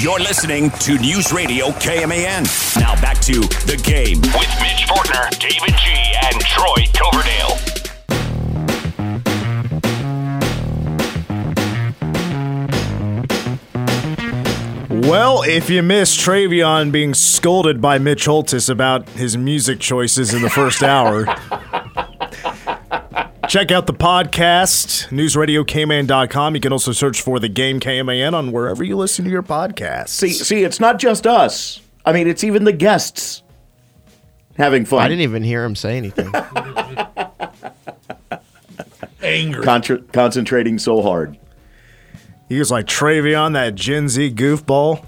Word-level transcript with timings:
You're 0.00 0.20
listening 0.20 0.70
to 0.70 0.96
News 0.96 1.32
Radio 1.32 1.70
KMAN. 1.70 2.78
Now 2.78 2.94
back 3.00 3.18
to 3.22 3.32
the 3.66 3.76
game 3.82 4.20
with 4.20 4.48
Mitch 4.60 4.86
Fortner, 4.86 5.28
David 5.40 5.74
G, 5.76 5.90
and 6.22 6.40
Troy 6.40 6.86
Coverdale. 6.94 7.58
Well, 15.10 15.42
if 15.42 15.68
you 15.68 15.82
missed 15.82 16.20
Travion 16.20 16.92
being 16.92 17.12
scolded 17.12 17.80
by 17.80 17.98
Mitch 17.98 18.26
Holthus 18.26 18.70
about 18.70 19.08
his 19.10 19.36
music 19.36 19.80
choices 19.80 20.32
in 20.32 20.42
the 20.42 20.50
first 20.50 20.84
hour, 20.84 21.24
check 23.48 23.72
out 23.72 23.86
the 23.86 23.94
podcast, 23.94 25.08
newsradiokman.com. 25.08 26.54
You 26.54 26.60
can 26.60 26.72
also 26.72 26.92
search 26.92 27.22
for 27.22 27.40
the 27.40 27.48
game 27.48 27.80
KMAN 27.80 28.34
on 28.34 28.52
wherever 28.52 28.84
you 28.84 28.96
listen 28.96 29.24
to 29.24 29.30
your 29.30 29.42
podcast. 29.42 30.08
See, 30.08 30.30
see, 30.30 30.62
it's 30.64 30.78
not 30.78 30.98
just 30.98 31.26
us. 31.26 31.80
I 32.04 32.12
mean, 32.12 32.28
it's 32.28 32.44
even 32.44 32.64
the 32.64 32.72
guests 32.72 33.42
having 34.56 34.84
fun. 34.84 35.00
I 35.00 35.08
didn't 35.08 35.22
even 35.22 35.42
hear 35.42 35.64
him 35.64 35.74
say 35.74 35.96
anything. 35.96 36.32
Angry. 39.22 39.64
Contra- 39.64 40.02
concentrating 40.02 40.78
so 40.78 41.02
hard. 41.02 41.36
He 42.48 42.58
was 42.58 42.70
like 42.70 42.86
Travion, 42.86 43.54
that 43.54 43.74
Gen 43.74 44.08
Z 44.08 44.32
goofball. 44.32 45.04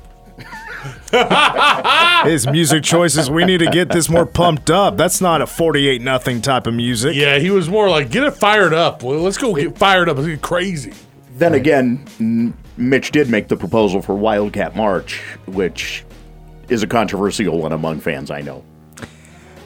His 2.25 2.47
music 2.47 2.83
choices, 2.83 3.31
we 3.31 3.45
need 3.45 3.59
to 3.59 3.71
get 3.71 3.91
this 3.91 4.09
more 4.09 4.27
pumped 4.27 4.71
up. 4.71 4.97
That's 4.97 5.21
not 5.21 5.43
a 5.43 5.47
48 5.47 6.01
nothing 6.01 6.41
type 6.41 6.67
of 6.67 6.75
music. 6.75 7.15
Yeah, 7.15 7.39
he 7.39 7.51
was 7.51 7.69
more 7.69 7.89
like, 7.89 8.11
get 8.11 8.25
it 8.25 8.33
fired 8.33 8.73
up. 8.73 9.03
Well, 9.03 9.21
let's 9.21 9.39
go 9.39 9.55
get 9.55 9.77
fired 9.77 10.09
up. 10.09 10.17
Let's 10.17 10.29
get 10.29 10.43
crazy. 10.43 10.93
Then 11.37 11.55
again, 11.55 12.55
Mitch 12.77 13.11
did 13.13 13.29
make 13.29 13.49
the 13.49 13.57
proposal 13.57 14.03
for 14.03 14.15
Wildcat 14.15 14.77
March, 14.77 15.21
which 15.47 16.05
is 16.69 16.83
a 16.83 16.87
controversial 16.87 17.59
one 17.59 17.73
among 17.73 18.01
fans, 18.01 18.31
I 18.31 18.41
know. 18.41 18.65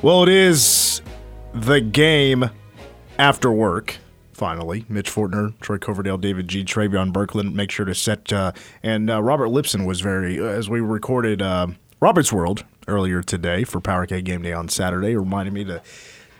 Well, 0.02 0.22
it 0.22 0.28
is 0.28 1.02
the 1.52 1.80
game 1.80 2.50
after 3.18 3.50
work. 3.50 3.96
Finally, 4.34 4.84
Mitch 4.88 5.10
Fortner, 5.10 5.58
Troy 5.60 5.78
Coverdale, 5.78 6.18
David 6.18 6.48
G, 6.48 6.64
Travion 6.64 7.12
Berkland. 7.12 7.54
Make 7.54 7.70
sure 7.70 7.86
to 7.86 7.94
set. 7.94 8.32
Uh, 8.32 8.52
and 8.82 9.08
uh, 9.10 9.22
Robert 9.22 9.48
Lipson 9.48 9.86
was 9.86 10.00
very, 10.00 10.40
uh, 10.40 10.44
as 10.44 10.68
we 10.68 10.80
recorded 10.80 11.40
uh, 11.40 11.68
Robert's 12.00 12.32
World 12.32 12.64
earlier 12.88 13.22
today 13.22 13.64
for 13.64 13.80
Power 13.80 14.06
Cat 14.06 14.24
Game 14.24 14.42
Day 14.42 14.52
on 14.52 14.68
Saturday, 14.68 15.16
reminded 15.16 15.54
me 15.54 15.64
to 15.64 15.80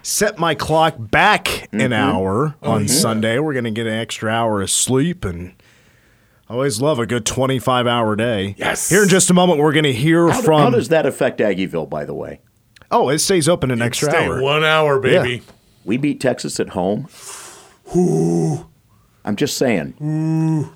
set 0.03 0.39
my 0.39 0.55
clock 0.55 0.97
back 0.99 1.69
an 1.73 1.93
hour 1.93 2.57
on 2.63 2.89
Sunday. 2.89 3.39
We're 3.39 3.55
going 3.55 3.65
to 3.65 3.71
get 3.71 3.87
an 3.87 3.95
extra 3.99 4.31
hour 4.31 4.61
of 4.63 4.71
sleep 4.71 5.25
and. 5.25 5.55
I 6.47 6.53
always 6.53 6.79
love 6.79 6.99
a 6.99 7.07
good 7.07 7.25
25 7.25 7.87
hour 7.87 8.15
day. 8.17 8.55
Yes. 8.59 8.91
Here 8.91 9.03
in 9.05 9.09
just 9.09 9.31
a 9.31 9.35
moment, 9.35 9.61
we're 9.61 9.73
going 9.73 9.85
to 9.85 9.95
hear 9.95 10.29
How, 10.29 10.43
from. 10.43 10.61
how 10.61 10.69
does 10.71 10.91
that 10.91 11.07
affect 11.07 11.41
Aggieville, 11.41 11.89
by 11.89 12.05
the 12.05 12.13
way? 12.13 12.41
oh, 12.91 13.09
it 13.09 13.19
stays 13.21 13.49
open 13.49 13.71
an 13.71 13.81
extra 13.81 14.11
Stay 14.11 14.27
hour. 14.27 14.43
one 14.43 14.63
hour, 14.63 15.01
baby. 15.01 15.43
We 15.87 15.97
beat 15.97 16.21
Texas 16.21 16.61
at 16.61 16.69
home. 16.69 17.09
I'm 17.93 19.37
just 19.37 19.57
saying. 19.57 19.95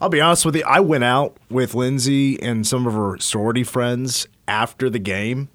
I'll 0.00 0.08
be 0.08 0.20
honest 0.20 0.44
with 0.46 0.56
you. 0.56 0.62
I 0.66 0.80
went 0.80 1.04
out 1.04 1.36
with 1.50 1.74
Lindsay 1.74 2.40
and 2.42 2.66
some 2.66 2.86
of 2.86 2.94
her 2.94 3.18
sorority 3.18 3.64
friends 3.64 4.26
after 4.46 4.88
the 4.88 4.98
game, 4.98 5.48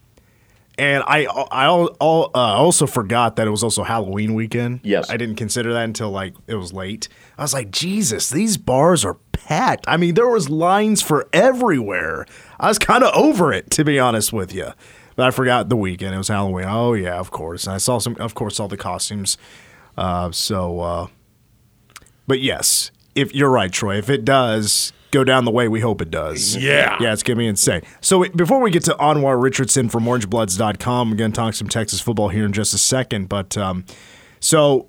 and 0.77 1.03
I 1.07 1.25
I 1.25 1.65
al- 1.65 1.95
uh, 1.99 2.29
also 2.37 2.85
forgot 2.85 3.35
that 3.37 3.47
it 3.47 3.49
was 3.49 3.63
also 3.63 3.83
Halloween 3.83 4.35
weekend. 4.35 4.81
Yes. 4.83 5.09
I 5.09 5.17
didn't 5.17 5.35
consider 5.37 5.73
that 5.73 5.83
until 5.83 6.11
like 6.11 6.35
it 6.47 6.55
was 6.55 6.71
late. 6.73 7.07
I 7.37 7.41
was 7.41 7.53
like, 7.53 7.71
Jesus, 7.71 8.29
these 8.29 8.57
bars 8.57 9.03
are 9.03 9.15
packed. 9.31 9.85
I 9.87 9.97
mean, 9.97 10.13
there 10.13 10.29
was 10.29 10.49
lines 10.49 11.01
for 11.01 11.27
everywhere. 11.33 12.27
I 12.59 12.67
was 12.67 12.77
kind 12.77 13.03
of 13.03 13.13
over 13.15 13.51
it, 13.51 13.71
to 13.71 13.83
be 13.83 13.99
honest 13.99 14.31
with 14.33 14.53
you. 14.53 14.67
But 15.15 15.27
I 15.27 15.31
forgot 15.31 15.69
the 15.69 15.75
weekend. 15.77 16.13
It 16.13 16.17
was 16.19 16.27
Halloween. 16.27 16.65
Oh 16.67 16.93
yeah, 16.93 17.19
of 17.19 17.31
course. 17.31 17.65
And 17.65 17.73
I 17.73 17.77
saw 17.77 17.97
some, 17.97 18.15
of 18.19 18.35
course, 18.35 18.59
all 18.59 18.67
the 18.67 18.77
costumes. 18.77 19.37
Uh, 19.97 20.31
so. 20.31 20.79
Uh, 20.79 21.07
but 22.27 22.41
yes, 22.41 22.91
if 23.15 23.33
you're 23.33 23.49
right, 23.49 23.71
Troy, 23.71 23.97
if 23.97 24.09
it 24.09 24.25
does 24.25 24.93
go 25.13 25.23
down 25.23 25.45
the 25.45 25.51
way 25.51 25.67
we 25.67 25.79
hope 25.79 26.01
it 26.01 26.09
does. 26.09 26.55
Yeah. 26.55 26.97
Yeah, 26.99 27.13
it's 27.13 27.21
going 27.21 27.37
to 27.37 27.39
be 27.39 27.47
insane. 27.47 27.83
So 28.01 28.27
before 28.29 28.59
we 28.59 28.71
get 28.71 28.83
to 28.85 28.95
Anwar 28.95 29.41
Richardson 29.41 29.87
from 29.87 30.05
orangebloods.com, 30.05 31.11
we're 31.11 31.15
going 31.15 31.31
to 31.31 31.35
talk 31.35 31.53
some 31.53 31.69
Texas 31.69 32.01
football 32.01 32.29
here 32.29 32.45
in 32.45 32.51
just 32.51 32.73
a 32.73 32.79
second. 32.79 33.29
But 33.29 33.55
um, 33.55 33.85
so 34.39 34.87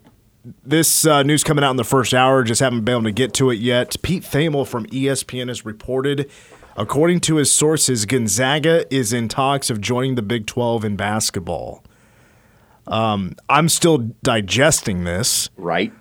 this 0.64 1.06
uh, 1.06 1.22
news 1.22 1.44
coming 1.44 1.62
out 1.62 1.70
in 1.72 1.76
the 1.76 1.84
first 1.84 2.14
hour, 2.14 2.42
just 2.42 2.60
haven't 2.60 2.84
been 2.84 2.94
able 2.94 3.04
to 3.04 3.12
get 3.12 3.34
to 3.34 3.50
it 3.50 3.56
yet. 3.56 3.96
Pete 4.02 4.22
Thamel 4.22 4.66
from 4.66 4.86
ESPN 4.86 5.48
has 5.48 5.66
reported, 5.66 6.30
according 6.76 7.20
to 7.20 7.36
his 7.36 7.52
sources, 7.52 8.06
Gonzaga 8.06 8.92
is 8.92 9.12
in 9.12 9.28
talks 9.28 9.68
of 9.68 9.80
joining 9.80 10.14
the 10.14 10.22
Big 10.22 10.46
12 10.46 10.86
in 10.86 10.96
basketball. 10.96 11.84
Um, 12.86 13.34
I'm 13.48 13.68
still 13.68 13.98
digesting 14.22 15.04
this. 15.04 15.50
Right? 15.58 15.92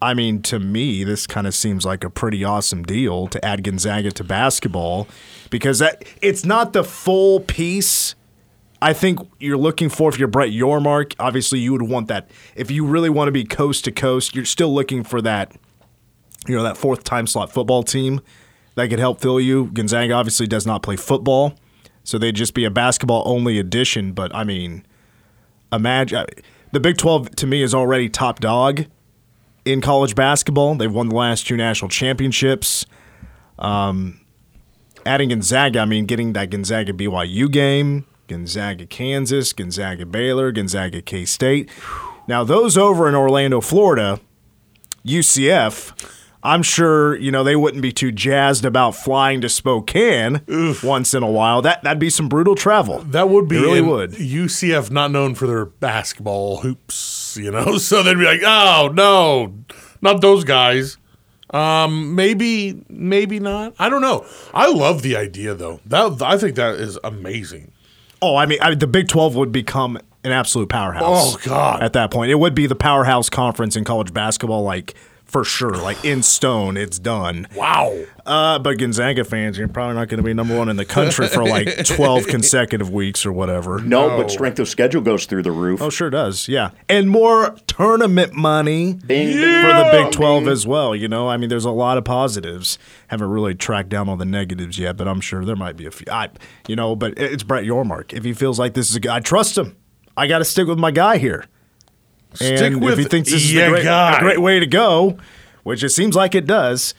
I 0.00 0.14
mean, 0.14 0.42
to 0.42 0.60
me, 0.60 1.02
this 1.02 1.26
kind 1.26 1.46
of 1.46 1.54
seems 1.54 1.84
like 1.84 2.04
a 2.04 2.10
pretty 2.10 2.44
awesome 2.44 2.84
deal 2.84 3.26
to 3.28 3.44
add 3.44 3.64
Gonzaga 3.64 4.12
to 4.12 4.24
basketball 4.24 5.08
because 5.50 5.80
that 5.80 6.04
it's 6.22 6.44
not 6.44 6.72
the 6.72 6.84
full 6.84 7.40
piece. 7.40 8.14
I 8.80 8.92
think 8.92 9.18
you're 9.40 9.56
looking 9.56 9.88
for 9.88 10.08
if 10.08 10.18
you're 10.18 10.28
Brett 10.28 10.50
Yormark, 10.50 11.14
obviously 11.18 11.58
you 11.58 11.72
would 11.72 11.82
want 11.82 12.06
that. 12.08 12.30
If 12.54 12.70
you 12.70 12.86
really 12.86 13.10
want 13.10 13.26
to 13.26 13.32
be 13.32 13.44
coast 13.44 13.84
to 13.86 13.92
coast, 13.92 14.36
you're 14.36 14.44
still 14.44 14.72
looking 14.72 15.02
for 15.02 15.20
that, 15.22 15.52
you 16.46 16.54
know, 16.54 16.62
that 16.62 16.76
fourth 16.76 17.02
time 17.02 17.26
slot 17.26 17.52
football 17.52 17.82
team 17.82 18.20
that 18.76 18.88
could 18.88 19.00
help 19.00 19.20
fill 19.20 19.40
you. 19.40 19.66
Gonzaga 19.72 20.12
obviously 20.12 20.46
does 20.46 20.64
not 20.64 20.84
play 20.84 20.94
football, 20.94 21.58
so 22.04 22.18
they'd 22.18 22.36
just 22.36 22.54
be 22.54 22.64
a 22.64 22.70
basketball 22.70 23.24
only 23.26 23.58
addition. 23.58 24.12
But 24.12 24.32
I 24.32 24.44
mean, 24.44 24.86
imagine 25.72 26.18
uh, 26.18 26.26
the 26.70 26.78
Big 26.78 26.98
12 26.98 27.34
to 27.34 27.48
me 27.48 27.62
is 27.62 27.74
already 27.74 28.08
top 28.08 28.38
dog 28.38 28.86
in 29.68 29.80
college 29.80 30.14
basketball. 30.14 30.74
They've 30.74 30.92
won 30.92 31.08
the 31.08 31.14
last 31.14 31.46
two 31.46 31.56
national 31.56 31.88
championships. 31.90 32.86
Um, 33.58 34.20
adding 35.04 35.28
Gonzaga, 35.30 35.80
I 35.80 35.84
mean, 35.84 36.06
getting 36.06 36.32
that 36.32 36.50
Gonzaga 36.50 36.92
BYU 36.92 37.50
game, 37.50 38.06
Gonzaga 38.28 38.86
Kansas, 38.86 39.52
Gonzaga 39.52 40.06
Baylor, 40.06 40.52
Gonzaga 40.52 41.02
K 41.02 41.24
State. 41.24 41.68
Now, 42.26 42.44
those 42.44 42.76
over 42.76 43.08
in 43.08 43.14
Orlando, 43.14 43.60
Florida, 43.60 44.20
UCF, 45.04 45.92
I'm 46.42 46.62
sure 46.62 47.16
you 47.16 47.32
know 47.32 47.42
they 47.42 47.56
wouldn't 47.56 47.82
be 47.82 47.90
too 47.90 48.12
jazzed 48.12 48.64
about 48.64 48.92
flying 48.92 49.40
to 49.40 49.48
Spokane 49.48 50.42
once 50.84 51.12
in 51.12 51.22
a 51.22 51.30
while. 51.30 51.62
That 51.62 51.82
that'd 51.82 51.98
be 51.98 52.10
some 52.10 52.28
brutal 52.28 52.54
travel. 52.54 53.00
That 53.00 53.28
would 53.28 53.48
be 53.48 53.56
It 53.56 53.60
really 53.60 53.80
would. 53.80 54.12
UCF 54.12 54.90
not 54.90 55.10
known 55.10 55.34
for 55.34 55.46
their 55.48 55.64
basketball 55.64 56.58
hoops, 56.58 57.27
you 57.38 57.50
know. 57.50 57.78
So 57.78 58.02
they'd 58.02 58.14
be 58.18 58.24
like, 58.24 58.42
"Oh 58.44 58.90
no, 58.92 59.54
not 60.02 60.20
those 60.20 60.44
guys." 60.44 60.98
Um, 61.50 62.14
maybe, 62.14 62.82
maybe 62.90 63.40
not. 63.40 63.74
I 63.78 63.88
don't 63.88 64.02
know. 64.02 64.26
I 64.52 64.70
love 64.70 65.02
the 65.02 65.16
idea 65.16 65.54
though. 65.54 65.80
That 65.86 66.20
I 66.20 66.36
think 66.36 66.56
that 66.56 66.74
is 66.74 66.98
amazing. 67.02 67.72
Oh, 68.20 68.36
I 68.36 68.46
mean, 68.46 68.58
I, 68.60 68.74
the 68.74 68.86
Big 68.88 69.08
12 69.08 69.36
would 69.36 69.52
become 69.52 69.96
an 70.24 70.32
absolute 70.32 70.68
powerhouse. 70.68 71.34
Oh, 71.36 71.38
God. 71.44 71.82
At 71.82 71.92
that 71.92 72.10
point, 72.10 72.32
it 72.32 72.34
would 72.34 72.54
be 72.54 72.66
the 72.66 72.74
powerhouse 72.74 73.30
conference 73.30 73.76
in 73.76 73.84
college 73.84 74.12
basketball, 74.12 74.64
like 74.64 74.94
for 75.28 75.44
sure, 75.44 75.76
like 75.76 76.02
in 76.04 76.22
stone, 76.22 76.76
it's 76.76 76.98
done. 76.98 77.46
Wow. 77.54 77.94
Uh, 78.24 78.58
but 78.58 78.78
Gonzaga 78.78 79.24
fans, 79.24 79.58
you're 79.58 79.68
probably 79.68 79.94
not 79.94 80.08
going 80.08 80.18
to 80.18 80.24
be 80.24 80.32
number 80.32 80.56
one 80.56 80.68
in 80.70 80.76
the 80.76 80.86
country 80.86 81.28
for 81.28 81.44
like 81.44 81.84
12 81.84 82.26
consecutive 82.26 82.90
weeks 82.90 83.24
or 83.26 83.32
whatever. 83.32 83.78
No, 83.80 84.16
but 84.16 84.30
strength 84.30 84.58
of 84.58 84.68
schedule 84.68 85.02
goes 85.02 85.26
through 85.26 85.42
the 85.42 85.52
roof. 85.52 85.82
Oh, 85.82 85.90
sure 85.90 86.08
does. 86.08 86.48
Yeah. 86.48 86.70
And 86.88 87.10
more 87.10 87.56
tournament 87.66 88.32
money 88.32 88.94
Bing, 88.94 89.32
for 89.34 89.68
the 89.68 89.88
Big 89.92 90.12
12 90.12 90.48
as 90.48 90.66
well. 90.66 90.96
You 90.96 91.08
know, 91.08 91.28
I 91.28 91.36
mean, 91.36 91.50
there's 91.50 91.66
a 91.66 91.70
lot 91.70 91.98
of 91.98 92.04
positives. 92.04 92.78
Haven't 93.08 93.28
really 93.28 93.54
tracked 93.54 93.90
down 93.90 94.08
all 94.08 94.16
the 94.16 94.24
negatives 94.24 94.78
yet, 94.78 94.96
but 94.96 95.06
I'm 95.06 95.20
sure 95.20 95.44
there 95.44 95.56
might 95.56 95.76
be 95.76 95.86
a 95.86 95.90
few. 95.90 96.06
I, 96.10 96.30
you 96.66 96.76
know, 96.76 96.96
but 96.96 97.18
it's 97.18 97.42
Brett 97.42 97.64
Yormark. 97.64 98.14
If 98.14 98.24
he 98.24 98.32
feels 98.32 98.58
like 98.58 98.72
this 98.72 98.88
is 98.88 98.96
a 98.96 99.00
guy, 99.00 99.16
I 99.16 99.20
trust 99.20 99.58
him. 99.58 99.76
I 100.16 100.26
got 100.26 100.38
to 100.38 100.44
stick 100.44 100.66
with 100.66 100.78
my 100.78 100.90
guy 100.90 101.18
here. 101.18 101.44
Stick 102.34 102.60
and 102.60 102.82
with 102.82 102.94
if 102.94 102.98
he 102.98 103.04
thinks 103.04 103.30
this 103.30 103.42
is 103.44 103.56
a 103.56 103.68
great, 103.68 103.86
a 103.86 104.16
great 104.20 104.40
way 104.40 104.60
to 104.60 104.66
go, 104.66 105.18
which 105.62 105.82
it 105.82 105.90
seems 105.90 106.14
like 106.14 106.34
it 106.34 106.46
does, 106.46 106.94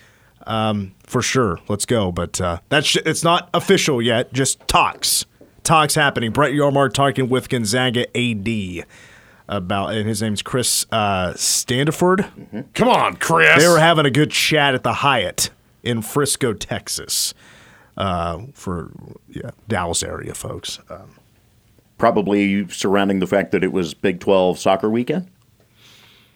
um, 0.48 0.94
for 1.06 1.22
sure, 1.22 1.60
let's 1.68 1.86
go. 1.86 2.12
But 2.12 2.42
uh, 2.42 2.60
that's 2.70 2.96
it's 2.96 3.24
not 3.24 3.50
official 3.54 4.02
yet. 4.02 4.34
Just 4.34 4.60
talks, 4.68 5.26
talks 5.64 5.96
happening. 5.96 6.32
Brett 6.32 6.54
Yormark 6.54 6.94
talking 6.94 7.30
with 7.30 7.50
Gonzaga 7.50 8.06
AD 8.18 8.86
about, 9.48 9.94
and 9.94 10.08
his 10.08 10.22
name's 10.22 10.42
Chris 10.42 10.86
uh, 10.92 11.34
Standiford. 11.36 12.74
Come 12.74 12.88
on, 12.90 13.16
Chris. 13.18 13.62
They 13.62 13.68
were 13.68 13.80
having 13.80 14.06
a 14.06 14.12
good 14.12 14.32
chat 14.32 14.74
at 14.76 14.84
the 14.84 14.94
Hyatt 14.94 15.50
in 15.84 16.02
Frisco, 16.02 16.54
Texas, 16.54 17.34
uh, 17.98 18.42
for 18.54 18.92
yeah 19.28 19.52
Dallas 19.68 20.04
area 20.04 20.34
folks. 20.34 20.80
Um, 20.90 21.19
Probably 22.00 22.68
surrounding 22.70 23.20
the 23.20 23.28
fact 23.28 23.52
that 23.52 23.64
it 23.64 23.72
was 23.72 23.94
Big 23.94 24.20
12 24.20 24.58
soccer 24.58 24.90
weekend. 24.90 25.30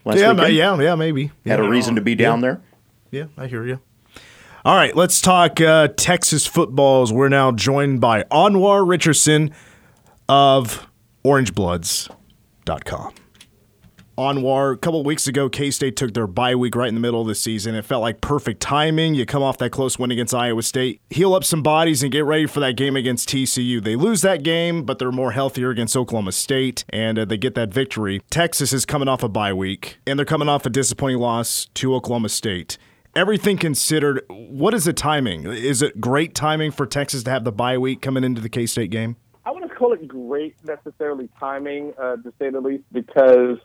Last 0.05 0.19
yeah, 0.19 0.33
weekend? 0.33 0.55
yeah, 0.55 0.79
yeah, 0.79 0.93
maybe. 0.93 1.31
Had 1.45 1.59
a 1.59 1.67
reason 1.67 1.95
to 1.95 2.01
be 2.01 2.13
down 2.13 2.41
there. 2.41 2.61
Yeah, 3.09 3.25
I 3.37 3.47
hear 3.47 3.65
you. 3.65 3.79
All 4.65 4.75
right, 4.75 4.95
let's 4.95 5.19
talk 5.19 5.59
uh, 5.59 5.87
Texas 5.97 6.45
footballs. 6.45 7.11
We're 7.11 7.29
now 7.29 7.51
joined 7.51 7.99
by 7.99 8.23
Anwar 8.23 8.87
Richardson 8.87 9.51
of 10.29 10.87
OrangeBloods.com. 11.25 13.13
Anwar, 14.17 14.73
a 14.73 14.77
couple 14.77 15.03
weeks 15.03 15.27
ago, 15.27 15.49
K 15.49 15.71
State 15.71 15.95
took 15.95 16.13
their 16.13 16.27
bye 16.27 16.53
week 16.53 16.75
right 16.75 16.87
in 16.87 16.93
the 16.93 17.01
middle 17.01 17.21
of 17.21 17.27
the 17.27 17.33
season. 17.33 17.73
It 17.73 17.83
felt 17.83 18.01
like 18.01 18.21
perfect 18.21 18.61
timing. 18.61 19.15
You 19.15 19.25
come 19.25 19.41
off 19.41 19.57
that 19.57 19.71
close 19.71 19.97
win 19.97 20.11
against 20.11 20.35
Iowa 20.35 20.61
State, 20.61 21.01
heal 21.09 21.33
up 21.33 21.43
some 21.43 21.63
bodies, 21.63 22.03
and 22.03 22.11
get 22.11 22.23
ready 22.23 22.45
for 22.45 22.59
that 22.59 22.75
game 22.75 22.95
against 22.95 23.27
TCU. 23.29 23.83
They 23.83 23.95
lose 23.95 24.21
that 24.21 24.43
game, 24.43 24.83
but 24.83 24.99
they're 24.99 25.11
more 25.11 25.31
healthier 25.31 25.71
against 25.71 25.97
Oklahoma 25.97 26.31
State, 26.31 26.85
and 26.89 27.17
uh, 27.17 27.25
they 27.25 27.37
get 27.37 27.55
that 27.55 27.73
victory. 27.73 28.21
Texas 28.29 28.71
is 28.71 28.85
coming 28.85 29.07
off 29.07 29.23
a 29.23 29.29
bye 29.29 29.53
week, 29.53 29.97
and 30.05 30.19
they're 30.19 30.25
coming 30.27 30.47
off 30.47 30.65
a 30.67 30.69
disappointing 30.69 31.17
loss 31.17 31.65
to 31.73 31.95
Oklahoma 31.95 32.29
State. 32.29 32.77
Everything 33.15 33.57
considered, 33.57 34.21
what 34.29 34.75
is 34.75 34.85
the 34.85 34.93
timing? 34.93 35.45
Is 35.45 35.81
it 35.81 35.99
great 35.99 36.35
timing 36.35 36.69
for 36.69 36.85
Texas 36.85 37.23
to 37.23 37.31
have 37.31 37.45
the 37.45 37.51
bye 37.51 37.79
week 37.79 38.01
coming 38.01 38.23
into 38.23 38.41
the 38.41 38.49
K 38.49 38.67
State 38.67 38.91
game? 38.91 39.15
I 39.43 39.51
wouldn't 39.51 39.75
call 39.75 39.93
it 39.93 40.07
great 40.07 40.55
necessarily 40.63 41.29
timing, 41.39 41.93
uh, 41.99 42.17
to 42.17 42.31
say 42.39 42.51
the 42.51 42.61
least, 42.61 42.83
because 42.91 43.57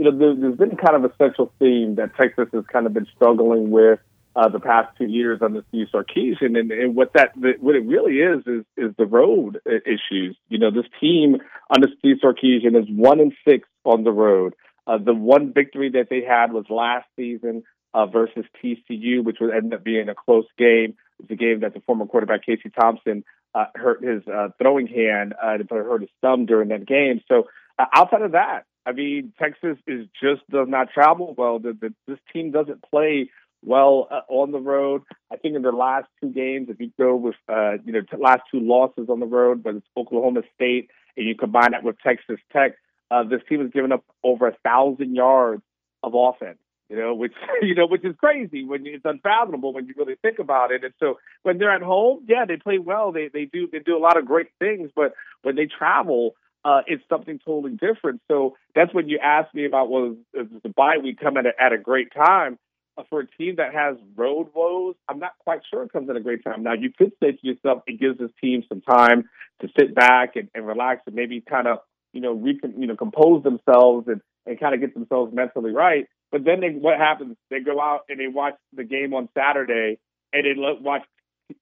you 0.00 0.10
know, 0.10 0.18
there, 0.18 0.48
has 0.48 0.56
been 0.56 0.76
kind 0.76 0.96
of 0.96 1.04
a 1.04 1.14
central 1.18 1.52
theme 1.58 1.96
that 1.96 2.16
Texas 2.16 2.48
has 2.54 2.64
kind 2.72 2.86
of 2.86 2.94
been 2.94 3.06
struggling 3.14 3.70
with 3.70 3.98
uh, 4.34 4.48
the 4.48 4.58
past 4.58 4.96
two 4.96 5.04
years 5.04 5.40
under 5.42 5.62
Steve 5.68 5.88
Sarkisian, 5.92 6.58
and, 6.58 6.72
and 6.72 6.94
what 6.96 7.12
that 7.12 7.32
what 7.36 7.76
it 7.76 7.84
really 7.84 8.14
is 8.14 8.40
is 8.46 8.64
is 8.78 8.94
the 8.96 9.04
road 9.04 9.60
issues. 9.66 10.38
You 10.48 10.58
know, 10.58 10.70
this 10.70 10.86
team 10.98 11.36
under 11.68 11.88
Steve 11.98 12.16
Sarkisian 12.24 12.80
is 12.80 12.88
one 12.88 13.20
and 13.20 13.32
six 13.46 13.68
on 13.84 14.04
the 14.04 14.10
road. 14.10 14.54
Uh, 14.86 14.96
the 14.96 15.12
one 15.14 15.52
victory 15.52 15.90
that 15.90 16.06
they 16.08 16.22
had 16.22 16.52
was 16.52 16.64
last 16.70 17.06
season 17.14 17.62
uh, 17.92 18.06
versus 18.06 18.46
TCU, 18.64 19.22
which 19.22 19.36
would 19.38 19.54
end 19.54 19.74
up 19.74 19.84
being 19.84 20.08
a 20.08 20.14
close 20.14 20.46
game. 20.56 20.94
It's 21.18 21.30
a 21.30 21.36
game 21.36 21.60
that 21.60 21.74
the 21.74 21.80
former 21.80 22.06
quarterback 22.06 22.46
Casey 22.46 22.70
Thompson 22.70 23.22
uh, 23.54 23.66
hurt 23.74 24.02
his 24.02 24.22
uh, 24.26 24.48
throwing 24.58 24.86
hand, 24.86 25.34
uh, 25.42 25.58
hurt 25.68 26.00
his 26.00 26.10
thumb 26.22 26.46
during 26.46 26.70
that 26.70 26.86
game. 26.86 27.20
So 27.28 27.48
uh, 27.78 27.84
outside 27.94 28.22
of 28.22 28.32
that, 28.32 28.64
I 28.90 28.92
mean, 28.92 29.32
Texas 29.38 29.78
is 29.86 30.08
just 30.20 30.42
does 30.50 30.66
not 30.68 30.88
travel 30.92 31.32
well. 31.38 31.60
The, 31.60 31.78
the, 31.80 31.94
this 32.08 32.18
team 32.32 32.50
doesn't 32.50 32.82
play 32.82 33.30
well 33.64 34.08
uh, 34.10 34.22
on 34.28 34.50
the 34.50 34.58
road. 34.58 35.02
I 35.32 35.36
think 35.36 35.54
in 35.54 35.62
the 35.62 35.70
last 35.70 36.08
two 36.20 36.30
games, 36.30 36.68
if 36.70 36.80
you 36.80 36.90
go 36.98 37.14
with 37.14 37.36
uh, 37.48 37.74
you 37.84 37.92
know 37.92 38.00
last 38.18 38.42
two 38.50 38.58
losses 38.58 39.08
on 39.08 39.20
the 39.20 39.26
road, 39.26 39.62
but 39.62 39.76
it's 39.76 39.86
Oklahoma 39.96 40.42
State, 40.56 40.90
and 41.16 41.24
you 41.24 41.36
combine 41.36 41.70
that 41.70 41.84
with 41.84 42.00
Texas 42.00 42.40
Tech, 42.52 42.72
uh, 43.12 43.22
this 43.22 43.42
team 43.48 43.60
has 43.60 43.70
given 43.70 43.92
up 43.92 44.04
over 44.24 44.48
a 44.48 44.56
thousand 44.64 45.14
yards 45.14 45.62
of 46.02 46.14
offense. 46.16 46.58
You 46.88 46.96
know, 46.96 47.14
which 47.14 47.34
you 47.62 47.76
know, 47.76 47.86
which 47.86 48.04
is 48.04 48.16
crazy 48.18 48.64
when 48.64 48.84
it's 48.88 49.04
unfathomable 49.04 49.72
when 49.72 49.86
you 49.86 49.94
really 49.96 50.16
think 50.20 50.40
about 50.40 50.72
it. 50.72 50.82
And 50.82 50.94
so 50.98 51.20
when 51.44 51.58
they're 51.58 51.70
at 51.70 51.82
home, 51.82 52.24
yeah, 52.26 52.44
they 52.44 52.56
play 52.56 52.78
well. 52.78 53.12
They 53.12 53.28
they 53.32 53.44
do 53.44 53.68
they 53.70 53.78
do 53.78 53.96
a 53.96 54.02
lot 54.02 54.18
of 54.18 54.26
great 54.26 54.48
things, 54.58 54.90
but 54.96 55.14
when 55.42 55.54
they 55.54 55.66
travel, 55.66 56.34
uh, 56.64 56.82
it's 56.86 57.02
something 57.08 57.38
totally 57.44 57.72
different. 57.72 58.20
So 58.28 58.56
that's 58.74 58.92
when 58.92 59.08
you 59.08 59.18
asked 59.22 59.54
me 59.54 59.64
about 59.64 59.88
was 59.88 60.16
well, 60.34 60.46
the 60.62 60.68
bye 60.68 60.98
week 61.02 61.18
come 61.20 61.36
at 61.36 61.46
a, 61.46 61.52
at 61.58 61.72
a 61.72 61.78
great 61.78 62.12
time 62.14 62.58
uh, 62.98 63.02
for 63.08 63.20
a 63.20 63.26
team 63.26 63.56
that 63.56 63.74
has 63.74 63.96
road 64.16 64.48
woes. 64.54 64.94
I'm 65.08 65.18
not 65.18 65.32
quite 65.40 65.60
sure 65.70 65.82
it 65.82 65.92
comes 65.92 66.10
at 66.10 66.16
a 66.16 66.20
great 66.20 66.44
time. 66.44 66.62
Now 66.62 66.74
you 66.74 66.90
could 66.96 67.12
say 67.22 67.32
to 67.32 67.38
yourself, 67.46 67.82
it 67.86 67.98
gives 67.98 68.18
this 68.18 68.30
team 68.40 68.62
some 68.68 68.82
time 68.82 69.28
to 69.62 69.68
sit 69.78 69.94
back 69.94 70.36
and, 70.36 70.48
and 70.54 70.66
relax 70.66 71.02
and 71.06 71.14
maybe 71.14 71.40
kind 71.40 71.66
of 71.66 71.78
you 72.12 72.20
know 72.20 72.32
recon, 72.32 72.74
you 72.80 72.86
know 72.86 72.96
compose 72.96 73.42
themselves 73.42 74.08
and 74.08 74.20
and 74.46 74.58
kind 74.58 74.74
of 74.74 74.80
get 74.80 74.94
themselves 74.94 75.32
mentally 75.34 75.72
right. 75.72 76.06
But 76.30 76.44
then 76.44 76.60
they, 76.60 76.68
what 76.70 76.98
happens? 76.98 77.36
They 77.50 77.60
go 77.60 77.80
out 77.80 78.02
and 78.08 78.20
they 78.20 78.28
watch 78.28 78.54
the 78.72 78.84
game 78.84 79.14
on 79.14 79.28
Saturday 79.36 79.98
and 80.32 80.44
they 80.44 80.52
watch 80.56 81.02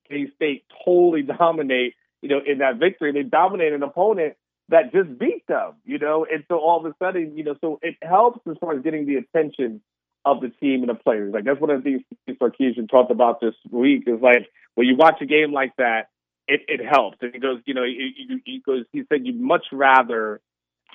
K 0.09 0.29
State 0.35 0.65
totally 0.85 1.23
dominate. 1.39 1.95
You 2.21 2.31
know, 2.31 2.41
in 2.45 2.59
that 2.59 2.79
victory, 2.79 3.13
they 3.13 3.23
dominate 3.23 3.73
an 3.73 3.83
opponent 3.85 4.35
that 4.69 4.93
just 4.93 5.19
beat 5.19 5.47
them, 5.47 5.75
you 5.85 5.99
know, 5.99 6.27
and 6.31 6.45
so 6.49 6.59
all 6.59 6.85
of 6.85 6.87
a 6.87 6.95
sudden, 7.03 7.37
you 7.37 7.45
know, 7.45 7.57
so 7.61 7.79
it 7.83 7.97
helps 8.03 8.41
as 8.51 8.57
far 8.61 8.77
as 8.77 8.83
getting 8.83 9.07
the 9.07 9.17
attention 9.17 9.81
of 10.25 10.41
the 10.41 10.49
team 10.49 10.81
and 10.83 10.91
the 10.91 10.95
players. 10.95 11.33
Like 11.33 11.45
that's 11.45 11.61
one 11.61 11.71
of 11.71 11.83
the 11.83 11.91
things 11.91 12.03
Steve 12.25 12.37
Sarkisian 12.39 12.89
talked 12.91 13.11
about 13.11 13.41
this 13.41 13.55
week 13.71 14.05
is 14.07 14.21
like 14.21 14.49
when 14.75 14.87
you 14.87 14.97
watch 14.97 15.23
a 15.23 15.27
game 15.27 15.53
like 15.53 15.75
that, 15.79 16.09
it, 16.47 16.61
it 16.69 16.81
helps. 16.85 17.19
And 17.21 17.33
he 17.33 17.41
goes, 17.41 17.61
you 17.67 17.75
know, 17.75 17.85
he, 17.85 18.41
he 18.45 18.63
goes, 18.65 18.85
he 18.93 19.05
said 19.09 19.27
you'd 19.27 19.41
much 19.41 19.67
rather 19.73 20.41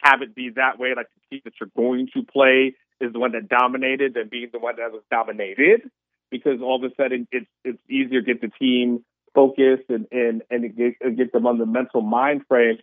have 0.04 0.22
it 0.22 0.36
be 0.36 0.52
that 0.56 0.78
way, 0.78 0.94
like 0.96 1.08
the 1.16 1.36
team 1.36 1.42
that 1.46 1.54
you're 1.60 1.70
going 1.76 2.10
to 2.14 2.24
play 2.24 2.76
is 3.00 3.14
the 3.14 3.20
one 3.20 3.32
that 3.32 3.50
dominated 3.50 4.14
than 4.14 4.28
being 4.30 4.50
the 4.52 4.60
one 4.60 4.76
that 4.78 4.92
was 4.92 5.04
dominated, 5.10 5.82
because 6.30 6.62
all 6.62 6.84
of 6.84 6.92
a 6.92 6.94
sudden 6.96 7.28
it's 7.32 7.48
it's 7.64 7.80
easier 7.90 8.22
to 8.22 8.26
get 8.26 8.42
the 8.42 8.50
team 8.60 9.04
focused 9.34 9.90
and 9.90 10.08
and 10.12 10.44
and 10.50 10.76
get, 10.76 11.18
get 11.18 11.32
them 11.32 11.48
on 11.48 11.58
the 11.58 11.66
mental 11.66 12.02
mind 12.02 12.44
frame 12.48 12.78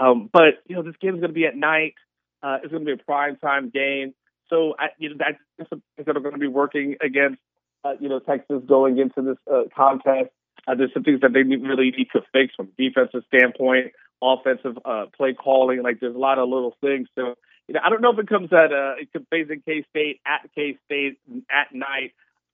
um, 0.00 0.30
but 0.32 0.62
you 0.66 0.74
know, 0.74 0.82
this 0.82 0.96
game 1.00 1.14
is 1.14 1.20
going 1.20 1.30
to 1.30 1.34
be 1.34 1.46
at 1.46 1.54
night. 1.54 1.94
Uh, 2.42 2.58
it's 2.62 2.72
going 2.72 2.84
to 2.84 2.96
be 2.96 3.00
a 3.00 3.04
prime 3.04 3.36
time 3.36 3.70
game. 3.70 4.14
So 4.48 4.74
I, 4.78 4.86
you 4.98 5.10
know, 5.10 5.16
that's 5.18 5.70
that 5.98 6.16
are 6.16 6.20
going 6.20 6.32
to 6.32 6.40
be 6.40 6.48
working 6.48 6.96
against 7.02 7.40
uh, 7.84 7.92
you 8.00 8.08
know 8.08 8.18
Texas 8.18 8.62
going 8.66 8.98
into 8.98 9.22
this 9.22 9.38
uh, 9.52 9.64
contest. 9.76 10.30
Uh, 10.66 10.74
there's 10.74 10.92
some 10.92 11.04
things 11.04 11.20
that 11.20 11.32
they 11.32 11.42
really 11.42 11.90
need 11.90 12.08
to 12.12 12.22
fix 12.32 12.54
from 12.54 12.68
defensive 12.78 13.22
standpoint, 13.28 13.92
offensive 14.22 14.78
uh, 14.84 15.06
play 15.16 15.34
calling. 15.34 15.82
Like 15.82 16.00
there's 16.00 16.16
a 16.16 16.18
lot 16.18 16.38
of 16.38 16.48
little 16.48 16.76
things. 16.80 17.08
So 17.14 17.34
you 17.68 17.74
know, 17.74 17.80
I 17.84 17.90
don't 17.90 18.00
know 18.00 18.12
if 18.12 18.18
it 18.18 18.28
comes 18.28 18.52
at 18.52 18.72
uh, 18.72 18.94
it 18.98 19.12
could 19.12 19.26
K 19.30 19.84
State 19.90 20.20
at 20.26 20.50
K 20.54 20.78
State 20.86 21.18
at 21.50 21.74
night, 21.74 22.12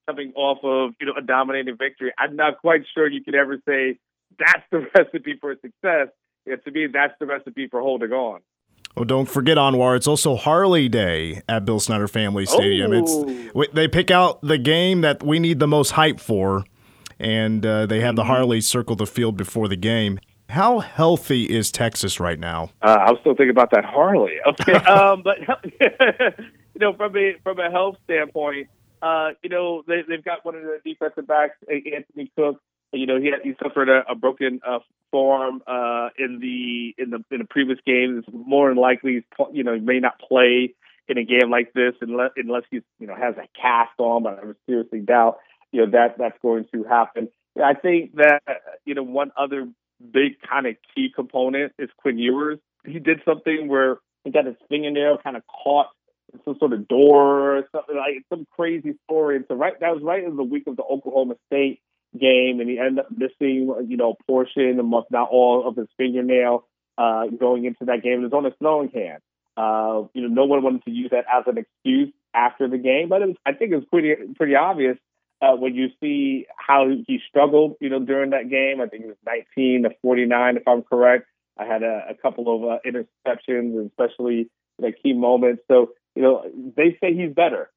coming 0.08 0.32
off 0.34 0.58
of 0.64 0.94
you 1.00 1.06
know 1.06 1.14
a 1.16 1.22
dominating 1.22 1.76
victory. 1.76 2.12
I'm 2.18 2.34
not 2.34 2.58
quite 2.60 2.82
sure 2.92 3.08
you 3.08 3.22
could 3.22 3.36
ever 3.36 3.58
say 3.66 3.98
that's 4.36 4.64
the 4.72 4.86
recipe 4.98 5.38
for 5.40 5.54
success 5.54 6.08
yeah, 6.46 6.56
to 6.56 6.70
me, 6.70 6.86
that's 6.86 7.14
the 7.18 7.26
recipe 7.26 7.68
for 7.68 7.80
holding 7.80 8.12
on. 8.12 8.40
Oh, 8.98 9.04
don't 9.04 9.28
forget, 9.28 9.58
Anwar, 9.58 9.94
it's 9.94 10.06
also 10.06 10.36
Harley 10.36 10.88
Day 10.88 11.42
at 11.48 11.66
Bill 11.66 11.80
Snyder 11.80 12.08
Family 12.08 12.46
Stadium. 12.46 12.92
Oh. 12.94 13.28
It's 13.28 13.72
They 13.74 13.88
pick 13.88 14.10
out 14.10 14.40
the 14.40 14.56
game 14.56 15.02
that 15.02 15.22
we 15.22 15.38
need 15.38 15.58
the 15.58 15.66
most 15.66 15.90
hype 15.90 16.18
for, 16.18 16.64
and 17.18 17.64
uh, 17.66 17.84
they 17.84 18.00
have 18.00 18.16
the 18.16 18.22
mm-hmm. 18.22 18.30
Harley 18.30 18.60
circle 18.62 18.96
the 18.96 19.06
field 19.06 19.36
before 19.36 19.68
the 19.68 19.76
game. 19.76 20.18
How 20.48 20.78
healthy 20.78 21.44
is 21.44 21.70
Texas 21.70 22.20
right 22.20 22.38
now? 22.38 22.70
Uh, 22.80 22.96
I 23.00 23.10
was 23.10 23.20
still 23.20 23.34
thinking 23.34 23.50
about 23.50 23.70
that 23.72 23.84
Harley. 23.84 24.36
Okay, 24.46 24.72
um, 24.72 25.22
but 25.22 25.38
you 25.80 26.80
know, 26.80 26.94
from 26.94 27.14
a 27.16 27.34
from 27.42 27.58
a 27.58 27.70
health 27.70 27.96
standpoint, 28.04 28.68
uh, 29.02 29.30
you 29.42 29.50
know 29.50 29.82
they, 29.86 30.02
they've 30.08 30.24
got 30.24 30.42
one 30.44 30.54
of 30.54 30.62
the 30.62 30.80
defensive 30.84 31.26
backs, 31.26 31.56
Anthony 31.68 32.30
Cook. 32.34 32.62
You 32.92 33.06
know, 33.06 33.20
he 33.20 33.26
had, 33.26 33.40
he 33.42 33.54
suffered 33.62 33.88
a, 33.88 34.02
a 34.10 34.14
broken 34.14 34.60
uh, 34.66 34.78
forearm 35.10 35.62
uh, 35.66 36.08
in 36.18 36.38
the 36.40 36.94
in 37.02 37.10
the 37.10 37.24
in 37.30 37.38
the 37.38 37.46
previous 37.48 37.78
games. 37.86 38.24
More 38.32 38.68
than 38.68 38.78
likely, 38.78 39.24
you 39.52 39.64
know, 39.64 39.74
he 39.74 39.80
may 39.80 40.00
not 40.00 40.18
play 40.18 40.74
in 41.08 41.18
a 41.18 41.24
game 41.24 41.50
like 41.50 41.72
this 41.72 41.94
unless 42.00 42.30
unless 42.36 42.62
he 42.70 42.80
you 42.98 43.06
know 43.06 43.14
has 43.14 43.34
a 43.36 43.46
cast 43.60 43.98
on. 43.98 44.22
But 44.22 44.40
I 44.42 44.46
would 44.46 44.56
seriously 44.66 45.00
doubt 45.00 45.38
you 45.72 45.84
know 45.84 45.90
that 45.92 46.16
that's 46.18 46.38
going 46.42 46.66
to 46.72 46.84
happen. 46.84 47.28
I 47.62 47.74
think 47.74 48.16
that 48.16 48.42
you 48.84 48.94
know 48.94 49.02
one 49.02 49.32
other 49.36 49.68
big 50.12 50.40
kind 50.48 50.66
of 50.66 50.76
key 50.94 51.10
component 51.14 51.72
is 51.78 51.88
Quinn 51.98 52.18
Ewers. 52.18 52.58
He 52.84 52.98
did 52.98 53.20
something 53.24 53.68
where 53.68 53.98
he 54.24 54.30
got 54.30 54.46
his 54.46 54.56
fingernail 54.68 55.18
kind 55.22 55.36
of 55.36 55.42
caught 55.46 55.88
in 56.32 56.40
some 56.44 56.56
sort 56.58 56.72
of 56.72 56.86
door 56.88 57.56
or 57.56 57.68
something 57.72 57.96
like 57.96 58.24
some 58.28 58.46
crazy 58.50 58.94
story. 59.04 59.36
And 59.36 59.44
so 59.48 59.54
right 59.54 59.78
that 59.80 59.92
was 59.94 60.02
right 60.02 60.24
in 60.24 60.36
the 60.36 60.44
week 60.44 60.64
of 60.66 60.76
the 60.76 60.82
Oklahoma 60.82 61.36
State 61.46 61.80
game, 62.18 62.60
and 62.60 62.68
he 62.68 62.78
ended 62.78 63.04
up 63.04 63.10
missing, 63.10 63.72
you 63.88 63.96
know, 63.96 64.14
portion, 64.26 64.78
if 64.78 65.04
not 65.10 65.28
all, 65.30 65.66
of 65.66 65.76
his 65.76 65.88
fingernail 65.96 66.66
uh, 66.98 67.26
going 67.28 67.64
into 67.64 67.84
that 67.86 68.02
game. 68.02 68.20
It 68.20 68.24
was 68.24 68.32
on 68.32 68.44
his 68.44 68.54
throwing 68.58 68.90
hand. 68.90 69.20
Uh, 69.56 70.08
you 70.12 70.22
know, 70.22 70.28
no 70.28 70.44
one 70.44 70.62
wanted 70.62 70.84
to 70.84 70.90
use 70.90 71.10
that 71.12 71.24
as 71.32 71.44
an 71.46 71.58
excuse 71.58 72.12
after 72.34 72.68
the 72.68 72.78
game, 72.78 73.08
but 73.08 73.22
was, 73.22 73.36
I 73.46 73.52
think 73.52 73.72
it 73.72 73.76
was 73.76 73.84
pretty 73.90 74.14
pretty 74.36 74.54
obvious 74.54 74.98
uh, 75.40 75.56
when 75.56 75.74
you 75.74 75.88
see 76.00 76.46
how 76.56 76.86
he 77.06 77.20
struggled. 77.28 77.76
You 77.80 77.88
know, 77.88 78.00
during 78.00 78.30
that 78.30 78.50
game, 78.50 78.80
I 78.80 78.86
think 78.86 79.04
it 79.04 79.08
was 79.08 79.16
19 79.26 79.84
to 79.84 79.90
49, 80.02 80.56
if 80.56 80.68
I'm 80.68 80.82
correct. 80.82 81.26
I 81.58 81.64
had 81.64 81.82
a, 81.82 82.08
a 82.10 82.14
couple 82.14 82.54
of 82.54 82.70
uh, 82.70 82.78
interceptions, 82.86 83.86
especially 83.86 84.50
in 84.78 84.92
key 85.02 85.14
moments. 85.14 85.62
So, 85.68 85.92
you 86.14 86.22
know, 86.22 86.44
they 86.76 86.98
say 87.00 87.14
he's 87.14 87.32
better. 87.34 87.70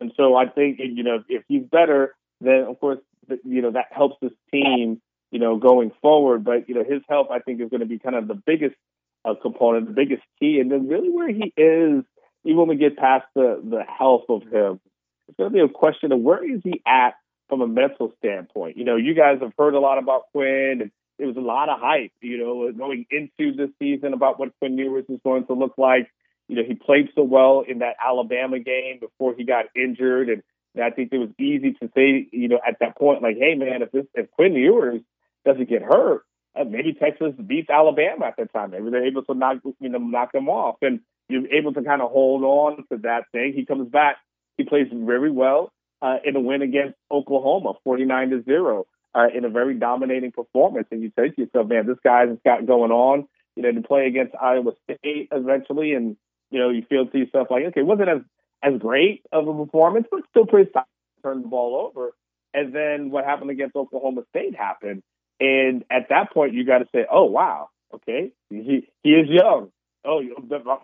And 0.00 0.12
so 0.16 0.36
I 0.36 0.46
think, 0.46 0.78
you 0.78 1.02
know, 1.02 1.22
if 1.28 1.42
he's 1.48 1.64
better, 1.64 2.14
then 2.40 2.64
of 2.68 2.78
course 2.80 2.98
you 3.44 3.62
know 3.62 3.72
that 3.72 3.86
helps 3.90 4.16
this 4.20 4.32
team, 4.52 5.00
you 5.30 5.38
know, 5.38 5.56
going 5.56 5.92
forward. 6.02 6.44
But 6.44 6.68
you 6.68 6.74
know, 6.74 6.84
his 6.84 7.02
health 7.08 7.28
I 7.30 7.40
think 7.40 7.60
is 7.60 7.70
going 7.70 7.80
to 7.80 7.86
be 7.86 7.98
kind 7.98 8.16
of 8.16 8.28
the 8.28 8.40
biggest 8.46 8.76
uh, 9.24 9.34
component, 9.40 9.86
the 9.86 9.92
biggest 9.92 10.22
key, 10.40 10.58
and 10.60 10.70
then 10.70 10.88
really 10.88 11.10
where 11.10 11.28
he 11.28 11.52
is, 11.56 12.04
even 12.44 12.58
when 12.58 12.68
we 12.68 12.76
get 12.76 12.96
past 12.96 13.26
the 13.34 13.60
the 13.62 13.82
health 13.82 14.24
of 14.28 14.42
him, 14.42 14.80
it's 15.28 15.36
going 15.36 15.50
to 15.50 15.54
be 15.54 15.60
a 15.60 15.68
question 15.68 16.12
of 16.12 16.20
where 16.20 16.44
is 16.44 16.60
he 16.64 16.82
at 16.86 17.14
from 17.48 17.60
a 17.60 17.66
mental 17.66 18.12
standpoint. 18.18 18.76
You 18.76 18.84
know, 18.84 18.96
you 18.96 19.14
guys 19.14 19.38
have 19.40 19.52
heard 19.58 19.74
a 19.74 19.80
lot 19.80 19.98
about 19.98 20.30
Quinn, 20.32 20.80
and 20.82 20.90
there 21.18 21.26
was 21.26 21.36
a 21.36 21.40
lot 21.40 21.68
of 21.68 21.80
hype, 21.80 22.12
you 22.20 22.38
know, 22.38 22.72
going 22.72 23.06
into 23.10 23.56
this 23.56 23.70
season 23.78 24.12
about 24.12 24.38
what 24.38 24.50
Quinn 24.58 24.78
Ewers 24.78 25.04
is 25.08 25.20
going 25.24 25.46
to 25.46 25.54
look 25.54 25.74
like. 25.76 26.08
You 26.48 26.56
know, 26.56 26.62
he 26.66 26.74
played 26.74 27.08
so 27.14 27.22
well 27.22 27.64
in 27.66 27.80
that 27.80 27.96
Alabama 28.04 28.58
game 28.58 28.98
before 29.00 29.34
he 29.36 29.44
got 29.44 29.66
injured, 29.74 30.28
And 30.30 30.42
I 30.80 30.90
think 30.90 31.12
it 31.12 31.18
was 31.18 31.30
easy 31.38 31.72
to 31.74 31.90
say, 31.94 32.28
you 32.32 32.48
know, 32.48 32.60
at 32.66 32.78
that 32.80 32.96
point, 32.96 33.22
like, 33.22 33.36
hey, 33.38 33.54
man, 33.54 33.82
if 33.82 33.90
this 33.92 34.06
if 34.14 34.30
Quinn 34.32 34.54
Ewers 34.54 35.00
doesn't 35.44 35.68
get 35.68 35.82
hurt, 35.82 36.24
uh, 36.58 36.64
maybe 36.64 36.94
Texas 36.94 37.34
beats 37.46 37.70
Alabama 37.70 38.26
at 38.26 38.36
that 38.38 38.52
time. 38.52 38.70
Maybe 38.70 38.90
they're 38.90 39.06
able 39.06 39.24
to 39.24 39.34
knock 39.34 39.58
you 39.80 39.88
know 39.88 39.98
knock 39.98 40.32
them 40.32 40.48
off, 40.48 40.76
and 40.82 41.00
you're 41.28 41.52
able 41.52 41.72
to 41.74 41.82
kind 41.82 42.02
of 42.02 42.10
hold 42.10 42.42
on 42.42 42.84
to 42.90 42.98
that 43.02 43.24
thing. 43.32 43.52
He 43.54 43.64
comes 43.64 43.88
back, 43.88 44.16
he 44.56 44.64
plays 44.64 44.86
very 44.92 45.30
well 45.30 45.72
uh, 46.02 46.16
in 46.24 46.36
a 46.36 46.40
win 46.40 46.62
against 46.62 46.96
Oklahoma, 47.10 47.74
49 47.84 48.30
to 48.30 48.42
zero, 48.44 48.86
uh, 49.14 49.26
in 49.34 49.44
a 49.44 49.48
very 49.48 49.74
dominating 49.74 50.32
performance. 50.32 50.88
And 50.90 51.02
you 51.02 51.12
say 51.18 51.30
to 51.30 51.40
yourself, 51.42 51.68
man, 51.68 51.86
this 51.86 51.98
guy's 52.02 52.28
got 52.44 52.66
going 52.66 52.90
on. 52.90 53.28
You 53.56 53.64
know, 53.64 53.72
to 53.72 53.82
play 53.82 54.06
against 54.06 54.36
Iowa 54.40 54.72
State 54.84 55.28
eventually, 55.32 55.92
and 55.92 56.16
you 56.50 56.60
know, 56.60 56.70
you 56.70 56.84
feel 56.88 57.06
to 57.06 57.18
yourself 57.18 57.48
like, 57.50 57.64
okay, 57.66 57.82
wasn't 57.82 58.08
as 58.08 58.20
as 58.62 58.78
great 58.78 59.22
of 59.32 59.46
a 59.48 59.64
performance, 59.64 60.06
but 60.10 60.20
still 60.30 60.46
pretty 60.46 60.70
solid. 60.72 60.86
Turn 61.22 61.42
the 61.42 61.48
ball 61.48 61.88
over, 61.88 62.12
and 62.54 62.72
then 62.72 63.10
what 63.10 63.24
happened 63.24 63.50
against 63.50 63.74
Oklahoma 63.74 64.22
State 64.30 64.54
happened, 64.56 65.02
and 65.40 65.84
at 65.90 66.08
that 66.10 66.32
point, 66.32 66.54
you 66.54 66.64
got 66.64 66.78
to 66.78 66.86
say, 66.94 67.06
oh 67.10 67.24
wow, 67.24 67.70
okay, 67.92 68.30
he 68.50 68.88
he 69.02 69.10
is 69.10 69.28
young. 69.28 69.70
Oh, 70.04 70.22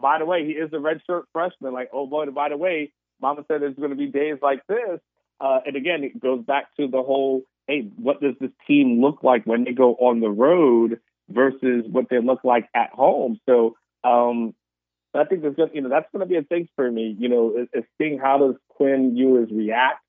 by 0.02 0.18
the 0.18 0.24
way, 0.24 0.44
he 0.44 0.52
is 0.52 0.70
a 0.72 0.76
redshirt 0.76 1.22
freshman. 1.32 1.72
Like, 1.72 1.90
oh 1.92 2.06
boy, 2.06 2.26
by 2.26 2.48
the 2.48 2.56
way, 2.56 2.92
Mama 3.20 3.44
said 3.48 3.62
there's 3.62 3.76
going 3.76 3.90
to 3.90 3.96
be 3.96 4.06
days 4.06 4.38
like 4.42 4.66
this. 4.66 5.00
Uh, 5.40 5.60
and 5.64 5.76
again, 5.76 6.04
it 6.04 6.20
goes 6.20 6.44
back 6.44 6.74
to 6.76 6.88
the 6.88 7.02
whole, 7.02 7.42
hey, 7.66 7.88
what 7.96 8.20
does 8.20 8.34
this 8.40 8.50
team 8.66 9.00
look 9.00 9.22
like 9.22 9.44
when 9.44 9.64
they 9.64 9.72
go 9.72 9.94
on 9.94 10.20
the 10.20 10.28
road 10.28 11.00
versus 11.28 11.84
what 11.90 12.06
they 12.10 12.20
look 12.20 12.40
like 12.44 12.68
at 12.74 12.90
home? 12.90 13.38
So 13.46 13.76
um, 14.02 14.54
I 15.20 15.24
think 15.24 15.42
there's 15.42 15.56
just, 15.56 15.74
you 15.74 15.80
know, 15.80 15.88
that's 15.88 16.10
going 16.12 16.20
to 16.20 16.26
be 16.26 16.36
a 16.36 16.42
thing 16.42 16.68
for 16.76 16.90
me, 16.90 17.14
you 17.18 17.28
know, 17.28 17.66
is, 17.72 17.84
seeing 17.98 18.18
how 18.18 18.38
does 18.38 18.56
Quinn 18.68 19.16
Ewers 19.16 19.48
react? 19.52 20.00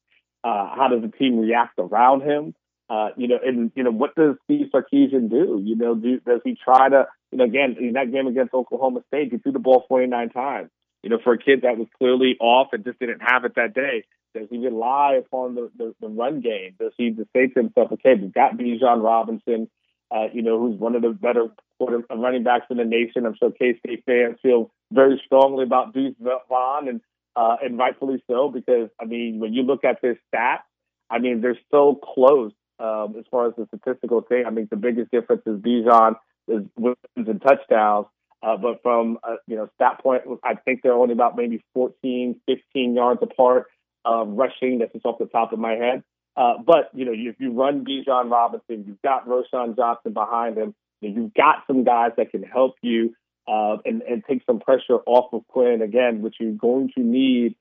Uh, 0.44 0.76
how 0.76 0.88
does 0.90 1.02
the 1.02 1.16
team 1.16 1.40
react 1.40 1.80
around 1.80 2.22
him? 2.22 2.54
Uh, 2.88 3.10
you 3.18 3.28
know, 3.28 3.40
and 3.44 3.72
you 3.76 3.84
know, 3.84 3.92
what 3.92 4.14
does 4.16 4.36
Steve 4.44 4.68
Sarkisian 4.74 5.30
do? 5.30 5.60
You 5.64 5.76
know, 5.76 5.96
do, 5.96 6.20
does 6.20 6.42
he 6.44 6.56
try 6.56 6.88
to, 6.90 7.08
you 7.32 7.40
know, 7.40 7.46
again 7.46 7.78
in 7.80 7.94
that 7.94 8.12
game 8.12 8.28
against 8.28 8.54
Oklahoma 8.54 9.02
State, 9.08 9.32
he 9.32 9.38
threw 9.40 9.52
the 9.52 9.60
ball 9.60 9.86
49 9.90 10.30
times. 10.30 10.70
You 11.02 11.10
know, 11.10 11.20
for 11.24 11.34
a 11.34 11.38
kid 11.38 11.62
that 11.64 11.78
was 11.78 11.88
clearly 11.98 12.36
off 12.40 12.68
and 12.74 12.84
just 12.84 13.00
didn't 13.00 13.22
have 13.22 13.44
it 13.46 13.56
that 13.56 13.74
day, 13.74 14.04
does 14.36 14.48
he 14.52 14.58
rely 14.58 15.20
upon 15.26 15.56
the, 15.56 15.72
the, 15.78 15.96
the 16.00 16.08
run 16.10 16.42
game? 16.42 16.76
Does 16.80 16.94
he 16.98 17.10
just 17.12 17.30
say 17.36 17.48
to 17.48 17.60
himself, 17.60 17.92
okay, 17.94 18.14
we've 18.20 18.34
got 18.34 18.58
Bijan 18.58 19.04
Robinson, 19.04 19.70
uh, 20.12 20.28
you 20.34 20.42
know, 20.42 20.60
who's 20.60 20.80
one 20.80 20.96
of 20.96 21.02
the 21.02 21.10
better 21.10 21.48
running 21.80 22.44
backs 22.44 22.68
in 22.70 22.78
the 22.78 22.86
nation. 22.86 23.26
I'm 23.26 23.36
sure 23.36 23.52
K 23.52 23.78
State 23.80 24.04
fans 24.06 24.38
feel 24.42 24.72
very 24.96 25.22
strongly 25.26 25.64
about 25.64 25.94
Deuce 25.94 26.16
Vaughn, 26.20 26.88
and 26.88 27.02
uh, 27.36 27.58
and 27.62 27.78
rightfully 27.78 28.24
so 28.30 28.50
because 28.50 28.90
I 29.00 29.06
mean, 29.06 29.40
when 29.40 29.54
you 29.54 29.64
look 29.64 29.84
at 29.84 30.02
this 30.02 30.18
stat, 30.30 30.62
I 31.10 31.20
mean, 31.20 31.42
they're 31.42 31.60
so 31.70 32.00
close 32.02 32.54
um, 32.80 33.16
as 33.20 33.26
far 33.30 33.48
as 33.48 33.54
the 33.58 33.68
statistical 33.68 34.22
thing. 34.22 34.46
I 34.48 34.50
mean, 34.50 34.68
the 34.70 34.78
biggest 34.78 35.12
difference 35.12 35.44
is 35.46 35.60
Bijan 35.60 36.16
is 36.48 36.64
wins 36.78 36.98
and 37.16 37.42
touchdowns. 37.42 38.08
Uh, 38.42 38.58
but 38.58 38.82
from 38.84 39.18
uh, 39.24 39.36
you 39.48 39.56
know 39.56 39.70
stat 39.76 40.00
point, 40.02 40.24
I 40.44 40.56
think 40.56 40.82
they're 40.84 40.94
only 40.94 41.14
about 41.14 41.36
maybe 41.36 41.64
14, 41.74 42.40
15 42.48 42.96
yards 42.96 43.20
apart 43.22 43.68
rushing. 44.06 44.80
That's 44.80 44.94
just 44.94 45.06
off 45.06 45.18
the 45.20 45.26
top 45.26 45.52
of 45.52 45.60
my 45.60 45.74
head. 45.74 46.04
Uh, 46.38 46.56
but 46.66 46.90
you 46.94 47.06
know, 47.06 47.14
if 47.14 47.36
you 47.40 47.54
run 47.54 47.86
Bijan 47.86 48.30
Robinson, 48.30 48.84
you've 48.86 49.02
got 49.02 49.28
Roschon 49.28 49.76
Johnson 49.76 50.14
behind 50.14 50.58
him. 50.58 50.76
You've 51.02 51.34
got 51.34 51.64
some 51.68 51.84
guys 51.84 52.12
that 52.18 52.32
can 52.32 52.44
help 52.44 52.76
you 52.82 53.16
uh, 53.48 53.78
and, 53.86 54.02
and 54.02 54.24
take 54.28 54.44
some 54.46 54.60
pressure 54.60 54.98
off 55.06 55.34
of 55.34 55.48
Quinn 55.48 55.82
again, 55.82 56.22
which 56.22 56.36
you're 56.40 56.52
going 56.54 56.92
to 56.98 57.04
need 57.04 57.56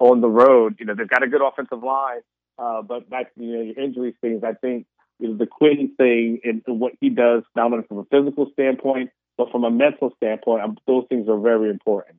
on 0.00 0.20
the 0.20 0.28
road. 0.28 0.76
You 0.78 0.86
know, 0.86 0.94
they've 0.94 1.08
got 1.08 1.22
a 1.22 1.28
good 1.28 1.42
offensive 1.42 1.82
line, 1.82 2.20
uh, 2.58 2.82
but 2.82 3.08
back 3.08 3.32
you 3.36 3.52
know, 3.52 3.62
your 3.62 3.78
injury 3.78 4.14
things, 4.20 4.42
I 4.44 4.54
think 4.54 4.86
you 5.18 5.28
know, 5.28 5.36
the 5.36 5.46
Quinn 5.46 5.92
thing 5.96 6.40
and 6.44 6.62
what 6.66 6.92
he 7.00 7.10
does, 7.10 7.42
not 7.54 7.72
only 7.72 7.86
from 7.86 7.98
a 7.98 8.04
physical 8.04 8.50
standpoint, 8.52 9.10
but 9.36 9.50
from 9.50 9.64
a 9.64 9.70
mental 9.70 10.12
standpoint, 10.16 10.62
um, 10.62 10.76
those 10.86 11.04
things 11.08 11.28
are 11.28 11.38
very 11.38 11.70
important. 11.70 12.16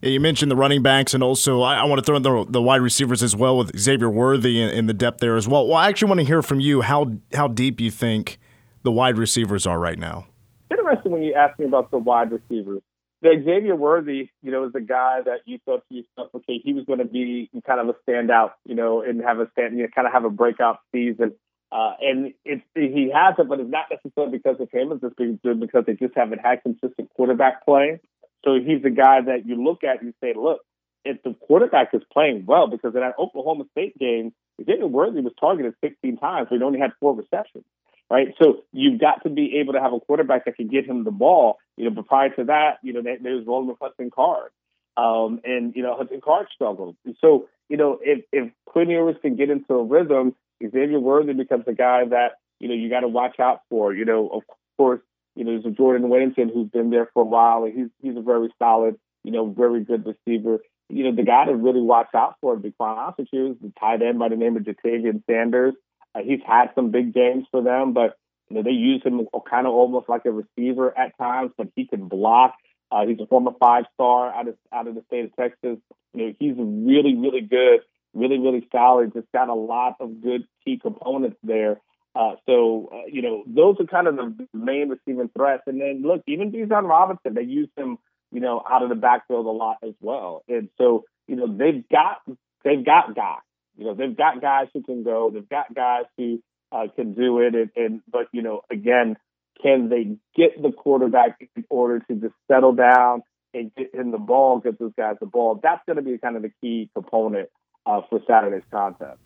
You 0.00 0.20
mentioned 0.20 0.50
the 0.50 0.56
running 0.56 0.82
backs, 0.82 1.14
and 1.14 1.22
also 1.22 1.62
I, 1.62 1.76
I 1.76 1.84
want 1.84 1.98
to 1.98 2.04
throw 2.04 2.16
in 2.16 2.22
the, 2.22 2.44
the, 2.48 2.60
wide 2.60 2.82
receivers 2.82 3.22
as 3.22 3.34
well 3.34 3.56
with 3.56 3.78
Xavier 3.78 4.10
Worthy 4.10 4.60
in, 4.60 4.68
in, 4.68 4.86
the 4.86 4.92
depth 4.92 5.20
there 5.20 5.36
as 5.36 5.48
well. 5.48 5.66
Well, 5.66 5.78
I 5.78 5.88
actually 5.88 6.08
want 6.08 6.20
to 6.20 6.26
hear 6.26 6.42
from 6.42 6.60
you 6.60 6.82
how 6.82 7.12
how 7.32 7.48
deep 7.48 7.80
you 7.80 7.90
think 7.90 8.38
the 8.82 8.92
wide 8.92 9.16
receivers 9.16 9.66
are 9.66 9.78
right 9.78 9.98
now. 9.98 10.26
Interesting 10.70 11.12
when 11.12 11.22
you 11.22 11.34
ask 11.34 11.58
me 11.58 11.66
about 11.66 11.90
the 11.90 11.98
wide 11.98 12.32
receivers. 12.32 12.82
The 13.22 13.42
Xavier 13.44 13.76
Worthy, 13.76 14.28
you 14.42 14.50
know, 14.50 14.66
is 14.66 14.72
the 14.72 14.80
guy 14.80 15.20
that 15.24 15.40
you 15.46 15.58
thought 15.64 15.82
to 15.88 15.94
yourself, 15.94 16.30
okay, 16.34 16.60
he 16.62 16.74
was 16.74 16.84
going 16.84 16.98
to 16.98 17.06
be 17.06 17.50
kind 17.66 17.80
of 17.80 17.88
a 17.88 18.10
standout, 18.10 18.50
you 18.66 18.74
know, 18.74 19.02
and 19.02 19.22
have 19.22 19.40
a 19.40 19.48
stand, 19.52 19.76
you 19.76 19.84
know, 19.84 19.88
kind 19.94 20.06
of 20.06 20.12
have 20.12 20.24
a 20.24 20.30
breakout 20.30 20.80
season. 20.92 21.32
Uh, 21.72 21.92
and 22.00 22.34
it's, 22.44 22.62
he 22.74 23.10
has 23.14 23.34
it, 23.38 23.48
but 23.48 23.60
it's 23.60 23.70
not 23.70 23.86
necessarily 23.90 24.36
because 24.36 24.60
of 24.60 24.70
him. 24.70 24.92
It's 24.92 25.00
just 25.00 25.16
because 25.60 25.84
they 25.86 25.94
just 25.94 26.14
haven't 26.14 26.40
had 26.40 26.62
consistent 26.62 27.08
quarterback 27.16 27.64
play. 27.64 28.00
So 28.44 28.54
he's 28.54 28.82
the 28.82 28.90
guy 28.90 29.22
that 29.22 29.46
you 29.46 29.62
look 29.62 29.84
at 29.84 30.02
and 30.02 30.08
you 30.08 30.14
say, 30.20 30.34
look, 30.38 30.60
if 31.04 31.22
the 31.22 31.34
quarterback 31.34 31.94
is 31.94 32.02
playing 32.12 32.44
well, 32.46 32.66
because 32.66 32.94
in 32.94 33.00
that 33.00 33.18
Oklahoma 33.18 33.64
State 33.72 33.98
game, 33.98 34.32
Xavier 34.62 34.86
Worthy 34.86 35.20
was 35.20 35.32
targeted 35.40 35.74
16 35.82 36.18
times, 36.18 36.48
but 36.50 36.56
he 36.56 36.62
only 36.62 36.78
had 36.78 36.92
four 37.00 37.14
receptions 37.16 37.64
right? 38.10 38.28
So 38.40 38.64
you've 38.72 39.00
got 39.00 39.22
to 39.22 39.30
be 39.30 39.58
able 39.58 39.72
to 39.74 39.80
have 39.80 39.92
a 39.92 40.00
quarterback 40.00 40.44
that 40.44 40.56
can 40.56 40.68
get 40.68 40.86
him 40.86 41.04
the 41.04 41.10
ball. 41.10 41.58
You 41.76 41.84
know, 41.84 41.90
but 41.90 42.06
prior 42.06 42.30
to 42.30 42.44
that, 42.44 42.78
you 42.82 42.92
know, 42.92 43.02
there 43.02 43.34
was 43.34 43.46
Roland 43.46 43.76
Hudson 43.80 44.10
Card, 44.10 44.50
um, 44.96 45.40
and 45.44 45.74
you 45.74 45.82
know 45.82 45.96
Hudson 45.96 46.20
Card 46.20 46.46
struggled. 46.54 46.96
So 47.20 47.48
you 47.68 47.76
know, 47.76 47.98
if 48.02 48.24
if 48.32 48.52
Quinn 48.66 48.90
Ewers 48.90 49.16
can 49.22 49.36
get 49.36 49.50
into 49.50 49.74
a 49.74 49.84
rhythm, 49.84 50.34
Xavier 50.62 51.00
Worthy 51.00 51.32
becomes 51.32 51.64
a 51.66 51.72
guy 51.72 52.04
that 52.10 52.38
you 52.60 52.68
know 52.68 52.74
you 52.74 52.90
got 52.90 53.00
to 53.00 53.08
watch 53.08 53.40
out 53.40 53.62
for. 53.70 53.92
You 53.92 54.04
know, 54.04 54.28
of 54.28 54.42
course, 54.76 55.00
you 55.34 55.44
know 55.44 55.52
there's 55.52 55.66
a 55.66 55.76
Jordan 55.76 56.08
Whittington 56.08 56.50
who's 56.52 56.68
been 56.68 56.90
there 56.90 57.08
for 57.14 57.22
a 57.22 57.26
while, 57.26 57.64
and 57.64 57.74
he's 57.76 57.88
he's 58.02 58.16
a 58.16 58.22
very 58.22 58.48
solid, 58.58 58.96
you 59.24 59.32
know, 59.32 59.50
very 59.50 59.82
good 59.82 60.06
receiver. 60.06 60.60
You 60.90 61.04
know, 61.04 61.16
the 61.16 61.22
guy 61.22 61.46
to 61.46 61.54
really 61.54 61.80
watch 61.80 62.08
out 62.14 62.36
for, 62.40 62.54
to 62.54 62.60
be 62.60 62.70
quite 62.70 62.94
honest 62.96 63.18
with 63.18 63.28
you, 63.32 63.52
is 63.52 63.56
the 63.60 63.72
tight 63.80 64.02
end 64.02 64.18
by 64.18 64.28
the 64.28 64.36
name 64.36 64.56
of 64.56 64.64
Ja'Tavion 64.64 65.22
Sanders. 65.26 65.74
He's 66.22 66.40
had 66.46 66.70
some 66.74 66.90
big 66.90 67.12
games 67.12 67.46
for 67.50 67.62
them, 67.62 67.92
but 67.92 68.16
you 68.48 68.56
know 68.56 68.62
they 68.62 68.70
use 68.70 69.02
him 69.02 69.26
kind 69.48 69.66
of 69.66 69.72
almost 69.72 70.08
like 70.08 70.24
a 70.26 70.32
receiver 70.32 70.96
at 70.96 71.16
times, 71.18 71.52
but 71.56 71.68
he 71.74 71.86
can 71.86 72.08
block. 72.08 72.54
Uh, 72.90 73.06
he's 73.06 73.18
a 73.20 73.26
former 73.26 73.52
five 73.58 73.84
star 73.94 74.32
out 74.32 74.48
of 74.48 74.56
out 74.72 74.86
of 74.86 74.94
the 74.94 75.02
state 75.06 75.24
of 75.24 75.36
Texas. 75.36 75.78
You 76.12 76.26
know 76.26 76.32
he's 76.38 76.54
really 76.56 77.16
really 77.16 77.40
good, 77.40 77.80
really 78.12 78.38
really 78.38 78.68
solid. 78.70 79.12
Just 79.12 79.32
got 79.32 79.48
a 79.48 79.54
lot 79.54 79.96
of 80.00 80.22
good 80.22 80.46
key 80.64 80.78
components 80.78 81.36
there. 81.42 81.80
Uh, 82.14 82.36
so 82.46 82.90
uh, 82.92 83.06
you 83.10 83.22
know 83.22 83.42
those 83.46 83.76
are 83.80 83.86
kind 83.86 84.06
of 84.06 84.16
the 84.16 84.46
main 84.52 84.88
receiving 84.88 85.30
threats. 85.36 85.64
And 85.66 85.80
then 85.80 86.02
look, 86.02 86.22
even 86.26 86.52
Bijan 86.52 86.88
Robinson, 86.88 87.34
they 87.34 87.42
use 87.42 87.68
him 87.76 87.98
you 88.30 88.40
know 88.40 88.62
out 88.70 88.82
of 88.82 88.88
the 88.88 88.94
backfield 88.94 89.46
a 89.46 89.50
lot 89.50 89.78
as 89.82 89.94
well. 90.00 90.44
And 90.48 90.68
so 90.78 91.04
you 91.26 91.36
know 91.36 91.46
they've 91.46 91.88
got 91.88 92.18
they've 92.62 92.84
got 92.84 93.16
guys. 93.16 93.38
You 93.76 93.86
know, 93.86 93.94
they've 93.94 94.16
got 94.16 94.40
guys 94.40 94.68
who 94.72 94.82
can 94.82 95.02
go. 95.02 95.30
They've 95.32 95.48
got 95.48 95.74
guys 95.74 96.04
who 96.16 96.42
uh, 96.72 96.86
can 96.94 97.14
do 97.14 97.40
it. 97.40 97.54
And, 97.54 97.70
and 97.76 98.00
but 98.10 98.28
you 98.32 98.42
know, 98.42 98.62
again, 98.70 99.16
can 99.62 99.88
they 99.88 100.16
get 100.36 100.60
the 100.60 100.72
quarterback 100.72 101.38
in 101.56 101.64
order 101.70 102.00
to 102.00 102.14
just 102.14 102.34
settle 102.50 102.72
down 102.72 103.22
and 103.52 103.70
get 103.76 103.94
in 103.94 104.10
the 104.10 104.18
ball, 104.18 104.58
get 104.58 104.78
those 104.78 104.92
guys 104.96 105.16
the 105.20 105.26
ball? 105.26 105.60
That's 105.62 105.82
going 105.86 105.96
to 105.96 106.02
be 106.02 106.18
kind 106.18 106.36
of 106.36 106.42
the 106.42 106.52
key 106.60 106.90
component 106.94 107.48
uh, 107.86 108.00
for 108.08 108.20
Saturday's 108.26 108.62
contest. 108.70 109.18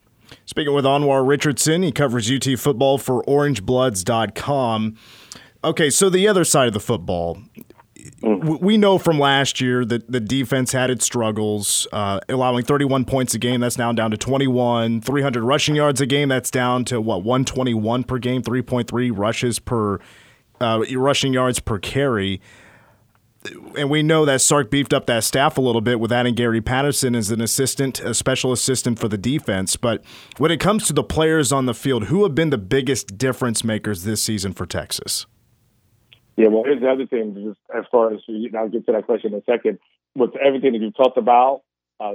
Speaking 0.45 0.75
with 0.75 0.85
Anwar 0.85 1.27
Richardson, 1.27 1.83
he 1.83 1.93
covers 1.93 2.31
UT 2.31 2.47
football 2.59 2.99
for 2.99 3.23
OrangeBloods.com. 3.25 4.97
Okay, 5.65 5.91
so 5.91 6.09
the 6.11 6.29
other 6.29 6.45
side 6.45 6.69
of 6.69 6.75
the 6.75 6.81
football, 6.81 7.39
we 8.23 8.77
know 8.77 8.99
from 8.99 9.19
last 9.19 9.61
year 9.61 9.85
that 9.85 10.11
the 10.11 10.21
defense 10.21 10.73
had 10.73 10.91
its 10.91 11.05
struggles, 11.05 11.87
uh, 11.93 12.21
allowing 12.29 12.65
31 12.65 13.05
points 13.05 13.35
a 13.35 13.39
game. 13.39 13.61
That's 13.61 13.79
now 13.79 13.93
down 13.93 14.11
to 14.11 14.17
21. 14.17 15.01
300 15.01 15.43
rushing 15.43 15.75
yards 15.75 16.01
a 16.01 16.07
game. 16.07 16.29
That's 16.29 16.51
down 16.51 16.85
to 16.87 17.01
what 17.01 17.23
121 17.23 18.05
per 18.05 18.19
game. 18.19 18.43
3.3 18.43 19.11
rushes 19.15 19.59
per 19.59 19.99
uh, 20.61 20.85
rushing 20.95 21.33
yards 21.33 21.61
per 21.61 21.79
carry. 21.79 22.41
And 23.77 23.89
we 23.89 24.03
know 24.03 24.25
that 24.25 24.41
Sark 24.41 24.71
beefed 24.71 24.93
up 24.93 25.07
that 25.07 25.25
staff 25.25 25.57
a 25.57 25.61
little 25.61 25.81
bit 25.81 26.01
with 26.01 26.13
adding 26.13 26.35
Gary 26.35 26.61
Patterson 26.61 27.15
as 27.15 27.31
an 27.31 27.41
assistant, 27.41 28.01
a 28.01 28.13
special 28.13 28.53
assistant 28.53 28.99
for 28.99 29.09
the 29.09 29.17
defense. 29.17 29.77
But 29.77 30.05
when 30.39 30.51
it 30.51 30.59
comes 30.59 30.87
to 30.89 30.93
the 30.93 31.05
players 31.05 31.53
on 31.53 31.67
the 31.67 31.75
field, 31.75 32.05
who 32.05 32.25
have 32.25 32.35
been 32.35 32.51
the 32.51 32.59
biggest 32.59 33.17
difference 33.17 33.63
makers 33.63 34.03
this 34.03 34.21
season 34.21 34.53
for 34.53 34.67
Texas? 34.67 35.27
Yeah, 36.39 36.47
well, 36.51 36.63
here's 36.63 36.81
the 36.81 36.89
other 36.89 37.07
thing, 37.07 37.35
just 37.35 37.59
as 37.77 37.85
far 37.91 38.15
as 38.15 38.21
you 38.29 38.49
I'll 38.57 38.69
get 38.69 38.87
to 38.87 38.93
that 38.93 39.07
question 39.07 39.35
in 39.35 39.41
a 39.41 39.43
second. 39.43 39.81
With 40.15 40.37
everything 40.37 40.73
that 40.73 40.81
you've 40.81 40.97
talked 40.97 41.19
about, 41.19 41.63
uh, 41.99 42.15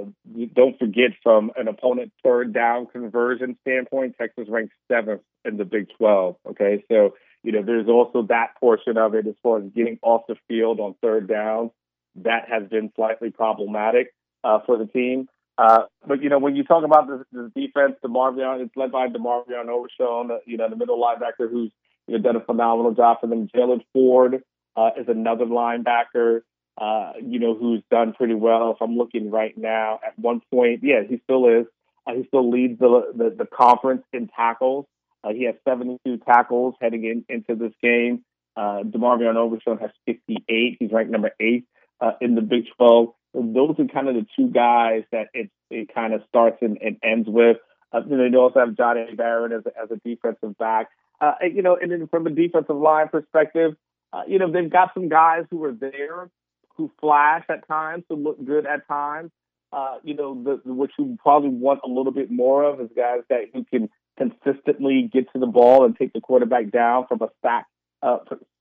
don't 0.54 0.78
forget 0.78 1.10
from 1.22 1.52
an 1.56 1.68
opponent 1.68 2.10
third 2.22 2.54
down 2.54 2.86
conversion 2.86 3.58
standpoint, 3.60 4.16
Texas 4.18 4.46
ranks 4.48 4.74
seventh 4.90 5.20
in 5.44 5.58
the 5.58 5.66
Big 5.66 5.88
12. 5.98 6.36
Okay, 6.52 6.82
so 6.90 7.14
you 7.42 7.52
know 7.52 7.62
there's 7.62 7.86
also 7.86 8.22
that 8.28 8.58
portion 8.58 8.96
of 8.96 9.14
it 9.14 9.26
as 9.26 9.34
far 9.42 9.58
as 9.58 9.64
getting 9.76 9.98
off 10.00 10.22
the 10.26 10.36
field 10.48 10.80
on 10.80 10.94
third 11.02 11.28
down. 11.28 11.70
That 12.16 12.48
has 12.48 12.66
been 12.70 12.90
slightly 12.96 13.30
problematic 13.30 14.14
uh, 14.42 14.60
for 14.64 14.78
the 14.78 14.86
team. 14.86 15.28
Uh, 15.58 15.82
but 16.06 16.22
you 16.22 16.30
know, 16.30 16.38
when 16.38 16.56
you 16.56 16.64
talk 16.64 16.82
about 16.82 17.08
the, 17.08 17.26
the 17.30 17.52
defense, 17.54 17.96
DeMarvion, 18.02 18.62
it's 18.62 18.74
led 18.74 18.90
by 18.90 19.08
DeMarvion 19.08 19.68
Overshown, 19.68 20.30
uh, 20.30 20.36
you 20.46 20.56
know, 20.56 20.70
the 20.70 20.76
middle 20.76 20.98
linebacker 20.98 21.50
who's 21.50 21.70
you 22.06 22.16
know, 22.16 22.22
done 22.22 22.36
a 22.36 22.44
phenomenal 22.44 22.92
job 22.94 23.18
for 23.20 23.26
them. 23.26 23.48
Jaylan 23.54 23.84
Ford 23.92 24.42
uh, 24.76 24.90
is 24.98 25.06
another 25.08 25.44
linebacker, 25.44 26.40
uh, 26.78 27.12
you 27.22 27.38
know, 27.38 27.54
who's 27.54 27.82
done 27.90 28.12
pretty 28.12 28.34
well. 28.34 28.72
If 28.72 28.78
I'm 28.80 28.96
looking 28.96 29.30
right 29.30 29.56
now, 29.56 30.00
at 30.06 30.18
one 30.18 30.40
point, 30.52 30.80
yeah, 30.82 31.02
he 31.08 31.20
still 31.24 31.46
is. 31.48 31.66
Uh, 32.06 32.14
he 32.14 32.24
still 32.26 32.50
leads 32.50 32.78
the, 32.78 33.12
the, 33.14 33.34
the 33.38 33.46
conference 33.46 34.02
in 34.12 34.28
tackles. 34.28 34.86
Uh, 35.22 35.32
he 35.32 35.44
has 35.44 35.54
72 35.66 36.18
tackles 36.18 36.74
heading 36.80 37.04
in, 37.04 37.24
into 37.28 37.54
this 37.54 37.72
game. 37.82 38.24
Uh, 38.56 38.82
DeMarvion 38.82 39.36
Overshown 39.36 39.78
has 39.78 39.90
58. 40.06 40.76
He's 40.78 40.92
ranked 40.92 41.10
number 41.10 41.30
eight 41.40 41.64
uh, 42.00 42.12
in 42.20 42.34
the 42.34 42.42
Big 42.42 42.64
12. 42.76 43.08
Those 43.32 43.74
are 43.78 43.86
kind 43.86 44.08
of 44.08 44.14
the 44.14 44.26
two 44.36 44.48
guys 44.48 45.02
that 45.10 45.28
it, 45.32 45.50
it 45.70 45.92
kind 45.92 46.12
of 46.12 46.22
starts 46.28 46.58
and, 46.60 46.78
and 46.80 46.98
ends 47.02 47.28
with. 47.28 47.56
Uh, 47.92 48.00
then 48.06 48.30
they 48.30 48.36
also 48.36 48.60
have 48.60 48.76
Johnny 48.76 49.06
Barron 49.16 49.52
as 49.52 49.62
as 49.80 49.90
a 49.90 49.96
defensive 50.04 50.58
back. 50.58 50.88
Uh, 51.20 51.34
you 51.42 51.62
know, 51.62 51.76
and 51.80 51.90
then 51.90 52.06
from 52.08 52.26
a 52.26 52.30
defensive 52.30 52.76
line 52.76 53.08
perspective, 53.08 53.74
uh, 54.12 54.22
you 54.26 54.38
know, 54.38 54.50
they've 54.50 54.70
got 54.70 54.92
some 54.94 55.08
guys 55.08 55.44
who 55.50 55.62
are 55.64 55.72
there 55.72 56.30
who 56.76 56.90
flash 57.00 57.44
at 57.48 57.66
times, 57.68 58.04
who 58.08 58.16
look 58.16 58.44
good 58.44 58.66
at 58.66 58.86
times. 58.88 59.30
Uh, 59.72 59.98
you 60.02 60.14
know, 60.14 60.40
the, 60.42 60.72
what 60.72 60.90
you 60.98 61.16
probably 61.20 61.48
want 61.48 61.80
a 61.84 61.88
little 61.88 62.12
bit 62.12 62.30
more 62.30 62.64
of 62.64 62.80
is 62.80 62.88
guys 62.96 63.20
that 63.28 63.42
who 63.52 63.64
can 63.64 63.88
consistently 64.16 65.08
get 65.12 65.32
to 65.32 65.40
the 65.40 65.46
ball 65.46 65.84
and 65.84 65.96
take 65.96 66.12
the 66.12 66.20
quarterback 66.20 66.70
down 66.70 67.06
from 67.08 67.20
a 67.22 67.28
sack, 67.42 67.66
uh, 68.02 68.18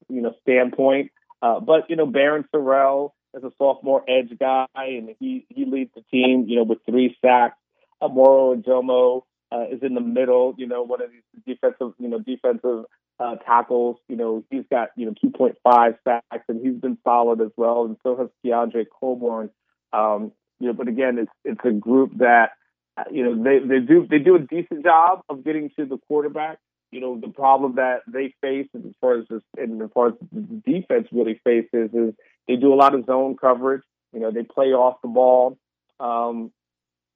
you 0.10 0.22
know, 0.22 0.34
standpoint. 0.42 1.12
Uh, 1.42 1.60
but 1.60 1.90
you 1.90 1.96
know, 1.96 2.08
Barryn 2.08 2.46
Sorrell 2.54 3.12
is 3.36 3.44
a 3.44 3.52
sophomore 3.58 4.04
edge 4.08 4.38
guy, 4.40 4.66
and 4.76 5.10
he 5.20 5.46
he 5.50 5.66
leads 5.66 5.92
the 5.94 6.02
team, 6.10 6.46
you 6.48 6.56
know, 6.56 6.64
with 6.64 6.80
three 6.90 7.16
sacks. 7.22 7.58
Uh, 8.02 8.08
Moro 8.08 8.56
Ojomo 8.56 9.24
uh, 9.54 9.66
is 9.72 9.84
in 9.84 9.94
the 9.94 10.02
middle, 10.02 10.56
you 10.58 10.66
know, 10.66 10.82
one 10.82 11.02
of 11.02 11.12
these 11.12 11.22
defensive, 11.46 11.94
you 12.00 12.08
know, 12.08 12.20
defensive 12.20 12.86
uh, 13.20 13.36
tackles. 13.36 13.98
You 14.08 14.16
know, 14.16 14.44
he's 14.50 14.64
got 14.72 14.90
you 14.98 15.06
know 15.06 15.14
2.5 15.24 15.98
sacks, 16.04 16.46
and 16.48 16.66
he's 16.66 16.80
been 16.82 16.98
solid 17.04 17.42
as 17.42 17.52
well. 17.56 17.86
And 17.86 17.98
so 18.04 18.16
has 18.18 18.30
Keondre 18.44 18.86
Coburn. 19.00 19.50
Um, 19.92 20.32
you 20.60 20.68
know, 20.68 20.74
but 20.74 20.88
again, 20.88 21.20
it's 21.20 21.32
it's 21.44 21.62
a 21.66 21.72
group 21.72 22.18
that 22.18 22.52
uh, 22.98 23.04
you 23.12 23.24
know 23.24 23.44
they 23.44 23.60
they 23.60 23.80
do 23.80 24.08
they 24.10 24.20
do 24.20 24.36
a 24.36 24.40
decent 24.40 24.84
job 24.84 25.22
of 25.30 25.44
getting 25.44 25.70
to 25.78 25.86
the 25.86 25.98
quarterback. 26.08 26.58
You 26.92 27.02
know, 27.02 27.20
the 27.20 27.30
problem 27.30 27.76
that 27.76 28.02
they 28.08 28.34
face 28.42 28.68
as 28.76 28.82
far 29.02 29.20
as 29.20 29.26
this, 29.30 29.42
and 29.58 29.82
as 29.82 29.90
far 29.94 30.10
as 30.10 30.14
the 30.32 30.42
defense 30.42 31.08
really 31.12 31.40
faces 31.44 31.90
is 31.94 32.14
they 32.48 32.56
do 32.56 32.74
a 32.74 32.76
lot 32.76 32.96
of 32.96 33.06
zone 33.06 33.36
coverage. 33.36 33.84
You 34.14 34.20
know, 34.20 34.32
they 34.32 34.44
play 34.44 34.68
off 34.68 35.02
the 35.02 35.08
ball. 35.08 35.58
Um, 36.00 36.52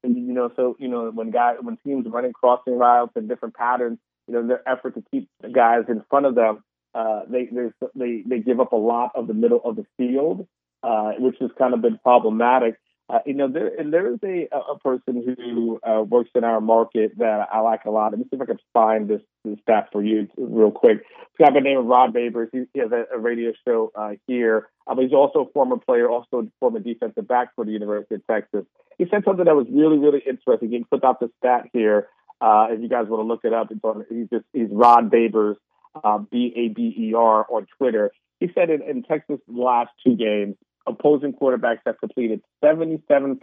and, 0.02 0.16
you 0.16 0.32
know, 0.32 0.50
so 0.56 0.76
you 0.78 0.88
know 0.88 1.10
when 1.10 1.30
guys 1.30 1.56
when 1.60 1.76
teams 1.78 2.06
running 2.08 2.32
crossing 2.32 2.78
routes 2.78 3.12
and 3.16 3.28
different 3.28 3.54
patterns, 3.54 3.98
you 4.26 4.34
know, 4.34 4.46
their 4.46 4.66
effort 4.68 4.94
to 4.94 5.04
keep 5.10 5.28
the 5.40 5.48
guys 5.48 5.84
in 5.88 6.02
front 6.08 6.26
of 6.26 6.34
them, 6.34 6.62
uh, 6.94 7.22
they 7.28 7.48
they 7.94 8.22
they 8.26 8.38
give 8.38 8.60
up 8.60 8.72
a 8.72 8.76
lot 8.76 9.10
of 9.14 9.26
the 9.26 9.34
middle 9.34 9.60
of 9.64 9.76
the 9.76 9.84
field, 9.96 10.46
uh, 10.82 11.12
which 11.18 11.36
has 11.40 11.50
kind 11.58 11.74
of 11.74 11.82
been 11.82 11.98
problematic. 11.98 12.76
Uh, 13.10 13.20
you 13.24 13.32
know, 13.32 13.48
there 13.48 13.68
and 13.68 13.92
there 13.92 14.12
is 14.12 14.18
a 14.22 14.48
a 14.54 14.78
person 14.78 15.24
who 15.24 15.80
uh, 15.82 16.02
works 16.02 16.30
in 16.34 16.44
our 16.44 16.60
market 16.60 17.16
that 17.18 17.48
I 17.50 17.60
like 17.60 17.84
a 17.86 17.90
lot. 17.90 18.12
Let 18.12 18.18
me 18.18 18.24
see 18.24 18.36
if 18.36 18.42
I 18.42 18.44
can 18.44 18.58
find 18.74 19.08
this, 19.08 19.22
this 19.44 19.58
stat 19.62 19.88
for 19.90 20.04
you 20.04 20.28
real 20.36 20.70
quick. 20.70 20.98
This 20.98 21.46
guy 21.46 21.50
by 21.50 21.54
the 21.54 21.60
name 21.60 21.78
of 21.78 21.86
Rod 21.86 22.12
Babers. 22.14 22.48
He, 22.52 22.64
he 22.74 22.80
has 22.80 22.92
a, 22.92 23.06
a 23.14 23.18
radio 23.18 23.52
show 23.66 23.90
uh, 23.94 24.10
here. 24.26 24.68
Um, 24.86 24.98
he's 25.00 25.14
also 25.14 25.40
a 25.40 25.52
former 25.52 25.78
player, 25.78 26.10
also 26.10 26.40
a 26.40 26.42
former 26.60 26.80
defensive 26.80 27.26
back 27.26 27.54
for 27.56 27.64
the 27.64 27.72
University 27.72 28.16
of 28.16 28.26
Texas. 28.26 28.66
He 28.98 29.06
said 29.10 29.22
something 29.24 29.44
that 29.44 29.54
was 29.56 29.66
really, 29.70 29.96
really 29.98 30.20
interesting. 30.26 30.70
He 30.70 30.84
put 30.84 31.04
out 31.04 31.20
the 31.20 31.30
stat 31.38 31.68
here. 31.72 32.08
Uh, 32.40 32.66
if 32.70 32.80
you 32.80 32.88
guys 32.88 33.06
want 33.08 33.20
to 33.22 33.26
look 33.26 33.44
it 33.44 33.52
up, 33.52 33.68
it's 33.70 33.80
on. 33.82 34.04
He's 34.10 34.28
just 34.28 34.44
he's 34.52 34.68
Rod 34.70 35.10
Babers, 35.10 35.56
uh, 36.02 36.18
B 36.18 36.52
A 36.56 36.68
B 36.68 36.94
E 36.96 37.14
R 37.14 37.46
on 37.48 37.66
Twitter. 37.78 38.10
He 38.40 38.50
said 38.54 38.70
in, 38.70 38.82
in 38.82 39.02
Texas' 39.02 39.40
last 39.48 39.90
two 40.04 40.14
games, 40.16 40.56
opposing 40.86 41.32
quarterbacks 41.32 41.80
have 41.86 41.98
completed 41.98 42.40
77% 42.62 43.40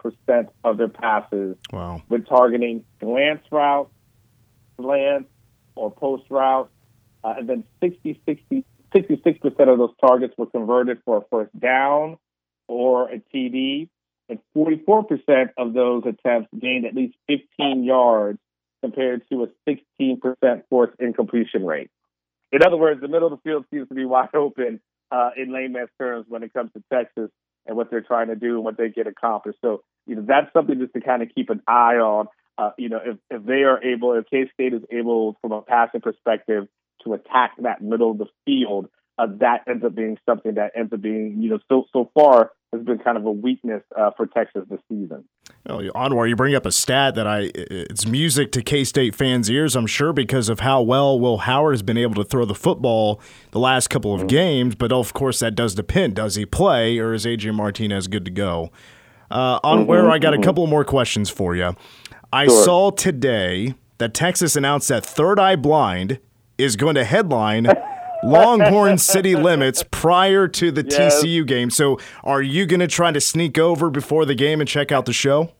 of 0.63 0.77
their 0.77 0.87
passes 0.87 1.57
Wow. 1.71 2.01
with 2.09 2.27
targeting 2.27 2.85
glance 3.01 3.43
routes, 3.51 3.91
slant, 4.79 5.27
or 5.75 5.91
post 5.91 6.23
routes. 6.29 6.69
Uh, 7.23 7.33
and 7.39 7.49
then 7.49 7.63
60, 7.81 8.21
60, 8.25 8.63
66% 8.93 9.45
of 9.71 9.77
those 9.77 9.89
targets 9.99 10.33
were 10.37 10.45
converted 10.45 10.99
for 11.03 11.17
a 11.17 11.21
first 11.29 11.57
down 11.59 12.17
or 12.67 13.09
a 13.11 13.17
TD. 13.33 13.89
And 14.29 14.39
44% 14.55 15.49
of 15.57 15.73
those 15.73 16.03
attempts 16.05 16.49
gained 16.59 16.85
at 16.85 16.95
least 16.95 17.15
15 17.27 17.83
yards 17.83 18.39
compared 18.81 19.23
to 19.31 19.43
a 19.43 19.71
16% 19.99 20.63
forced 20.69 20.99
incompletion 20.99 21.65
rate. 21.65 21.89
In 22.51 22.63
other 22.63 22.77
words, 22.77 23.01
the 23.01 23.07
middle 23.07 23.31
of 23.31 23.39
the 23.39 23.49
field 23.49 23.65
seems 23.71 23.87
to 23.89 23.95
be 23.95 24.05
wide 24.05 24.29
open 24.35 24.79
uh, 25.11 25.31
in 25.37 25.53
layman's 25.53 25.89
terms 25.99 26.25
when 26.27 26.43
it 26.43 26.53
comes 26.53 26.71
to 26.73 26.83
Texas 26.91 27.29
and 27.65 27.75
what 27.75 27.89
they're 27.89 28.01
trying 28.01 28.27
to 28.27 28.35
do 28.35 28.55
and 28.55 28.63
what 28.63 28.77
they 28.77 28.89
get 28.89 29.07
accomplished. 29.07 29.59
So, 29.61 29.81
you 30.05 30.15
know, 30.15 30.23
that's 30.27 30.51
something 30.53 30.79
just 30.79 30.93
to 30.93 31.01
kind 31.01 31.21
of 31.21 31.29
keep 31.33 31.49
an 31.49 31.61
eye 31.67 31.95
on. 31.95 32.27
Uh, 32.57 32.71
you 32.77 32.89
know, 32.89 32.99
if, 33.03 33.17
if 33.29 33.43
they 33.43 33.63
are 33.63 33.83
able, 33.83 34.13
if 34.13 34.25
K 34.29 34.49
State 34.53 34.73
is 34.73 34.83
able, 34.91 35.35
from 35.41 35.51
a 35.51 35.61
passing 35.61 36.01
perspective, 36.01 36.67
to 37.03 37.13
attack 37.13 37.51
that 37.59 37.81
middle 37.81 38.11
of 38.11 38.17
the 38.17 38.27
field, 38.45 38.87
uh, 39.17 39.27
that 39.39 39.63
ends 39.67 39.83
up 39.83 39.95
being 39.95 40.17
something 40.27 40.55
that 40.55 40.71
ends 40.75 40.93
up 40.93 41.01
being, 41.01 41.41
you 41.41 41.49
know, 41.49 41.59
so 41.69 41.85
so 41.91 42.09
far 42.13 42.51
has 42.73 42.83
been 42.83 42.97
kind 42.99 43.17
of 43.17 43.25
a 43.25 43.31
weakness 43.31 43.81
uh, 43.97 44.11
for 44.17 44.25
Texas 44.27 44.63
this 44.69 44.79
season. 44.89 45.23
Oh, 45.67 45.77
Anwar, 45.95 46.27
you 46.27 46.35
bring 46.35 46.55
up 46.55 46.65
a 46.65 46.71
stat 46.71 47.15
that 47.15 47.25
I 47.27 47.51
it's 47.55 48.05
music 48.05 48.51
to 48.53 48.61
K 48.61 48.83
State 48.83 49.15
fans' 49.15 49.49
ears, 49.49 49.75
I'm 49.75 49.87
sure, 49.87 50.13
because 50.13 50.49
of 50.49 50.59
how 50.59 50.81
well 50.81 51.19
Will 51.19 51.37
Howard 51.39 51.73
has 51.73 51.81
been 51.83 51.97
able 51.97 52.15
to 52.15 52.23
throw 52.23 52.45
the 52.45 52.55
football 52.55 53.21
the 53.51 53.59
last 53.59 53.89
couple 53.89 54.13
of 54.13 54.27
games. 54.27 54.75
But 54.75 54.91
of 54.91 55.13
course, 55.13 55.39
that 55.39 55.55
does 55.55 55.75
depend. 55.75 56.15
Does 56.15 56.35
he 56.35 56.45
play, 56.45 56.97
or 56.97 57.13
is 57.13 57.25
Adrian 57.25 57.55
Martinez 57.55 58.07
good 58.07 58.25
to 58.25 58.31
go? 58.31 58.71
Uh, 59.31 59.59
Anwar 59.61 60.09
I 60.11 60.19
got 60.19 60.33
a 60.33 60.41
couple 60.41 60.65
more 60.67 60.83
questions 60.85 61.29
for 61.29 61.55
you. 61.55 61.75
I 62.31 62.45
Sure. 62.47 62.63
saw 62.63 62.91
today 62.91 63.75
that 63.97 64.13
Texas 64.13 64.55
announced 64.55 64.89
that 64.89 65.05
Third 65.05 65.39
Eye 65.39 65.55
Blind 65.55 66.19
is 66.57 66.75
going 66.75 66.95
to 66.95 67.03
headline 67.03 67.65
Longhorn 68.25 68.97
City 69.13 69.35
Limits 69.35 69.83
prior 69.91 70.47
to 70.49 70.71
the 70.71 70.83
Yes. 70.87 71.23
TCU 71.23 71.45
game. 71.45 71.69
So, 71.69 71.99
are 72.23 72.41
you 72.41 72.65
going 72.65 72.79
to 72.79 72.87
try 72.87 73.11
to 73.11 73.21
sneak 73.21 73.57
over 73.57 73.89
before 73.89 74.25
the 74.25 74.35
game 74.35 74.59
and 74.59 74.67
check 74.69 74.91
out 74.91 75.05
the 75.05 75.13
show? 75.13 75.51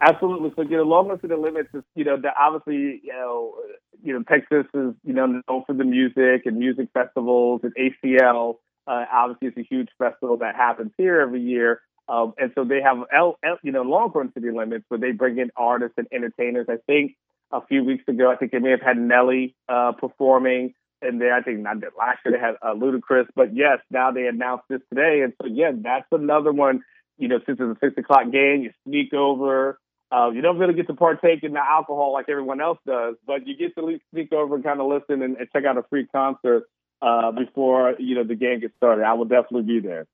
Absolutely. 0.00 0.52
So, 0.56 0.62
you 0.62 0.76
know, 0.78 0.84
Longhorn 0.84 1.20
city 1.20 1.34
Limits 1.34 1.68
is, 1.74 1.82
you 1.94 2.04
know, 2.04 2.16
the, 2.16 2.30
obviously, 2.38 3.00
you 3.04 3.12
know, 3.12 3.54
you 4.02 4.14
know, 4.14 4.22
Texas 4.22 4.64
is, 4.72 4.94
you 5.04 5.12
know, 5.12 5.26
known 5.26 5.64
for 5.66 5.74
the 5.74 5.84
music 5.84 6.46
and 6.46 6.56
music 6.56 6.88
festivals 6.94 7.60
and 7.64 7.74
ACL. 7.74 8.56
Uh, 8.86 9.04
obviously, 9.12 9.48
it's 9.48 9.58
a 9.58 9.74
huge 9.74 9.88
festival 9.98 10.38
that 10.38 10.56
happens 10.56 10.92
here 10.96 11.20
every 11.20 11.42
year. 11.42 11.82
Um, 12.08 12.32
and 12.38 12.50
so 12.54 12.64
they 12.64 12.80
have, 12.80 12.96
L, 13.14 13.38
L, 13.44 13.58
you 13.62 13.72
know, 13.72 13.82
Longhorn 13.82 14.32
City 14.32 14.50
Limits 14.50 14.84
where 14.88 14.98
they 14.98 15.12
bring 15.12 15.38
in 15.38 15.50
artists 15.54 15.94
and 15.98 16.08
entertainers. 16.12 16.66
I 16.68 16.78
think 16.86 17.12
a 17.52 17.60
few 17.66 17.84
weeks 17.84 18.04
ago, 18.08 18.30
I 18.30 18.36
think 18.36 18.52
they 18.52 18.58
may 18.58 18.70
have 18.70 18.80
had 18.80 18.96
Nelly 18.96 19.54
uh, 19.68 19.92
performing. 19.92 20.72
And 21.02 21.20
then 21.20 21.32
I 21.32 21.40
think 21.40 21.60
not 21.60 21.80
that 21.80 21.96
last 21.98 22.18
year 22.24 22.34
they 22.34 22.40
had 22.40 22.56
uh, 22.62 22.74
Ludacris. 22.74 23.26
But 23.34 23.54
yes, 23.54 23.78
now 23.90 24.10
they 24.10 24.26
announced 24.26 24.64
this 24.68 24.80
today. 24.88 25.22
And 25.22 25.32
so, 25.40 25.48
yeah, 25.48 25.72
that's 25.74 26.06
another 26.12 26.52
one. 26.52 26.82
You 27.18 27.28
know, 27.28 27.38
since 27.46 27.58
it's 27.60 27.76
a 27.76 27.86
six 27.86 27.98
o'clock 27.98 28.30
game, 28.30 28.62
you 28.62 28.70
sneak 28.86 29.12
over. 29.12 29.78
Uh, 30.12 30.30
you 30.30 30.40
don't 30.40 30.58
really 30.58 30.74
get 30.74 30.88
to 30.88 30.94
partake 30.94 31.44
in 31.44 31.52
the 31.52 31.60
alcohol 31.60 32.12
like 32.12 32.28
everyone 32.28 32.60
else 32.60 32.78
does, 32.84 33.14
but 33.26 33.46
you 33.46 33.56
get 33.56 33.74
to 33.76 33.82
at 33.82 33.86
least 33.86 34.02
sneak 34.12 34.32
over 34.32 34.56
and 34.56 34.64
kind 34.64 34.80
of 34.80 34.88
listen 34.88 35.22
and, 35.22 35.36
and 35.36 35.48
check 35.52 35.64
out 35.64 35.78
a 35.78 35.84
free 35.88 36.06
concert 36.06 36.64
uh, 37.00 37.30
before 37.30 37.94
you 37.98 38.16
know 38.16 38.24
the 38.24 38.34
game 38.34 38.60
gets 38.60 38.74
started. 38.76 39.04
I 39.04 39.12
will 39.14 39.24
definitely 39.24 39.62
be 39.62 39.80
there. 39.80 40.06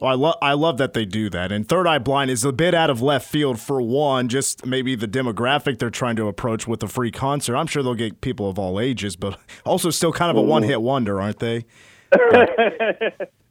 Well, 0.00 0.10
I 0.10 0.14
love 0.14 0.34
I 0.42 0.52
love 0.54 0.78
that 0.78 0.92
they 0.92 1.04
do 1.04 1.30
that. 1.30 1.52
And 1.52 1.68
Third 1.68 1.86
Eye 1.86 1.98
Blind 1.98 2.30
is 2.30 2.44
a 2.44 2.52
bit 2.52 2.74
out 2.74 2.90
of 2.90 3.00
left 3.00 3.28
field 3.28 3.60
for 3.60 3.80
one, 3.80 4.28
just 4.28 4.66
maybe 4.66 4.96
the 4.96 5.06
demographic 5.06 5.78
they're 5.78 5.90
trying 5.90 6.16
to 6.16 6.26
approach 6.26 6.66
with 6.66 6.82
a 6.82 6.88
free 6.88 7.12
concert. 7.12 7.54
I'm 7.56 7.68
sure 7.68 7.82
they'll 7.82 7.94
get 7.94 8.20
people 8.20 8.48
of 8.48 8.58
all 8.58 8.80
ages, 8.80 9.14
but 9.14 9.38
also 9.64 9.90
still 9.90 10.12
kind 10.12 10.30
of 10.30 10.36
a 10.36 10.42
one 10.42 10.64
hit 10.64 10.82
wonder, 10.82 11.20
aren't 11.20 11.38
they? 11.38 11.64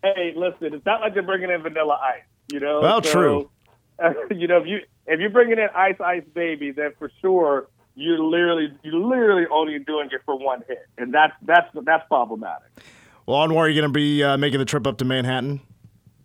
hey, 0.03 0.33
listen, 0.35 0.73
it's 0.73 0.85
not 0.85 1.01
like 1.01 1.13
they're 1.13 1.23
bringing 1.23 1.49
in 1.49 1.61
Vanilla 1.61 1.99
Ice, 2.15 2.23
you 2.51 2.59
know. 2.59 2.81
Well, 2.81 3.01
true. 3.01 3.49
you 4.31 4.47
know, 4.47 4.57
if 4.57 4.67
you 4.67 4.79
if 5.07 5.19
you're 5.19 5.29
bringing 5.29 5.59
in 5.59 5.67
Ice 5.73 5.99
Ice 6.03 6.23
Baby, 6.33 6.71
then 6.71 6.91
for 6.99 7.09
sure 7.21 7.67
you're 7.95 8.19
literally 8.19 8.73
you're 8.83 8.95
literally 8.95 9.45
only 9.49 9.79
doing 9.79 10.09
it 10.11 10.21
for 10.25 10.37
one 10.37 10.61
hit, 10.67 10.85
and 10.97 11.13
that's 11.13 11.33
that's 11.43 11.69
that's 11.83 12.05
problematic. 12.07 12.67
Well, 13.25 13.37
Anwar, 13.47 13.59
are 13.59 13.69
you 13.69 13.79
going 13.79 13.89
to 13.89 13.93
be 13.93 14.21
uh, 14.21 14.37
making 14.37 14.59
the 14.59 14.65
trip 14.65 14.85
up 14.85 14.97
to 14.97 15.05
Manhattan? 15.05 15.61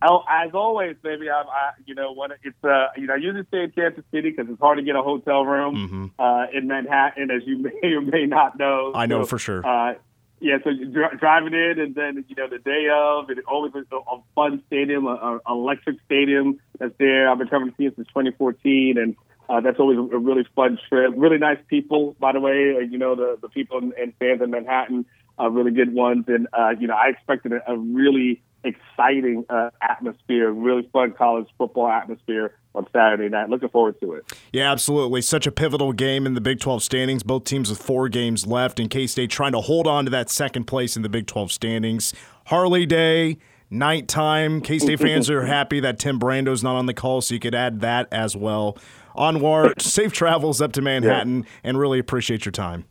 Oh, 0.00 0.22
as 0.28 0.50
always, 0.54 0.96
baby. 1.02 1.28
I'm, 1.30 1.46
I, 1.48 1.72
you 1.86 1.94
know, 1.94 2.12
when 2.12 2.30
it's, 2.42 2.64
uh, 2.64 2.86
you 2.96 3.06
know, 3.06 3.14
I 3.14 3.16
usually 3.16 3.44
stay 3.48 3.64
in 3.64 3.70
Kansas 3.72 4.04
City 4.12 4.30
because 4.30 4.46
it's 4.48 4.60
hard 4.60 4.78
to 4.78 4.84
get 4.84 4.94
a 4.96 5.02
hotel 5.02 5.44
room 5.44 6.12
uh, 6.18 6.46
in 6.52 6.68
Manhattan, 6.68 7.30
as 7.30 7.42
you 7.46 7.58
may 7.82 7.88
or 7.92 8.00
may 8.00 8.26
not 8.26 8.58
know. 8.58 8.92
I 8.94 9.06
know 9.06 9.22
So, 9.22 9.26
for 9.26 9.38
sure. 9.38 9.66
Uh, 9.66 9.94
yeah, 10.40 10.58
so 10.62 10.70
dri- 10.70 11.16
driving 11.18 11.52
in, 11.52 11.80
and 11.80 11.94
then 11.96 12.24
you 12.28 12.36
know 12.36 12.48
the 12.48 12.58
day 12.58 12.86
of, 12.94 13.28
and 13.28 13.38
it 13.38 13.44
always 13.48 13.74
is 13.74 13.86
a, 13.90 13.96
a 13.96 14.22
fun 14.36 14.62
stadium, 14.68 15.06
a, 15.08 15.40
a 15.44 15.52
electric 15.52 15.96
stadium 16.04 16.60
that's 16.78 16.94
there. 16.98 17.28
I've 17.28 17.38
been 17.38 17.48
coming 17.48 17.70
to 17.70 17.76
see 17.76 17.86
it 17.86 17.96
since 17.96 18.06
2014, 18.08 18.98
and 18.98 19.16
Uh, 19.48 19.60
that's 19.62 19.80
always 19.80 19.96
a 19.98 20.18
really 20.18 20.44
fun 20.54 20.78
trip. 20.88 21.10
Really 21.16 21.38
nice 21.38 21.58
people, 21.68 22.14
by 22.20 22.32
the 22.32 22.38
way. 22.40 22.76
Uh, 22.76 22.80
you 22.80 22.98
know, 22.98 23.16
the, 23.16 23.38
the 23.40 23.48
people 23.48 23.78
and, 23.78 23.92
and 23.94 24.12
fans 24.20 24.42
in 24.42 24.50
Manhattan 24.50 25.06
are 25.38 25.50
really 25.50 25.70
good 25.72 25.92
ones. 25.94 26.26
And, 26.28 26.46
uh, 26.52 26.74
you 26.78 26.86
know, 26.86 26.94
I 26.94 27.08
expected 27.08 27.52
a, 27.54 27.72
a 27.72 27.76
really 27.78 28.42
exciting 28.64 29.44
uh, 29.48 29.70
atmosphere, 29.80 30.50
really 30.50 30.88
fun 30.92 31.12
college 31.12 31.48
football 31.56 31.88
atmosphere 31.88 32.54
on 32.74 32.86
Saturday 32.92 33.28
night. 33.28 33.48
Looking 33.48 33.68
forward 33.68 34.00
to 34.00 34.14
it. 34.14 34.24
Yeah, 34.52 34.70
absolutely. 34.70 35.22
Such 35.22 35.46
a 35.46 35.52
pivotal 35.52 35.92
game 35.92 36.26
in 36.26 36.34
the 36.34 36.40
Big 36.40 36.60
12 36.60 36.82
standings. 36.82 37.22
Both 37.22 37.44
teams 37.44 37.70
with 37.70 37.80
four 37.80 38.08
games 38.08 38.46
left, 38.46 38.80
and 38.80 38.90
K 38.90 39.06
State 39.06 39.30
trying 39.30 39.52
to 39.52 39.60
hold 39.60 39.86
on 39.86 40.04
to 40.04 40.10
that 40.10 40.30
second 40.30 40.64
place 40.64 40.96
in 40.96 41.02
the 41.02 41.08
Big 41.08 41.26
12 41.26 41.52
standings. 41.52 42.14
Harley 42.46 42.86
Day, 42.86 43.38
nighttime. 43.70 44.60
K 44.60 44.78
State 44.78 45.00
fans 45.00 45.28
are 45.30 45.44
happy 45.44 45.80
that 45.80 45.98
Tim 45.98 46.18
Brando's 46.18 46.62
not 46.62 46.76
on 46.76 46.86
the 46.86 46.94
call, 46.94 47.20
so 47.20 47.34
you 47.34 47.40
could 47.40 47.54
add 47.54 47.80
that 47.80 48.08
as 48.12 48.36
well. 48.36 48.78
Anwar, 49.16 49.80
safe 49.80 50.12
travels 50.12 50.60
up 50.60 50.72
to 50.72 50.82
Manhattan, 50.82 51.44
and 51.64 51.78
really 51.78 51.98
appreciate 51.98 52.44
your 52.44 52.52
time. 52.52 52.84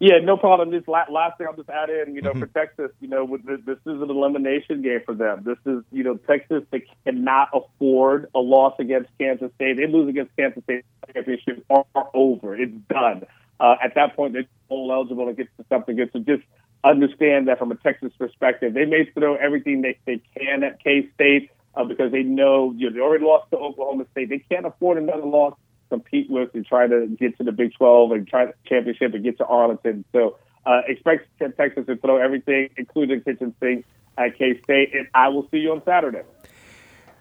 Yeah, 0.00 0.18
no 0.22 0.36
problem. 0.36 0.70
This 0.70 0.86
last, 0.86 1.10
last 1.10 1.38
thing 1.38 1.48
I'll 1.48 1.56
just 1.56 1.68
add 1.68 1.90
in, 1.90 2.14
you 2.14 2.22
know, 2.22 2.32
for 2.32 2.46
Texas, 2.46 2.90
you 3.00 3.08
know, 3.08 3.24
with 3.24 3.44
this, 3.44 3.58
this 3.66 3.78
is 3.78 4.00
an 4.00 4.10
elimination 4.10 4.80
game 4.80 5.00
for 5.04 5.14
them. 5.14 5.42
This 5.44 5.58
is, 5.66 5.82
you 5.90 6.04
know, 6.04 6.14
Texas 6.16 6.62
they 6.70 6.84
cannot 7.04 7.48
afford 7.52 8.28
a 8.32 8.38
loss 8.38 8.74
against 8.78 9.10
Kansas 9.18 9.50
State. 9.56 9.76
They 9.76 9.88
lose 9.88 10.08
against 10.08 10.36
Kansas 10.36 10.62
State, 10.62 10.84
championship 11.12 11.64
are, 11.68 11.84
are 11.96 12.10
over. 12.14 12.54
It's 12.54 12.72
done. 12.88 13.24
Uh, 13.58 13.74
at 13.82 13.96
that 13.96 14.14
point, 14.14 14.34
they're 14.34 14.44
all 14.68 14.92
eligible 14.92 15.26
to 15.26 15.32
get 15.32 15.48
to 15.56 15.64
something 15.68 15.96
good. 15.96 16.10
So 16.12 16.20
just 16.20 16.44
understand 16.84 17.48
that 17.48 17.58
from 17.58 17.72
a 17.72 17.76
Texas 17.76 18.12
perspective, 18.16 18.74
they 18.74 18.84
may 18.84 19.10
throw 19.14 19.34
everything 19.34 19.82
they, 19.82 19.98
they 20.06 20.22
can 20.38 20.62
at 20.62 20.82
K 20.82 21.08
State 21.14 21.50
uh, 21.74 21.82
because 21.82 22.12
they 22.12 22.22
know 22.22 22.72
you 22.76 22.88
know 22.88 22.94
they 22.94 23.00
already 23.00 23.24
lost 23.24 23.50
to 23.50 23.56
Oklahoma 23.56 24.06
State. 24.12 24.28
They 24.28 24.44
can't 24.48 24.64
afford 24.64 24.98
another 24.98 25.24
loss 25.24 25.54
compete 25.88 26.30
with 26.30 26.54
and 26.54 26.66
try 26.66 26.86
to 26.86 27.06
get 27.18 27.36
to 27.38 27.44
the 27.44 27.52
Big 27.52 27.74
12 27.74 28.12
and 28.12 28.28
try 28.28 28.52
championship 28.66 29.14
and 29.14 29.24
get 29.24 29.38
to 29.38 29.46
Arlington. 29.46 30.04
So 30.12 30.36
uh, 30.66 30.82
expect 30.86 31.28
Texas 31.56 31.86
to 31.86 31.96
throw 31.96 32.16
everything, 32.16 32.70
including 32.76 33.22
kitchen 33.22 33.54
sink, 33.60 33.84
at 34.16 34.36
K 34.36 34.60
State. 34.62 34.94
And 34.94 35.08
I 35.14 35.28
will 35.28 35.48
see 35.50 35.58
you 35.58 35.72
on 35.72 35.82
Saturday. 35.84 36.22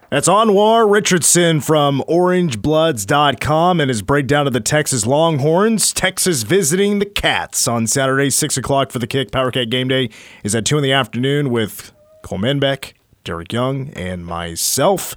That's 0.09 0.29
Anwar 0.29 0.89
Richardson 0.89 1.59
from 1.59 2.01
OrangeBloods.com 2.07 3.81
and 3.81 3.89
his 3.89 4.01
breakdown 4.01 4.47
of 4.47 4.53
the 4.53 4.61
Texas 4.61 5.05
Longhorns. 5.05 5.91
Texas 5.91 6.43
visiting 6.43 6.99
the 6.99 7.05
Cats 7.05 7.67
on 7.67 7.87
Saturday, 7.87 8.29
6 8.29 8.57
o'clock 8.57 8.91
for 8.91 8.99
the 8.99 9.07
kick. 9.07 9.31
Power 9.31 9.51
Cat 9.51 9.69
Game 9.69 9.89
Day 9.89 10.09
is 10.45 10.55
at 10.55 10.63
2 10.63 10.77
in 10.77 10.83
the 10.83 10.93
afternoon 10.93 11.49
with 11.49 11.91
Cole 12.21 12.39
Menbeck, 12.39 12.93
Derek 13.25 13.51
Young, 13.51 13.89
and 13.97 14.25
myself. 14.25 15.13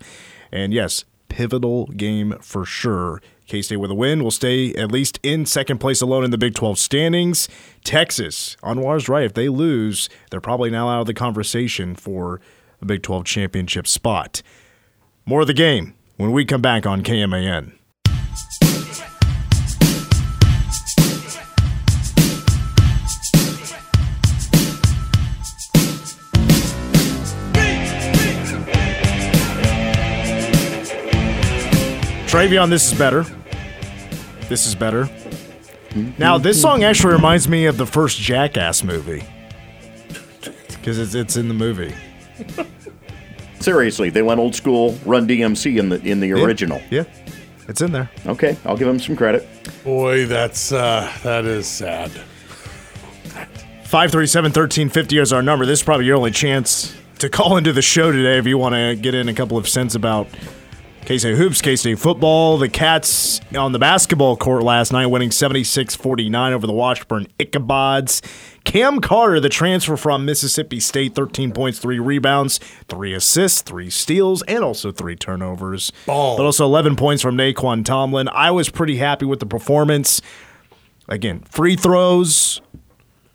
And 0.51 0.73
yes, 0.73 1.05
pivotal 1.29 1.87
game 1.87 2.37
for 2.41 2.65
sure. 2.65 3.23
K 3.51 3.63
State 3.63 3.79
with 3.79 3.91
a 3.91 3.97
win 3.97 4.23
will 4.23 4.31
stay 4.31 4.73
at 4.75 4.93
least 4.93 5.19
in 5.25 5.45
second 5.45 5.79
place 5.79 6.01
alone 6.01 6.23
in 6.23 6.31
the 6.31 6.39
Big 6.39 6.55
12 6.55 6.79
standings. 6.79 7.49
Texas, 7.83 8.57
Anwar's 8.63 9.09
right. 9.09 9.25
If 9.25 9.35
they 9.35 9.49
lose, 9.49 10.09
they're 10.31 10.41
probably 10.41 10.71
now 10.71 10.89
out 10.89 11.01
of 11.01 11.07
the 11.09 11.15
conversation 11.15 11.97
for 11.97 12.41
the 12.79 12.87
Big 12.87 13.03
12 13.03 13.25
championship 13.25 13.89
spot. 13.89 14.41
More 15.27 15.41
of 15.41 15.49
the 15.49 15.53
game 15.53 15.95
when 16.17 16.31
we 16.31 16.45
come 16.45 16.63
back 16.63 16.87
on 16.87 17.03
KMAN. 17.03 17.73
Travion, 32.41 32.71
this 32.71 32.91
is 32.91 32.99
better. 32.99 33.27
This 34.49 34.67
is 34.67 34.75
better. 34.75 35.11
Now, 36.17 36.39
this 36.39 36.59
song 36.59 36.85
actually 36.85 37.13
reminds 37.13 37.47
me 37.47 37.67
of 37.67 37.77
the 37.77 37.85
first 37.85 38.19
Jackass 38.19 38.83
movie 38.83 39.23
because 40.69 40.99
it's, 40.99 41.15
it's 41.15 41.37
in 41.37 41.49
the 41.49 41.55
movie. 41.55 41.95
Seriously, 43.61 44.09
they 44.09 44.23
went 44.23 44.41
old 44.41 44.55
school 44.55 44.99
Run 45.05 45.29
DMC 45.29 45.79
in 45.79 45.91
the 45.91 46.01
in 46.01 46.21
the 46.21 46.33
original. 46.33 46.81
Yeah, 46.91 47.05
it's 47.69 47.83
in 47.83 47.93
there. 47.93 48.11
Okay, 48.25 48.57
I'll 48.65 48.79
give 48.79 48.89
them 48.89 48.99
some 48.99 49.17
credit. 49.17 49.47
Boy, 49.85 50.25
that's 50.25 50.73
uh, 50.73 51.13
that 51.23 51.45
is 51.45 51.67
sad. 51.67 52.11
537 53.85 54.45
1350 54.45 55.19
is 55.19 55.35
our 55.35 55.43
number. 55.43 55.67
This 55.67 55.81
is 55.81 55.85
probably 55.85 56.07
your 56.07 56.17
only 56.17 56.31
chance 56.31 56.97
to 57.19 57.29
call 57.29 57.59
into 57.59 57.75
the 57.75 57.83
show 57.83 58.11
today 58.11 58.39
if 58.39 58.47
you 58.47 58.57
want 58.57 58.77
to 58.77 58.97
get 58.97 59.15
in 59.15 59.29
a 59.29 59.35
couple 59.35 59.59
of 59.59 59.69
cents 59.69 59.95
about 59.95 60.27
K 61.11 61.19
State 61.19 61.39
Hoops, 61.39 61.61
K 61.61 61.75
State 61.75 61.99
football. 61.99 62.57
The 62.57 62.69
Cats 62.69 63.41
on 63.59 63.73
the 63.73 63.81
basketball 63.81 64.37
court 64.37 64.63
last 64.63 64.93
night 64.93 65.07
winning 65.07 65.33
76 65.33 65.97
49 65.97 66.53
over 66.53 66.69
the 66.69 66.73
Washburn 66.73 67.27
Ichabods. 67.41 68.23
Cam 68.63 69.01
Carter, 69.01 69.41
the 69.41 69.49
transfer 69.49 69.97
from 69.97 70.25
Mississippi 70.25 70.79
State, 70.79 71.17
13 71.17 71.51
points, 71.51 71.81
3 71.81 71.99
rebounds, 71.99 72.59
3 72.87 73.13
assists, 73.13 73.61
3 73.63 73.91
steals, 73.91 74.43
and 74.43 74.63
also 74.63 74.93
3 74.93 75.17
turnovers. 75.17 75.91
Ball. 76.07 76.37
But 76.37 76.45
also 76.45 76.65
11 76.65 76.95
points 76.95 77.23
from 77.25 77.37
Nae'Qwan 77.37 77.85
Tomlin. 77.85 78.29
I 78.29 78.53
was 78.53 78.69
pretty 78.69 78.99
happy 78.99 79.27
with 79.27 79.41
the 79.41 79.47
performance. 79.47 80.23
Again, 81.09 81.41
free 81.41 81.75
throws 81.75 82.61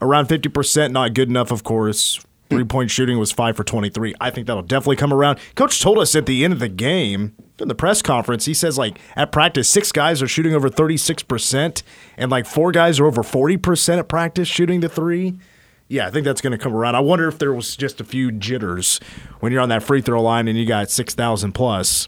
around 0.01 0.29
50%, 0.29 0.91
not 0.91 1.13
good 1.13 1.27
enough, 1.27 1.51
of 1.51 1.65
course. 1.65 2.25
Three 2.49 2.63
point 2.63 2.89
shooting 2.89 3.19
was 3.19 3.33
5 3.33 3.57
for 3.57 3.65
23. 3.65 4.13
I 4.21 4.29
think 4.29 4.47
that'll 4.47 4.63
definitely 4.63 4.95
come 4.95 5.11
around. 5.11 5.39
Coach 5.55 5.81
told 5.81 5.97
us 5.97 6.15
at 6.15 6.25
the 6.25 6.45
end 6.45 6.53
of 6.53 6.59
the 6.59 6.69
game, 6.69 7.35
in 7.59 7.67
the 7.67 7.75
press 7.75 8.01
conference, 8.01 8.45
he 8.45 8.53
says, 8.53 8.77
like, 8.77 8.99
at 9.15 9.31
practice, 9.31 9.69
six 9.69 9.91
guys 9.91 10.21
are 10.21 10.27
shooting 10.27 10.53
over 10.53 10.69
36%, 10.69 11.83
and 12.17 12.31
like 12.31 12.45
four 12.45 12.71
guys 12.71 12.99
are 12.99 13.05
over 13.05 13.23
40% 13.23 13.99
at 13.99 14.07
practice 14.07 14.47
shooting 14.47 14.81
the 14.81 14.89
three. 14.89 15.35
Yeah, 15.87 16.07
I 16.07 16.09
think 16.09 16.25
that's 16.25 16.41
going 16.41 16.51
to 16.51 16.57
come 16.57 16.73
around. 16.75 16.95
I 16.95 16.99
wonder 16.99 17.27
if 17.27 17.37
there 17.37 17.53
was 17.53 17.75
just 17.75 18.01
a 18.01 18.03
few 18.03 18.31
jitters 18.31 18.99
when 19.39 19.51
you're 19.51 19.61
on 19.61 19.69
that 19.69 19.83
free 19.83 20.01
throw 20.01 20.21
line 20.21 20.47
and 20.47 20.57
you 20.57 20.65
got 20.65 20.89
6,000 20.89 21.51
plus, 21.51 22.07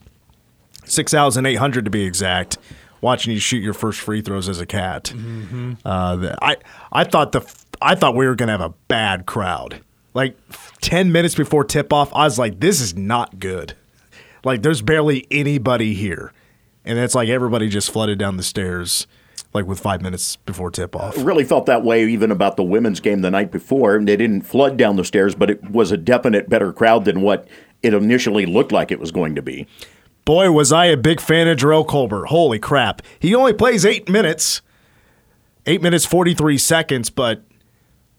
6,800 0.85 1.85
to 1.85 1.91
be 1.91 2.03
exact, 2.03 2.57
watching 3.01 3.33
you 3.33 3.39
shoot 3.39 3.59
your 3.61 3.73
first 3.73 3.99
free 3.99 4.21
throws 4.21 4.49
as 4.49 4.59
a 4.59 4.65
cat. 4.65 5.13
Uh, 5.85 6.35
I 6.41 6.57
I 6.91 7.03
thought 7.03 7.31
the 7.33 7.41
I 7.81 7.93
thought 7.93 8.15
we 8.15 8.25
were 8.25 8.35
going 8.35 8.47
to 8.47 8.53
have 8.53 8.61
a 8.61 8.73
bad 8.87 9.25
crowd. 9.27 9.81
Like 10.15 10.35
10 10.81 11.11
minutes 11.11 11.35
before 11.35 11.63
tip 11.63 11.93
off, 11.93 12.11
I 12.15 12.23
was 12.23 12.39
like, 12.39 12.59
this 12.59 12.81
is 12.81 12.95
not 12.95 13.37
good. 13.37 13.75
Like 14.47 14.61
there's 14.61 14.81
barely 14.81 15.27
anybody 15.29 15.93
here. 15.93 16.31
And 16.85 16.97
it's 16.97 17.13
like 17.13 17.27
everybody 17.27 17.67
just 17.67 17.91
flooded 17.91 18.17
down 18.17 18.37
the 18.37 18.43
stairs 18.43 19.05
like 19.53 19.65
with 19.65 19.77
5 19.77 20.01
minutes 20.01 20.37
before 20.37 20.71
tip 20.71 20.95
off. 20.95 21.17
Really 21.17 21.43
felt 21.43 21.65
that 21.65 21.83
way 21.83 22.07
even 22.07 22.31
about 22.31 22.55
the 22.55 22.63
women's 22.63 23.01
game 23.01 23.19
the 23.19 23.29
night 23.29 23.51
before. 23.51 23.99
They 23.99 24.15
didn't 24.15 24.43
flood 24.43 24.77
down 24.77 24.95
the 24.95 25.03
stairs, 25.03 25.35
but 25.35 25.49
it 25.49 25.69
was 25.69 25.91
a 25.91 25.97
definite 25.97 26.49
better 26.49 26.71
crowd 26.71 27.03
than 27.03 27.19
what 27.19 27.45
it 27.83 27.93
initially 27.93 28.45
looked 28.45 28.71
like 28.71 28.89
it 28.89 29.01
was 29.01 29.11
going 29.11 29.35
to 29.35 29.41
be. 29.41 29.67
Boy, 30.23 30.49
was 30.49 30.71
I 30.71 30.85
a 30.85 30.95
big 30.95 31.19
fan 31.19 31.49
of 31.49 31.57
Jerrell 31.57 31.85
Colbert. 31.85 32.27
Holy 32.27 32.57
crap. 32.57 33.01
He 33.19 33.35
only 33.35 33.51
plays 33.51 33.85
8 33.85 34.07
minutes. 34.07 34.61
8 35.65 35.81
minutes 35.81 36.05
43 36.05 36.57
seconds, 36.57 37.09
but 37.09 37.43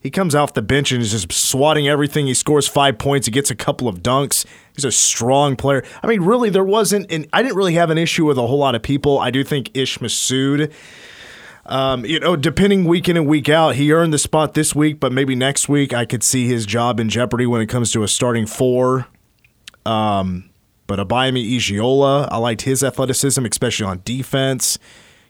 he 0.01 0.11
comes 0.11 0.35
off 0.35 0.55
the 0.55 0.63
bench 0.63 0.93
and 0.93 1.03
is 1.03 1.11
just 1.11 1.33
swatting 1.33 1.89
everything. 1.89 2.27
He 2.27 2.35
scores 2.35 2.69
five 2.69 2.99
points. 2.99 3.27
He 3.27 3.33
gets 3.33 3.51
a 3.51 3.57
couple 3.57 3.89
of 3.89 4.03
dunks. 4.03 4.47
He's 4.75 4.85
a 4.85 4.93
strong 4.93 5.57
player. 5.57 5.83
I 6.03 6.07
mean, 6.07 6.21
really, 6.23 6.51
there 6.51 6.65
wasn't, 6.65 7.11
and 7.11 7.27
I 7.33 7.43
didn't 7.43 7.57
really 7.57 7.75
have 7.75 7.91
an 7.91 7.99
issue 7.99 8.25
with 8.25 8.39
a 8.39 8.47
whole 8.47 8.59
lot 8.59 8.75
of 8.75 8.83
people. 8.83 9.19
I 9.19 9.31
do 9.31 9.43
think 9.43 9.77
Ish 9.77 9.99
Massoud, 9.99 10.73
um, 11.67 12.05
you 12.05 12.21
know, 12.21 12.37
depending 12.37 12.85
week 12.85 13.09
in 13.09 13.17
and 13.17 13.27
week 13.27 13.49
out, 13.49 13.75
he 13.75 13.93
earned 13.93 14.13
the 14.13 14.19
spot 14.19 14.55
this 14.55 14.75
week, 14.75 15.01
but 15.01 15.13
maybe 15.13 15.35
next 15.35 15.69
week 15.69 15.93
I 15.93 16.05
could 16.05 16.23
see 16.23 16.47
his 16.47 16.65
job 16.65 17.01
in 17.01 17.09
jeopardy 17.09 17.47
when 17.47 17.61
it 17.61 17.67
comes 17.67 17.91
to 17.93 18.05
a 18.05 18.09
starting 18.09 18.47
four. 18.47 19.07
Um, 19.85 20.49
but 20.87 20.99
Abayomi 21.01 21.57
Iyiola, 21.57 22.29
I 22.31 22.37
liked 22.37 22.63
his 22.63 22.85
athleticism, 22.85 23.45
especially 23.45 23.87
on 23.87 24.01
defense. 24.05 24.79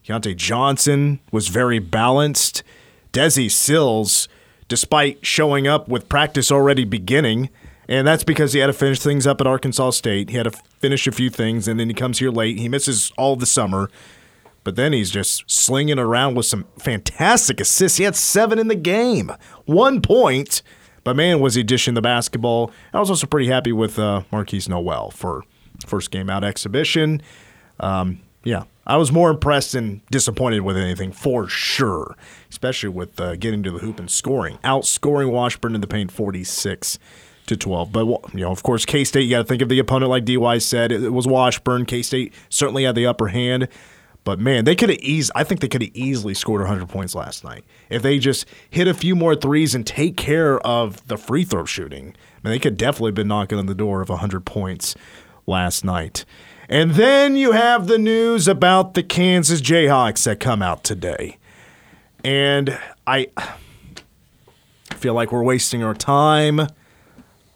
Keontae 0.06 0.36
Johnson 0.36 1.20
was 1.32 1.48
very 1.48 1.78
balanced. 1.78 2.62
Desi 3.12 3.50
Sills 3.50 4.28
despite 4.68 5.24
showing 5.24 5.66
up 5.66 5.88
with 5.88 6.08
practice 6.08 6.52
already 6.52 6.84
beginning. 6.84 7.50
And 7.88 8.06
that's 8.06 8.24
because 8.24 8.52
he 8.52 8.60
had 8.60 8.66
to 8.66 8.74
finish 8.74 9.00
things 9.00 9.26
up 9.26 9.40
at 9.40 9.46
Arkansas 9.46 9.90
State. 9.90 10.28
He 10.28 10.36
had 10.36 10.44
to 10.44 10.50
finish 10.78 11.06
a 11.06 11.12
few 11.12 11.30
things, 11.30 11.66
and 11.66 11.80
then 11.80 11.88
he 11.88 11.94
comes 11.94 12.18
here 12.18 12.30
late. 12.30 12.58
He 12.58 12.68
misses 12.68 13.10
all 13.16 13.34
the 13.34 13.46
summer. 13.46 13.90
But 14.62 14.76
then 14.76 14.92
he's 14.92 15.10
just 15.10 15.50
slinging 15.50 15.98
around 15.98 16.34
with 16.34 16.44
some 16.44 16.66
fantastic 16.78 17.60
assists. 17.60 17.96
He 17.96 18.04
had 18.04 18.14
seven 18.14 18.58
in 18.58 18.68
the 18.68 18.74
game, 18.74 19.32
one 19.64 20.02
point. 20.02 20.60
But 21.04 21.16
man, 21.16 21.40
was 21.40 21.54
he 21.54 21.62
dishing 21.62 21.94
the 21.94 22.02
basketball. 22.02 22.70
I 22.92 23.00
was 23.00 23.08
also 23.08 23.26
pretty 23.26 23.48
happy 23.48 23.72
with 23.72 23.98
uh, 23.98 24.24
Markquis 24.30 24.68
Nowell 24.68 25.10
for 25.10 25.42
first 25.86 26.10
game 26.10 26.28
out 26.28 26.44
exhibition. 26.44 27.22
Um, 27.80 28.20
yeah, 28.44 28.64
I 28.88 28.96
was 28.96 29.12
more 29.12 29.28
impressed 29.30 29.74
and 29.74 30.00
disappointed 30.10 30.60
with 30.60 30.76
anything 30.76 31.12
for 31.12 31.46
sure, 31.46 32.16
especially 32.50 32.88
with 32.88 33.20
uh, 33.20 33.36
getting 33.36 33.62
to 33.64 33.70
the 33.70 33.80
hoop 33.80 34.00
and 34.00 34.10
scoring, 34.10 34.58
outscoring 34.64 35.30
Washburn 35.30 35.74
in 35.74 35.82
the 35.82 35.86
paint 35.86 36.10
46 36.10 36.98
to 37.46 37.56
12. 37.56 37.92
But 37.92 38.06
you 38.34 38.40
know, 38.40 38.50
of 38.50 38.62
course, 38.62 38.86
K 38.86 39.04
State. 39.04 39.22
You 39.22 39.30
got 39.30 39.38
to 39.38 39.44
think 39.44 39.60
of 39.60 39.68
the 39.68 39.78
opponent 39.78 40.10
like 40.10 40.24
Dy 40.24 40.58
said. 40.58 40.90
It 40.90 41.12
was 41.12 41.26
Washburn. 41.26 41.84
K 41.84 42.00
State 42.02 42.32
certainly 42.48 42.84
had 42.84 42.94
the 42.94 43.06
upper 43.06 43.28
hand, 43.28 43.68
But 44.24 44.38
man, 44.38 44.64
they 44.64 44.74
could 44.74 44.88
have 44.88 44.98
easy. 45.00 45.30
I 45.34 45.44
think 45.44 45.60
they 45.60 45.68
could 45.68 45.82
have 45.82 45.94
easily 45.94 46.32
scored 46.32 46.62
100 46.62 46.88
points 46.88 47.14
last 47.14 47.44
night 47.44 47.64
if 47.90 48.00
they 48.02 48.18
just 48.18 48.46
hit 48.70 48.88
a 48.88 48.94
few 48.94 49.14
more 49.14 49.34
threes 49.34 49.74
and 49.74 49.86
take 49.86 50.16
care 50.16 50.58
of 50.60 51.06
the 51.08 51.18
free 51.18 51.44
throw 51.44 51.66
shooting. 51.66 52.14
I 52.42 52.48
mean, 52.48 52.52
they 52.52 52.58
could 52.58 52.78
definitely 52.78 53.12
been 53.12 53.28
knocking 53.28 53.58
on 53.58 53.66
the 53.66 53.74
door 53.74 54.00
of 54.00 54.08
100 54.08 54.46
points 54.46 54.94
last 55.46 55.84
night. 55.84 56.24
And 56.68 56.92
then 56.92 57.36
you 57.36 57.52
have 57.52 57.86
the 57.86 57.98
news 57.98 58.46
about 58.46 58.94
the 58.94 59.02
Kansas 59.02 59.60
Jayhawks 59.62 60.24
that 60.24 60.38
come 60.38 60.62
out 60.62 60.84
today. 60.84 61.38
And 62.22 62.78
I 63.06 63.28
feel 64.94 65.14
like 65.14 65.32
we're 65.32 65.42
wasting 65.42 65.82
our 65.82 65.94
time 65.94 66.68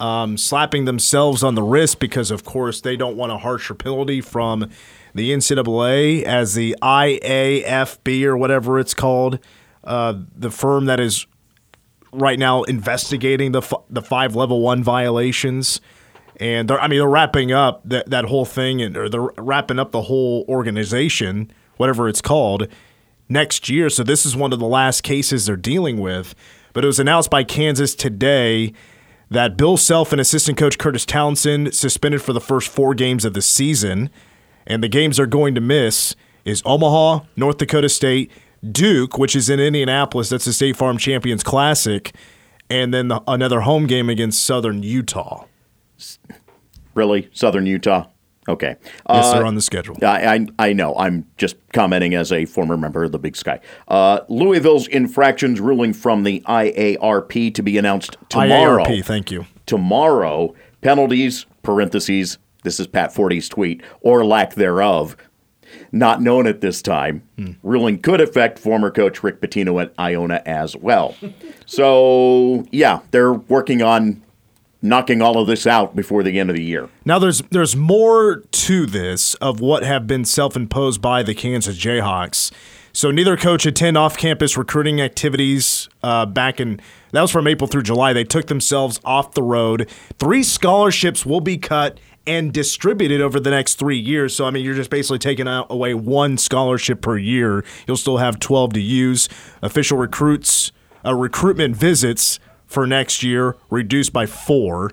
um, 0.03 0.37
slapping 0.37 0.85
themselves 0.85 1.45
on 1.45 1.55
the 1.55 1.63
wrist 1.63 2.01
because, 2.01 2.33
of 2.33 2.45
course, 2.45 2.81
they 2.81 2.97
don't 2.97 3.17
want 3.17 3.31
a 3.31 3.39
harsher 3.39 3.75
penalty 3.75 4.21
from 4.21 4.69
the 5.15 5.31
NCAA 5.31 6.25
as 6.25 6.55
the 6.55 6.75
IARP 6.83 8.25
or 8.25 8.37
whatever 8.37 8.81
it's 8.81 8.95
called, 8.95 9.39
uh, 9.85 10.15
the 10.35 10.51
firm 10.51 10.87
that 10.87 10.99
is 10.99 11.27
right 12.13 12.39
now 12.39 12.65
investigating 12.65 13.53
the 13.53 13.61
f- 13.61 13.85
the 13.91 14.03
five 14.03 14.35
level 14.35 14.61
one 14.61 14.83
violations. 14.83 15.81
And 16.43 16.69
they're, 16.69 16.81
I 16.81 16.89
mean, 16.89 16.99
they're 16.99 17.09
wrapping 17.09 17.53
up 17.53 17.83
that, 17.85 18.11
that 18.11 18.25
whole 18.25 18.45
thing, 18.45 18.83
and 18.83 18.97
or 18.97 19.09
they're 19.09 19.31
wrapping 19.39 19.79
up 19.79 19.93
the 19.93 20.03
whole 20.03 20.45
organization, 20.49 21.53
whatever 21.77 22.09
it's 22.09 22.21
called, 22.21 22.67
next 23.29 23.69
year. 23.69 23.89
So 23.89 24.03
this 24.03 24.27
is 24.27 24.35
one 24.35 24.53
of 24.53 24.59
the 24.59 24.67
last 24.67 25.03
cases 25.05 25.47
they're 25.47 25.57
dealing 25.57 26.01
with. 26.01 26.35
But 26.73 26.83
it 26.83 26.89
was 26.89 26.99
announced 26.99 27.31
by 27.31 27.45
Kansas 27.45 27.95
today 27.95 28.73
that 29.31 29.57
Bill 29.57 29.77
Self 29.77 30.11
and 30.11 30.21
assistant 30.21 30.59
coach 30.59 30.79
Curtis 30.79 31.07
Townsend 31.07 31.77
suspended 31.77 32.23
for 32.23 32.33
the 32.33 32.41
first 32.41 32.69
four 32.69 32.93
games 32.93 33.25
of 33.25 33.35
the 33.35 33.43
season. 33.43 34.11
And 34.67 34.83
the 34.83 34.89
games 34.89 35.19
they're 35.19 35.27
going 35.27 35.55
to 35.55 35.61
miss 35.61 36.17
is 36.45 36.61
Omaha, 36.65 37.25
North 37.37 37.59
Dakota 37.59 37.89
State, 37.89 38.33
Duke, 38.69 39.17
which 39.17 39.37
is 39.37 39.49
in 39.49 39.61
Indianapolis. 39.61 40.31
That's 40.31 40.47
the 40.47 40.53
State 40.53 40.75
Farm 40.75 40.99
Champions 40.99 41.45
Classic. 41.45 42.13
And 42.69 42.93
then 42.93 43.07
the, 43.07 43.23
another 43.29 43.61
home 43.61 43.87
game 43.87 44.11
against 44.11 44.45
Southern 44.45 44.83
Utah. 44.83 45.45
Really? 46.95 47.29
Southern 47.33 47.67
Utah? 47.67 48.07
Okay. 48.49 48.75
Yes, 48.83 48.99
Uh, 49.07 49.35
they're 49.35 49.47
on 49.47 49.55
the 49.55 49.61
schedule. 49.63 49.97
I, 50.03 50.35
I 50.35 50.47
I 50.71 50.73
know. 50.73 50.97
I'm 50.97 51.27
just 51.37 51.55
commenting 51.73 52.15
as 52.15 52.33
a 52.33 52.45
former 52.45 52.77
member 52.77 53.05
of 53.05 53.13
the 53.13 53.19
Big 53.19 53.37
Sky. 53.37 53.61
Uh, 53.87 54.21
Louisville's 54.29 54.89
infractions 54.89 55.61
ruling 55.61 55.93
from 55.93 56.25
the 56.25 56.41
IARP 56.49 57.55
to 57.55 57.63
be 57.63 57.79
announced 57.79 58.17
tomorrow. 58.29 58.85
IARP, 58.85 59.05
thank 59.05 59.31
you. 59.31 59.47
Tomorrow, 59.67 60.55
penalties 60.81 61.47
(parentheses). 61.63 62.39
This 62.65 62.81
is 62.81 62.89
Pat 62.89 63.15
Forde's 63.15 63.49
tweet 63.49 63.81
or 64.01 64.25
lack 64.25 64.55
thereof. 64.55 65.17
Not 65.93 66.21
known 66.21 66.47
at 66.49 66.61
this 66.61 66.83
time. 66.83 67.23
Ruling 67.63 67.99
could 68.03 68.21
affect 68.21 68.59
former 68.59 68.91
coach 68.91 69.23
Rick 69.23 69.41
Pitino 69.41 69.81
at 69.81 69.93
Iona 69.99 70.43
as 70.45 70.77
well. 70.77 71.15
so 71.67 72.67
yeah, 72.73 73.01
they're 73.13 73.33
working 73.33 73.83
on 73.83 74.21
knocking 74.83 75.23
all 75.23 75.39
of 75.39 75.47
this 75.47 75.67
out 75.67 75.95
before 75.95 76.23
the 76.23 76.39
end 76.39 76.51
of 76.51 76.57
the 76.57 76.63
year. 76.63 76.89
Now 77.05 77.19
there's 77.19 77.41
there's 77.51 77.77
more 77.77 78.43
to 78.51 78.87
this 78.87 79.35
of 79.37 79.61
what 79.61 79.85
have 79.85 80.07
been 80.07 80.25
self-imposed 80.25 81.01
by 81.01 81.23
the 81.23 81.35
Kansas 81.35 81.79
Jayhawks. 81.79 82.51
So 82.95 83.11
neither 83.11 83.39
coach 83.39 83.65
attend 83.65 83.97
off-campus 83.97 84.59
recruiting 84.59 85.01
activities 85.01 85.89
uh, 86.03 86.27
back 86.27 86.61
in 86.61 86.79
that 87.13 87.23
was 87.23 87.31
from 87.31 87.47
April 87.47 87.69
through 87.69 87.85
July. 87.85 88.13
They 88.13 88.25
took 88.25 88.49
themselves 88.49 89.01
off 89.05 89.33
the 89.33 89.43
road. 89.43 89.89
Three 90.19 90.43
scholarships 90.43 91.25
will 91.25 91.41
be 91.41 91.57
cut 91.57 91.99
and 92.27 92.53
distributed 92.53 93.21
over 93.21 93.41
the 93.41 93.51
next 93.51 93.77
three 93.77 93.99
years. 93.99 94.35
So 94.35 94.47
I 94.47 94.51
mean, 94.51 94.65
you're 94.65 94.75
just 94.75 94.91
basically 94.91 95.19
taking 95.19 95.47
away 95.47 95.95
one 95.95 96.39
scholarship 96.39 97.01
per 97.01 97.17
year. 97.17 97.65
You'll 97.87 97.97
still 97.97 98.19
have 98.19 98.39
12 98.41 98.75
to 98.75 98.81
use. 98.81 99.29
Official 99.63 99.99
recruits, 99.99 100.73
uh, 101.05 101.15
recruitment 101.15 101.77
visits 101.77 102.39
for 102.73 102.87
next 102.87 103.23
year 103.23 103.57
reduced 103.71 104.13
by 104.13 104.27
four 104.27 104.91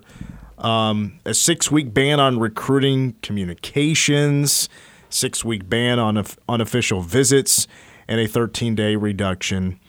um, 0.57 1.19
a 1.25 1.33
six 1.33 1.71
week 1.71 1.93
ban 1.93 2.19
on 2.19 2.37
recruiting 2.37 3.13
communications, 3.21 4.67
six 5.09 5.45
week 5.45 5.69
ban 5.69 5.99
on 5.99 6.17
of- 6.17 6.37
unofficial 6.49 7.01
visits, 7.01 7.65
and 8.09 8.19
a 8.19 8.27
13 8.27 8.75
day 8.75 8.95
reduction 8.97 9.79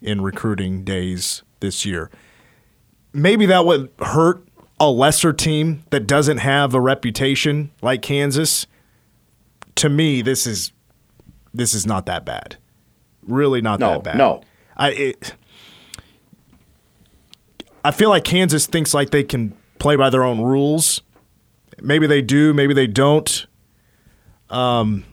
in 0.00 0.20
recruiting 0.20 0.84
days 0.84 1.42
this 1.58 1.84
year. 1.84 2.10
Maybe 3.12 3.44
that 3.46 3.66
would 3.66 3.90
hurt 3.98 4.46
a 4.78 4.88
lesser 4.88 5.32
team 5.32 5.82
that 5.90 6.06
doesn't 6.06 6.38
have 6.38 6.74
a 6.74 6.80
reputation 6.80 7.72
like 7.82 8.00
Kansas. 8.02 8.66
To 9.76 9.88
me, 9.88 10.22
this 10.22 10.46
is 10.46 10.70
this 11.52 11.74
is 11.74 11.86
not 11.86 12.06
that 12.06 12.24
bad. 12.24 12.56
Really, 13.26 13.60
not 13.60 13.80
No, 13.80 13.94
that 13.94 14.04
bad. 14.04 14.16
no. 14.16 14.42
I 14.76 14.90
it, 14.92 15.34
I 17.84 17.90
feel 17.90 18.10
like 18.10 18.24
Kansas 18.24 18.66
thinks 18.66 18.92
like 18.92 19.10
they 19.10 19.24
can 19.24 19.56
play 19.78 19.96
by 19.96 20.10
their 20.10 20.22
own 20.22 20.40
rules. 20.40 21.00
Maybe 21.80 22.06
they 22.06 22.20
do, 22.22 22.52
maybe 22.52 22.74
they 22.74 22.86
don't. 22.86 23.46
Um, 24.50 25.04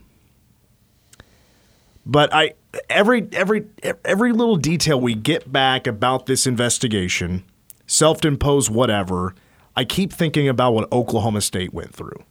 but 2.05 2.33
I 2.33 2.53
every 2.89 3.27
every 3.31 3.65
every 4.03 4.31
little 4.31 4.55
detail 4.55 4.99
we 4.99 5.13
get 5.13 5.51
back 5.51 5.87
about 5.87 6.25
this 6.25 6.47
investigation, 6.47 7.43
self-imposed 7.85 8.69
whatever, 8.71 9.35
I 9.75 9.85
keep 9.85 10.11
thinking 10.11 10.47
about 10.49 10.73
what 10.73 10.91
Oklahoma 10.91 11.41
State 11.41 11.73
went 11.73 11.93
through. 11.93 12.23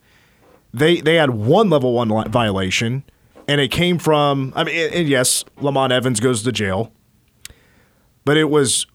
They 0.74 1.00
they 1.00 1.14
had 1.14 1.30
one 1.30 1.70
level 1.70 1.94
1 1.94 2.30
violation 2.30 3.04
and 3.48 3.60
it 3.60 3.70
came 3.70 3.98
from 3.98 4.52
I 4.56 4.64
mean 4.64 4.90
and- 4.92 5.08
yes, 5.08 5.44
Lamont 5.60 5.92
Evans 5.92 6.20
goes 6.20 6.42
to 6.42 6.52
jail. 6.52 6.92
But 8.24 8.36
it 8.36 8.50
was 8.50 8.86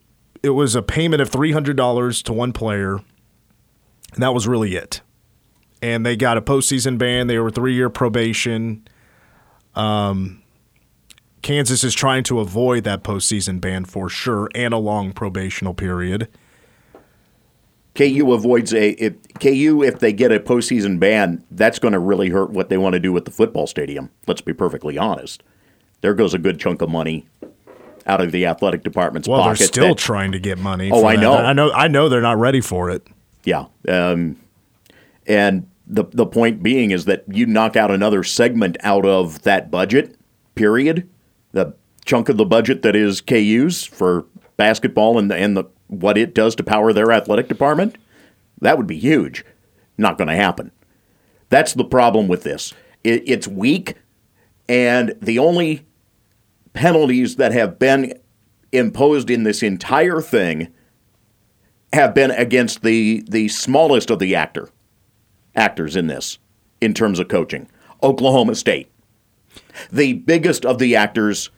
it 0.43 0.49
was 0.49 0.75
a 0.75 0.81
payment 0.81 1.21
of 1.21 1.29
$300 1.29 2.23
to 2.23 2.33
one 2.33 2.53
player 2.53 2.99
and 4.13 4.21
that 4.21 4.33
was 4.33 4.47
really 4.47 4.75
it. 4.75 5.01
And 5.81 6.05
they 6.05 6.15
got 6.15 6.37
a 6.37 6.41
postseason 6.41 6.97
ban. 6.97 7.27
They 7.27 7.39
were 7.39 7.51
three 7.51 7.73
year 7.73 7.89
probation. 7.89 8.87
Um, 9.75 10.43
Kansas 11.41 11.83
is 11.83 11.95
trying 11.95 12.23
to 12.25 12.39
avoid 12.39 12.83
that 12.83 13.03
postseason 13.03 13.59
ban 13.59 13.85
for 13.85 14.09
sure 14.09 14.49
and 14.53 14.73
a 14.73 14.77
long 14.77 15.11
probational 15.11 15.75
period. 15.75 16.27
KU 17.95 18.31
avoids 18.31 18.73
a 18.73 18.91
if 18.91 19.15
KU 19.39 19.83
if 19.83 19.99
they 19.99 20.13
get 20.13 20.31
a 20.31 20.39
postseason 20.39 20.99
ban, 20.99 21.43
that's 21.51 21.79
going 21.79 21.93
to 21.93 21.99
really 21.99 22.29
hurt 22.29 22.51
what 22.51 22.69
they 22.69 22.77
want 22.77 22.93
to 22.93 22.99
do 22.99 23.11
with 23.11 23.25
the 23.25 23.31
football 23.31 23.67
stadium. 23.67 24.09
Let's 24.27 24.41
be 24.41 24.53
perfectly 24.53 24.97
honest. 24.97 25.43
There 26.01 26.13
goes 26.13 26.33
a 26.33 26.39
good 26.39 26.59
chunk 26.59 26.81
of 26.81 26.89
money 26.89 27.27
out 28.07 28.21
of 28.21 28.31
the 28.31 28.45
athletic 28.45 28.83
department's 28.83 29.27
Well, 29.27 29.41
pocket. 29.41 29.59
they're 29.59 29.67
still 29.67 29.87
that- 29.89 29.97
trying 29.97 30.31
to 30.31 30.39
get 30.39 30.57
money. 30.57 30.89
Oh, 30.91 31.05
I 31.05 31.15
that. 31.15 31.21
know. 31.21 31.33
I 31.35 31.53
know. 31.53 31.71
I 31.71 31.87
know 31.87 32.09
they're 32.09 32.21
not 32.21 32.37
ready 32.39 32.61
for 32.61 32.89
it. 32.89 33.05
yeah, 33.43 33.65
um, 33.87 34.37
and 35.27 35.67
the 35.87 36.05
the 36.11 36.25
point 36.25 36.63
being 36.63 36.91
is 36.91 37.05
that 37.05 37.23
you 37.27 37.45
knock 37.45 37.75
out 37.75 37.91
another 37.91 38.23
segment 38.23 38.77
out 38.83 39.05
of 39.05 39.41
that 39.43 39.69
budget. 39.71 40.15
Period. 40.55 41.07
The 41.53 41.73
chunk 42.05 42.29
of 42.29 42.37
the 42.37 42.45
budget 42.45 42.81
that 42.81 42.95
is 42.95 43.21
KU's 43.21 43.83
for 43.85 44.25
basketball 44.57 45.17
and 45.19 45.29
the, 45.29 45.35
and 45.35 45.55
the 45.57 45.65
what 45.87 46.17
it 46.17 46.33
does 46.33 46.55
to 46.55 46.63
power 46.63 46.93
their 46.93 47.11
athletic 47.11 47.47
department. 47.47 47.97
That 48.61 48.77
would 48.77 48.87
be 48.87 48.97
huge. 48.97 49.43
Not 49.97 50.17
going 50.17 50.27
to 50.29 50.35
happen. 50.35 50.71
That's 51.49 51.73
the 51.73 51.83
problem 51.83 52.27
with 52.27 52.43
this. 52.43 52.73
It, 53.03 53.23
it's 53.25 53.47
weak, 53.47 53.95
and 54.69 55.13
the 55.21 55.39
only 55.39 55.85
penalties 56.73 57.35
that 57.35 57.51
have 57.51 57.79
been 57.79 58.13
imposed 58.71 59.29
in 59.29 59.43
this 59.43 59.61
entire 59.61 60.21
thing 60.21 60.73
have 61.93 62.13
been 62.13 62.31
against 62.31 62.83
the 62.83 63.23
the 63.27 63.47
smallest 63.49 64.09
of 64.09 64.19
the 64.19 64.35
actor 64.35 64.69
actors 65.55 65.95
in 65.95 66.07
this 66.07 66.39
in 66.79 66.93
terms 66.93 67.19
of 67.19 67.27
coaching. 67.27 67.67
Oklahoma 68.01 68.55
State. 68.55 68.89
The 69.91 70.13
biggest 70.13 70.65
of 70.65 70.79
the 70.79 70.95
actors 70.95 71.49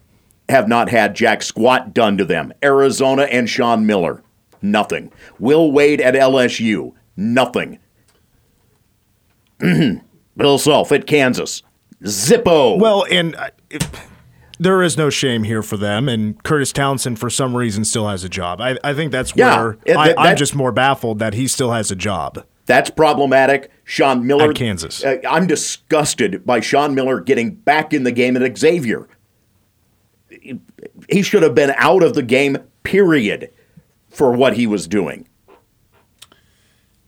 have 0.49 0.67
not 0.67 0.89
had 0.89 1.15
jack 1.15 1.41
squat 1.43 1.93
done 1.93 2.17
to 2.17 2.26
them. 2.26 2.52
Arizona 2.63 3.23
and 3.23 3.49
Sean 3.49 3.86
Miller. 3.86 4.23
Nothing. 4.62 5.12
Will 5.39 5.71
Wade 5.71 6.02
at 6.02 6.15
LSU. 6.15 6.93
Nothing. 7.15 7.80
Bill 10.38 10.58
Self 10.58 10.91
at 10.91 11.08
Kansas. 11.08 11.63
Zippo. 12.04 12.80
Well, 12.80 13.06
and 13.10 13.36
uh, 13.36 13.49
it, 13.69 13.88
there 14.60 14.82
is 14.82 14.98
no 14.98 15.10
shame 15.10 15.44
here 15.44 15.62
for 15.63 15.78
them. 15.78 16.08
And 16.10 16.42
Curtis 16.44 16.72
Townsend, 16.72 17.20
for 17.20 17.30
some 17.30 17.56
reason, 17.56 17.84
still 17.86 18.08
has 18.08 18.24
a 18.24 18.30
job. 18.30 18.62
I, 18.62 18.78
I 18.84 18.94
think 18.94 19.12
that's 19.12 19.34
Yeah, 19.36 19.60
where 19.62 19.78
it- 19.86 19.98
I, 19.98 20.08
that- 20.10 20.20
I'm 20.20 20.38
just 20.38 20.56
more 20.56 20.72
baffled 20.72 21.20
that 21.20 21.34
he 21.34 21.48
still 21.48 21.72
has 21.72 21.92
a 21.92 21.96
job. 21.96 22.46
That's 22.66 22.89
problematic. 22.89 23.72
Sean 23.84 24.26
Miller. 24.26 24.52
At 24.52 24.56
Kansas. 24.56 25.04
Uh, 25.04 25.18
I'm 25.30 25.48
disgusted 25.48 26.46
by 26.46 26.62
Sean 26.62 26.96
Miller 26.96 27.20
getting 27.20 27.56
back 27.56 27.94
in 27.94 28.04
the 28.04 28.12
game 28.12 28.38
at 28.38 28.58
Xavier. 28.58 29.10
He 31.10 31.22
should 31.22 31.44
have 31.44 31.56
been 31.56 31.74
out 31.78 32.04
of 32.04 32.13
the 32.13 32.24
game, 32.24 32.58
period, 32.84 33.52
for 34.10 34.32
what 34.32 34.56
he 34.56 34.66
was 34.66 34.88
doing. 34.88 35.28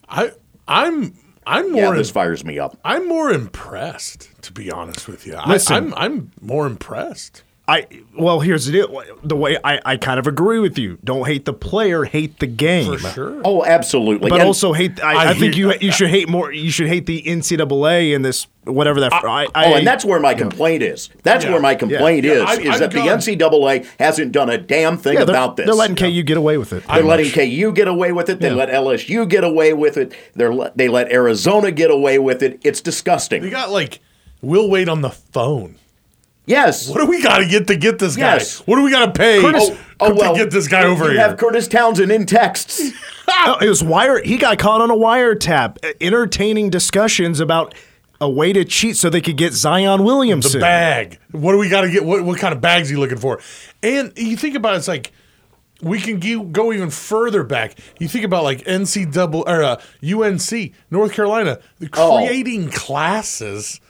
I 0.09 0.31
I'm 0.67 1.17
I'm 1.47 1.71
more. 1.71 1.81
yeah, 1.81 1.91
this 1.91 2.09
in- 2.09 2.13
fires 2.13 2.43
me 2.43 2.59
up. 2.59 2.77
I'm 2.83 3.07
more 3.07 3.31
impressed, 3.31 4.29
to 4.43 4.51
be 4.53 4.71
honest 4.71 5.07
with 5.07 5.25
you. 5.27 5.37
Listen. 5.47 5.73
I, 5.73 5.77
I'm 5.77 5.93
I'm 6.15 6.31
more 6.41 6.65
impressed. 6.67 7.43
I 7.67 7.87
well, 8.15 8.41
here's 8.41 8.67
the 8.67 8.71
deal. 8.73 9.03
The 9.23 9.35
way 9.35 9.57
I, 9.63 9.81
I 9.83 9.97
kind 9.97 10.19
of 10.19 10.27
agree 10.27 10.59
with 10.59 10.77
you. 10.77 10.99
Don't 11.03 11.25
hate 11.25 11.45
the 11.45 11.53
player, 11.53 12.03
hate 12.03 12.39
the 12.39 12.45
game. 12.45 12.99
For 12.99 13.09
sure. 13.09 13.41
Oh, 13.43 13.65
absolutely. 13.65 14.29
But 14.29 14.39
And- 14.39 14.47
also 14.47 14.71
hate. 14.71 15.03
I, 15.03 15.13
I 15.13 15.29
I, 15.29 15.33
think 15.33 15.55
hear- 15.55 15.71
you 15.73 15.77
you 15.81 15.91
should 15.91 16.09
hate 16.11 16.29
more. 16.29 16.51
You 16.53 16.69
should 16.69 16.87
hate 16.87 17.07
the 17.07 17.23
NCAA 17.23 18.15
and 18.15 18.23
this 18.23 18.45
whatever 18.65 18.99
that. 18.99 19.13
I, 19.13 19.47
I, 19.55 19.65
Oh, 19.65 19.73
and 19.75 19.85
that's 19.87 20.05
where 20.05 20.19
my 20.19 20.35
complaint 20.35 20.83
is. 20.83 21.09
That's 21.23 21.43
Yeah. 21.43 21.53
where 21.53 21.59
my 21.59 21.73
complaint 21.73 22.23
Yeah, 22.25 22.33
is, 22.33 22.43
I- 22.43 22.61
is 22.61 22.69
I've 22.69 22.79
that 22.81 22.91
the 22.91 22.99
NCAA 22.99 23.87
hasn't 23.99 24.31
done 24.31 24.49
a 24.51 24.59
damn 24.59 24.97
thing 24.97 25.15
yeah, 25.15 25.21
about 25.23 25.55
this. 25.57 25.65
they're 25.65 25.73
letting 25.73 25.95
KU 25.95 26.21
get 26.23 26.37
away 26.37 26.57
with 26.59 26.71
it. 26.71 26.83
They're 26.87 27.03
letting 27.03 27.31
KU 27.31 27.71
get 27.71 27.87
away 27.87 28.11
with 28.11 28.29
it. 28.29 28.41
They 28.41 28.49
Yeah. 28.49 28.55
let 28.55 28.69
LSU 28.69 29.27
get 29.27 29.43
away 29.43 29.73
with 29.73 29.97
it. 29.97 30.13
They're 30.35 30.53
le- 30.53 30.71
they 30.75 30.87
let 30.87 31.11
Arizona 31.11 31.71
get 31.71 31.89
away 31.89 32.19
with 32.19 32.43
it. 32.43 32.59
It's 32.63 32.81
disgusting. 32.81 33.41
We 33.41 33.49
got 33.49 33.71
like 33.71 34.01
we'll 34.41 34.69
wait 34.69 34.87
on 34.87 35.01
the 35.01 35.09
phone. 35.09 35.77
Yes. 36.45 36.87
What 36.89 36.99
do 36.99 37.05
we 37.07 37.21
got 37.23 37.39
to 37.39 37.45
get 37.47 37.67
to 37.67 37.75
get 37.75 37.97
this 37.99 38.15
Yes. 38.17 38.59
guy? 38.59 38.63
What 38.65 38.75
do 38.77 38.83
we 38.83 38.91
got 38.91 39.07
to 39.07 39.11
pay 39.19 39.41
Kurtis- 39.41 39.69
to 39.69 39.77
Oh, 39.99 40.13
well, 40.13 40.35
get 40.35 40.51
this 40.51 40.67
guy 40.67 40.81
you- 40.81 40.87
over 40.89 41.05
you 41.05 41.11
here? 41.11 41.21
have 41.21 41.37
Kurtis 41.37 41.69
Townsend 41.69 42.11
in 42.11 42.25
texts. 42.25 42.81
No, 43.27 43.55
it 43.61 43.67
was 43.69 43.83
wire. 43.83 44.21
He 44.23 44.37
got 44.37 44.59
caught 44.59 44.81
on 44.81 44.91
a 44.91 44.95
wiretap, 44.95 45.77
uh, 45.83 45.93
entertaining 46.01 46.69
discussions 46.69 47.39
about 47.39 47.73
a 48.21 48.29
way 48.29 48.53
to 48.53 48.63
cheat 48.63 48.95
so 48.95 49.09
they 49.09 49.21
could 49.21 49.37
get 49.37 49.53
Zion 49.53 50.03
Williamson. 50.03 50.53
the 50.53 50.59
bag. 50.59 51.19
What 51.31 51.51
do 51.53 51.57
we 51.57 51.67
got 51.69 51.81
to 51.81 51.89
get? 51.91 52.05
What, 52.05 52.23
what 52.23 52.39
kind 52.39 52.53
of 52.53 52.61
bags 52.61 52.89
are 52.89 52.93
you 52.93 52.99
looking 52.99 53.17
for? 53.17 53.39
And 53.81 54.11
you 54.15 54.37
think 54.37 54.55
about 54.55 54.73
it, 54.75 54.77
it's 54.77 54.87
like 54.87 55.11
we 55.81 55.99
can 55.99 56.21
ge- 56.21 56.51
go 56.53 56.71
even 56.71 56.89
further 56.89 57.43
back. 57.43 57.77
You 57.99 58.07
think 58.07 58.23
about 58.23 58.43
like 58.43 58.63
NC 58.65 59.11
double 59.11 59.43
or 59.47 59.63
uh, 59.63 59.81
UNC 60.03 60.71
North 60.91 61.11
Carolina 61.13 61.59
the 61.79 61.89
Oh. 61.93 62.17
creating 62.25 62.69
classes 62.69 63.81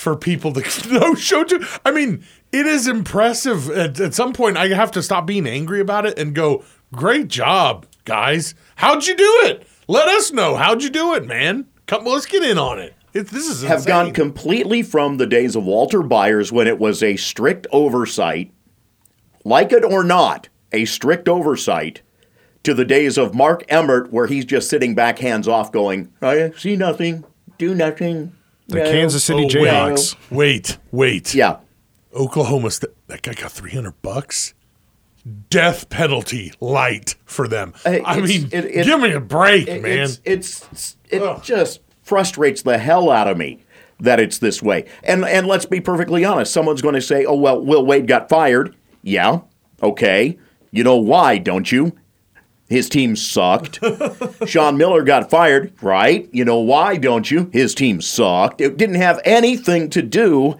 for 0.00 0.16
people 0.16 0.52
to 0.54 0.90
no 1.00 1.14
show 1.14 1.44
to. 1.44 1.66
I 1.84 1.90
mean, 1.90 2.24
it 2.52 2.66
is 2.66 2.88
impressive. 2.88 3.70
At, 3.70 4.00
at 4.00 4.14
some 4.14 4.32
point, 4.32 4.56
I 4.56 4.68
have 4.68 4.90
to 4.92 5.02
stop 5.02 5.26
being 5.26 5.46
angry 5.46 5.80
about 5.80 6.06
it 6.06 6.18
and 6.18 6.34
go, 6.34 6.64
"Great 6.92 7.28
job, 7.28 7.86
guys! 8.04 8.54
How'd 8.76 9.06
you 9.06 9.16
do 9.16 9.40
it? 9.44 9.66
Let 9.86 10.08
us 10.08 10.32
know. 10.32 10.56
How'd 10.56 10.82
you 10.82 10.90
do 10.90 11.14
it, 11.14 11.26
man? 11.26 11.66
Come, 11.86 12.04
let's 12.04 12.26
get 12.26 12.42
in 12.44 12.56
on 12.58 12.78
it. 12.78 12.94
it 13.12 13.28
this 13.28 13.46
is 13.46 13.62
have 13.62 13.78
insane. 13.78 13.88
gone 13.88 14.12
completely 14.12 14.82
from 14.82 15.16
the 15.16 15.26
days 15.26 15.56
of 15.56 15.64
Walter 15.64 16.02
Byers 16.02 16.52
when 16.52 16.66
it 16.66 16.78
was 16.78 17.02
a 17.02 17.16
strict 17.16 17.66
oversight, 17.72 18.52
like 19.44 19.72
it 19.72 19.84
or 19.84 20.04
not, 20.04 20.48
a 20.72 20.84
strict 20.84 21.28
oversight, 21.28 22.02
to 22.62 22.72
the 22.72 22.84
days 22.84 23.18
of 23.18 23.34
Mark 23.34 23.64
Emmert 23.68 24.12
where 24.12 24.28
he's 24.28 24.44
just 24.44 24.70
sitting 24.70 24.94
back, 24.94 25.18
hands 25.18 25.48
off, 25.48 25.72
going, 25.72 26.12
I 26.22 26.52
see 26.56 26.76
nothing, 26.76 27.24
do 27.58 27.74
nothing. 27.74 28.32
The 28.70 28.78
no." 28.84 28.90
Kansas 28.90 29.24
City 29.24 29.44
Oh. 29.44 29.48
Jayhawks. 29.48 30.16
Wait, 30.30 30.78
wait. 30.90 31.34
Yeah. 31.34 31.56
Oklahoma, 32.14 32.70
St- 32.70 32.92
that 33.08 33.22
guy 33.22 33.34
got 33.34 33.52
300 33.52 34.00
bucks. 34.02 34.54
Death 35.50 35.90
penalty 35.90 36.52
light 36.60 37.14
for 37.26 37.46
them. 37.46 37.74
Uh, 37.84 37.98
I 38.04 38.20
mean, 38.20 38.48
it- 38.52 38.64
it- 38.64 38.84
give 38.86 39.00
me 39.00 39.12
a 39.12 39.20
break, 39.20 39.68
It- 39.68 39.82
man. 39.82 39.98
It's, 39.98 40.20
it's 40.24 40.96
it 41.10 41.20
Ugh. 41.22 41.42
just 41.42 41.80
frustrates 42.02 42.62
the 42.62 42.78
hell 42.78 43.10
out 43.10 43.28
of 43.28 43.36
me 43.36 43.58
that 44.00 44.18
it's 44.18 44.38
this 44.38 44.62
way. 44.62 44.86
And 45.04 45.24
and 45.26 45.46
let's 45.46 45.66
be 45.66 45.78
perfectly 45.80 46.24
honest. 46.24 46.52
Someone's 46.52 46.80
going 46.80 46.94
to 46.94 47.02
say, 47.02 47.26
"Oh 47.26 47.34
well, 47.34 47.60
Will 47.60 47.84
Wade 47.84 48.06
got 48.08 48.30
fired." 48.30 48.74
Yeah, 49.02 49.40
okay. 49.82 50.38
You 50.70 50.84
know 50.84 50.96
why, 50.96 51.36
don't 51.36 51.70
you? 51.70 51.92
His 52.70 52.88
team 52.88 53.16
sucked. 53.16 53.80
Sean 54.46 54.78
Miller 54.78 55.02
got 55.02 55.28
fired, 55.28 55.72
right? 55.82 56.28
You 56.32 56.44
know 56.44 56.60
why, 56.60 56.96
don't 56.96 57.28
you? 57.28 57.50
His 57.52 57.74
team 57.74 58.00
sucked. 58.00 58.60
It 58.60 58.76
didn't 58.76 58.94
have 58.94 59.20
anything 59.24 59.90
to 59.90 60.00
do 60.00 60.56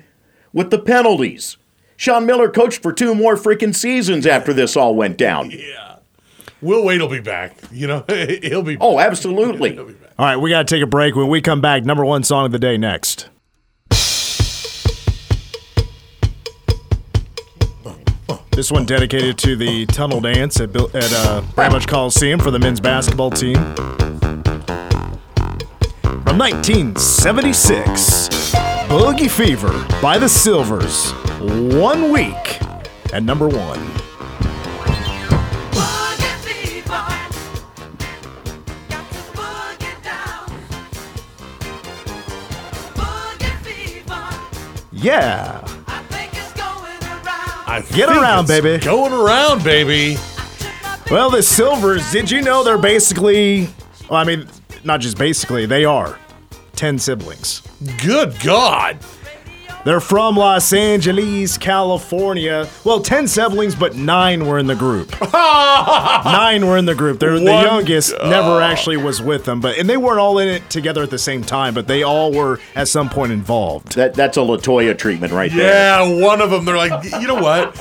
with 0.52 0.70
the 0.70 0.78
penalties. 0.80 1.56
Sean 1.96 2.26
Miller 2.26 2.50
coached 2.50 2.82
for 2.82 2.92
two 2.92 3.14
more 3.14 3.36
freaking 3.36 3.74
seasons 3.74 4.26
after 4.26 4.52
this 4.52 4.76
all 4.76 4.94
went 4.94 5.16
down. 5.16 5.50
Yeah. 5.60 5.86
Will 6.62 6.84
Wade 6.84 7.00
will 7.00 7.08
be 7.08 7.20
back. 7.20 7.56
You 7.72 7.86
know, 7.86 8.04
he'll 8.42 8.62
be. 8.62 8.76
Oh, 8.78 8.98
absolutely. 8.98 9.78
All 9.78 9.86
right, 10.18 10.36
we 10.36 10.50
got 10.50 10.68
to 10.68 10.74
take 10.74 10.82
a 10.82 10.86
break. 10.86 11.16
When 11.16 11.28
we 11.28 11.40
come 11.40 11.62
back, 11.62 11.84
number 11.84 12.04
one 12.04 12.22
song 12.22 12.44
of 12.44 12.52
the 12.52 12.58
day 12.58 12.76
next. 12.76 13.30
This 18.60 18.70
one 18.70 18.84
dedicated 18.84 19.38
to 19.38 19.56
the 19.56 19.86
tunnel 19.86 20.20
dance 20.20 20.60
at, 20.60 20.76
at 20.76 21.12
uh, 21.14 21.80
Coliseum 21.86 22.38
for 22.38 22.50
the 22.50 22.58
men's 22.58 22.78
basketball 22.78 23.30
team. 23.30 23.54
From 26.02 26.36
1976, 26.36 28.28
Boogie 28.84 29.30
Fever 29.30 29.72
by 30.02 30.18
the 30.18 30.28
Sylvers. 30.28 31.10
One 31.40 32.12
week 32.12 32.60
at 33.14 33.22
number 33.22 33.48
one. 33.48 33.80
Yeah. 44.92 45.59
I 47.70 47.82
Get 47.82 48.08
around, 48.08 48.48
baby. 48.48 48.78
Going 48.84 49.12
around, 49.12 49.62
baby. 49.62 50.18
Well, 51.08 51.30
the 51.30 51.40
Sylvers, 51.40 52.10
did 52.10 52.28
you 52.28 52.42
know 52.42 52.64
they're 52.64 52.76
basically, 52.76 53.68
well, 54.08 54.18
I 54.18 54.24
mean, 54.24 54.48
not 54.82 55.00
just 55.00 55.16
basically, 55.16 55.66
they 55.66 55.84
are 55.84 56.18
10 56.74 56.98
siblings. 56.98 57.62
Good 58.02 58.34
God. 58.42 58.98
They're 59.84 60.00
from 60.00 60.36
Los 60.36 60.72
Angeles, 60.72 61.56
California. 61.56 62.68
Well, 62.84 63.00
10 63.00 63.26
siblings, 63.28 63.74
but 63.74 63.96
nine 63.96 64.46
were 64.46 64.58
in 64.58 64.66
the 64.66 64.74
group. 64.74 65.18
nine 65.32 66.66
were 66.66 66.76
in 66.76 66.84
the 66.84 66.94
group. 66.94 67.18
They're, 67.18 67.38
the 67.38 67.50
One- 67.50 67.64
youngest 67.64 68.12
uh. 68.14 68.28
never 68.28 68.60
actually 68.60 68.98
was 68.98 69.22
with 69.22 69.44
them, 69.44 69.60
but 69.60 69.78
and 69.78 69.88
they 69.88 69.96
weren't 69.96 70.18
all 70.18 70.38
in 70.38 70.48
it 70.48 70.68
together 70.68 71.02
at 71.02 71.10
the 71.10 71.18
same 71.18 71.42
time, 71.42 71.72
but 71.72 71.86
they 71.86 72.02
all 72.02 72.32
were 72.32 72.60
at 72.74 72.88
some 72.88 73.08
point 73.08 73.32
involved. 73.32 73.94
That 73.94 74.14
that's 74.14 74.36
a 74.36 74.40
Latoya 74.40 74.96
treatment 74.96 75.32
right 75.32 75.50
there. 75.50 75.72
Yeah, 75.72 76.22
one 76.22 76.40
of 76.40 76.50
them. 76.50 76.64
They're 76.64 76.76
like, 76.76 77.04
you 77.20 77.26
know 77.26 77.40
what? 77.40 77.76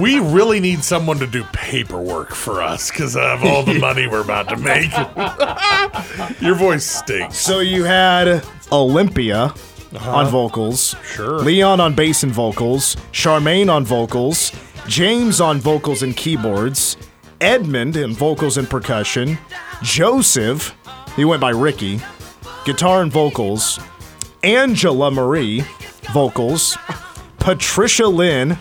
We 0.00 0.20
really 0.20 0.60
need 0.60 0.82
someone 0.82 1.18
to 1.18 1.26
do 1.26 1.44
paperwork 1.52 2.34
for 2.34 2.62
us 2.62 2.90
because 2.90 3.16
of 3.16 3.44
all 3.44 3.62
the 3.62 3.78
money 3.78 4.06
we're 4.06 4.22
about 4.22 4.48
to 4.48 4.56
make. 4.56 4.90
Your 6.40 6.54
voice 6.54 6.84
stinks. 6.84 7.36
So 7.38 7.60
you 7.60 7.84
had 7.84 8.44
Olympia 8.72 9.52
on 10.00 10.26
vocals, 10.26 10.94
Sure. 11.14 11.38
Leon 11.40 11.80
on 11.80 11.94
bass 11.94 12.22
and 12.22 12.32
vocals, 12.32 12.96
Charmaine 13.12 13.70
on 13.70 13.84
vocals, 13.84 14.52
James 14.86 15.40
on 15.40 15.58
vocals 15.60 16.02
and 16.02 16.16
keyboards, 16.16 16.96
Edmund 17.40 17.96
in 17.96 18.12
vocals 18.12 18.56
and 18.56 18.68
percussion, 18.68 19.38
Joseph, 19.82 20.74
he 21.16 21.24
went 21.24 21.40
by 21.40 21.50
Ricky, 21.50 22.00
guitar 22.64 23.02
and 23.02 23.12
vocals, 23.12 23.78
Angela 24.42 25.10
Marie, 25.10 25.64
vocals, 26.12 26.76
Patricia 27.38 28.06
Lynn, 28.06 28.58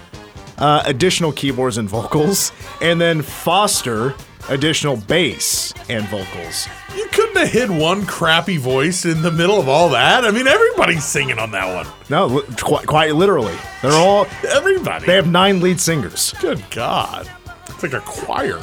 uh, 0.58 0.84
additional 0.86 1.32
keyboards 1.32 1.78
and 1.78 1.90
vocals, 1.90 2.52
and 2.82 3.00
then 3.02 3.22
Foster, 3.22 4.14
additional 4.50 4.98
bass 4.98 5.74
and 5.90 6.08
vocals. 6.10 6.68
You 6.96 7.08
couldn't 7.12 7.36
have 7.38 7.50
hid 7.50 7.70
one 7.72 8.06
crappy 8.06 8.58
voice 8.58 9.06
in 9.06 9.22
the 9.22 9.32
middle 9.32 9.60
of 9.60 9.68
all 9.68 9.90
that. 9.90 10.26
I 10.26 10.32
mean, 10.32 10.48
everybody's 10.48 11.04
singing 11.06 11.40
on 11.40 11.52
that 11.52 11.74
one. 11.86 11.94
No, 12.10 12.28
li- 12.28 12.44
quite, 12.62 12.86
quite 12.88 13.16
literally. 13.16 13.56
They're 13.82 13.92
all, 13.92 14.28
Everybody. 14.48 15.06
they 15.06 15.16
have 15.16 15.28
nine 15.28 15.60
lead 15.62 15.80
singers. 15.80 16.34
Good 16.40 16.64
God. 16.72 17.30
It's 17.70 17.82
like 17.84 17.94
a 17.94 18.00
choir. 18.02 18.60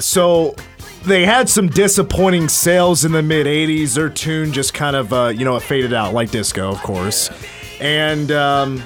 So 0.00 0.54
they 1.04 1.24
had 1.24 1.48
some 1.48 1.68
disappointing 1.68 2.48
sales 2.48 3.04
in 3.04 3.12
the 3.12 3.22
mid 3.22 3.46
80s. 3.46 3.94
Their 3.94 4.08
tune 4.10 4.52
just 4.52 4.74
kind 4.74 4.94
of, 4.96 5.12
uh, 5.12 5.28
you 5.28 5.44
know, 5.44 5.56
it 5.56 5.62
faded 5.62 5.92
out 5.92 6.12
like 6.14 6.30
disco, 6.30 6.70
of 6.70 6.78
course. 6.82 7.30
And 7.80 8.30
um, 8.32 8.82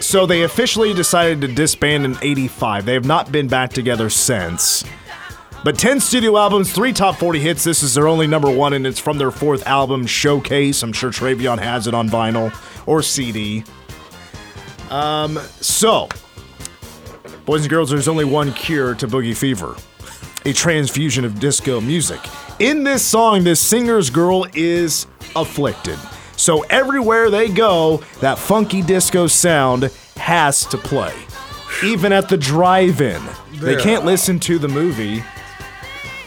so 0.00 0.26
they 0.26 0.42
officially 0.42 0.94
decided 0.94 1.40
to 1.40 1.48
disband 1.48 2.04
in 2.04 2.16
85. 2.22 2.84
They 2.84 2.94
have 2.94 3.06
not 3.06 3.32
been 3.32 3.48
back 3.48 3.72
together 3.72 4.10
since. 4.10 4.84
But 5.64 5.78
10 5.78 6.00
studio 6.00 6.36
albums, 6.36 6.70
three 6.70 6.92
top 6.92 7.16
40 7.16 7.40
hits. 7.40 7.64
This 7.64 7.82
is 7.82 7.94
their 7.94 8.06
only 8.06 8.26
number 8.26 8.50
one, 8.50 8.74
and 8.74 8.86
it's 8.86 9.00
from 9.00 9.16
their 9.16 9.30
fourth 9.30 9.66
album, 9.66 10.06
Showcase. 10.06 10.82
I'm 10.82 10.92
sure 10.92 11.10
Travion 11.10 11.58
has 11.58 11.86
it 11.86 11.94
on 11.94 12.10
vinyl 12.10 12.54
or 12.86 13.02
CD. 13.02 13.64
Um, 14.90 15.38
so, 15.62 16.10
boys 17.46 17.62
and 17.62 17.70
girls, 17.70 17.88
there's 17.88 18.08
only 18.08 18.26
one 18.26 18.52
cure 18.52 18.94
to 18.96 19.08
Boogie 19.08 19.34
Fever 19.34 19.74
a 20.46 20.52
transfusion 20.52 21.24
of 21.24 21.40
disco 21.40 21.80
music. 21.80 22.20
In 22.58 22.84
this 22.84 23.02
song, 23.02 23.44
this 23.44 23.60
singer's 23.60 24.10
girl 24.10 24.46
is 24.52 25.06
afflicted. 25.34 25.98
So 26.36 26.62
everywhere 26.64 27.30
they 27.30 27.48
go, 27.48 28.02
that 28.20 28.38
funky 28.38 28.82
disco 28.82 29.26
sound 29.26 29.84
has 30.16 30.66
to 30.66 30.76
play. 30.76 31.14
Even 31.82 32.12
at 32.12 32.28
the 32.28 32.36
drive 32.36 33.00
in. 33.00 33.22
They 33.54 33.76
can't 33.76 34.04
listen 34.04 34.38
to 34.40 34.58
the 34.58 34.68
movie, 34.68 35.24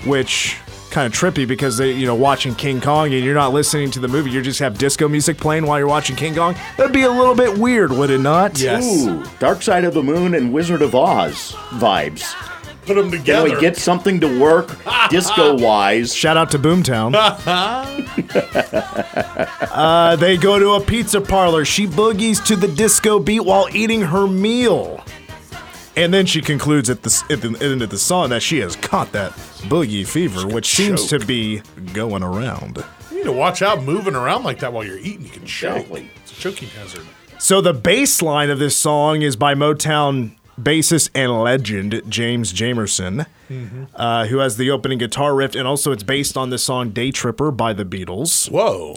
which 0.06 0.58
kind 0.90 1.06
of 1.06 1.14
trippy 1.20 1.48
because 1.48 1.78
they, 1.78 1.92
you 1.92 2.06
know, 2.06 2.16
watching 2.16 2.56
King 2.56 2.80
Kong 2.82 3.14
and 3.14 3.24
you're 3.24 3.36
not 3.36 3.54
listening 3.54 3.92
to 3.92 4.00
the 4.00 4.08
movie. 4.08 4.32
You 4.32 4.42
just 4.42 4.60
have 4.60 4.78
disco 4.78 5.08
music 5.08 5.38
playing 5.38 5.66
while 5.66 5.78
you're 5.78 5.88
watching 5.88 6.16
King 6.16 6.34
Kong. 6.36 6.56
That'd 6.78 6.94
be 6.94 7.04
a 7.04 7.12
little 7.12 7.36
bit 7.36 7.58
weird, 7.58 7.92
would 7.92 8.10
it 8.10 8.20
not? 8.20 8.60
Yes. 8.60 9.06
Ooh, 9.06 9.24
Dark 9.40 9.62
Side 9.62 9.84
of 9.84 9.94
the 9.94 10.02
Moon 10.02 10.34
and 10.34 10.54
Wizard 10.54 10.82
of 10.82 10.96
Oz 10.96 11.52
vibes. 11.72 12.34
Put 12.86 12.96
them 12.96 13.08
You 13.08 13.12
know, 13.12 13.18
together. 13.18 13.60
he 13.60 13.74
something 13.76 14.22
to 14.22 14.40
work 14.40 14.78
disco 15.10 15.58
wise. 15.58 16.16
Shout 16.16 16.38
out 16.38 16.52
to 16.52 16.60
Boomtown. 16.60 17.14
uh, 19.72 20.16
they 20.16 20.38
go 20.38 20.58
to 20.58 20.72
a 20.72 20.80
pizza 20.82 21.20
parlor. 21.20 21.66
She 21.66 21.86
boogies 21.86 22.44
to 22.46 22.56
the 22.56 22.70
disco 22.70 23.20
beat 23.20 23.42
while 23.42 23.68
eating 23.74 24.02
her 24.02 24.26
meal. 24.26 25.04
And 25.98 26.14
then 26.14 26.26
she 26.28 26.42
concludes 26.42 26.90
at 26.92 27.02
the, 27.02 27.24
at 27.30 27.42
the 27.42 27.58
end 27.60 27.82
of 27.82 27.90
the 27.90 27.98
song 27.98 28.30
that 28.30 28.44
she 28.44 28.60
has 28.60 28.76
caught 28.76 29.12
that 29.14 29.32
boogie 29.68 30.08
fever, 30.08 30.46
which 30.48 30.68
seems 30.68 31.08
to 31.08 31.18
be 31.20 31.62
going 31.94 32.22
around. 32.24 32.84
you 33.10 33.18
need 33.18 33.24
to 33.24 33.32
watch 33.32 33.62
out 33.64 33.82
moving 33.84 34.14
around 34.16 34.44
like 34.44 34.60
that 34.60 34.72
while 34.72 34.84
you're 34.84 35.00
eating. 35.00 35.24
You 35.24 35.30
can 35.32 35.46
choke. 35.46 35.78
Exactly. 35.78 36.12
It's 36.22 36.32
a 36.32 36.36
choking 36.36 36.70
hazard. 36.70 37.06
So 37.40 37.62
the 37.62 37.74
bass 37.74 38.22
line 38.22 38.50
of 38.52 38.60
this 38.60 38.78
song 38.78 39.24
is 39.24 39.36
by 39.36 39.56
Motown 39.56 40.36
bassist 40.62 41.10
and 41.16 41.42
legend 41.42 42.02
James 42.10 42.52
Jamerson, 42.54 43.26
uh, 43.96 44.26
who 44.28 44.38
has 44.38 44.58
the 44.58 44.70
opening 44.72 44.98
guitar 44.98 45.36
riff, 45.36 45.56
and 45.56 45.68
also 45.68 45.92
it's 45.92 46.04
based 46.04 46.36
on 46.38 46.50
the 46.52 46.58
song 46.58 46.90
"Day 46.90 47.12
Tripper" 47.12 47.52
by 47.52 47.74
the 47.74 47.86
Beatles. 47.86 48.50
Whoa. 48.52 48.96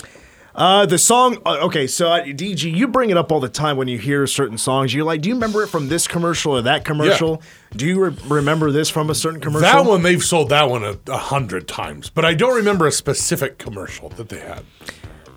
Uh, 0.61 0.84
the 0.84 0.98
song, 0.98 1.38
uh, 1.46 1.56
okay, 1.62 1.86
so 1.86 2.11
uh, 2.12 2.22
DG, 2.22 2.70
you 2.70 2.86
bring 2.86 3.08
it 3.08 3.16
up 3.16 3.32
all 3.32 3.40
the 3.40 3.48
time 3.48 3.78
when 3.78 3.88
you 3.88 3.96
hear 3.96 4.26
certain 4.26 4.58
songs. 4.58 4.92
You're 4.92 5.06
like, 5.06 5.22
do 5.22 5.30
you 5.30 5.34
remember 5.34 5.62
it 5.62 5.68
from 5.68 5.88
this 5.88 6.06
commercial 6.06 6.52
or 6.54 6.61
that 6.61 6.84
commercial? 6.84 7.40
Do 7.74 7.86
you 7.86 8.04
re- 8.08 8.16
remember 8.28 8.70
this 8.70 8.90
from 8.90 9.08
a 9.08 9.14
certain 9.14 9.40
commercial? 9.40 9.62
That 9.62 9.86
one, 9.88 10.02
they've 10.02 10.22
sold 10.22 10.50
that 10.50 10.68
one 10.68 10.84
a, 10.84 10.98
a 11.08 11.16
hundred 11.16 11.66
times, 11.66 12.11
but 12.11 12.26
I 12.26 12.34
don't 12.34 12.54
remember 12.54 12.86
a 12.86 12.92
specific 12.92 13.56
commercial 13.56 14.11
that 14.11 14.28
they 14.28 14.40
had. 14.40 14.62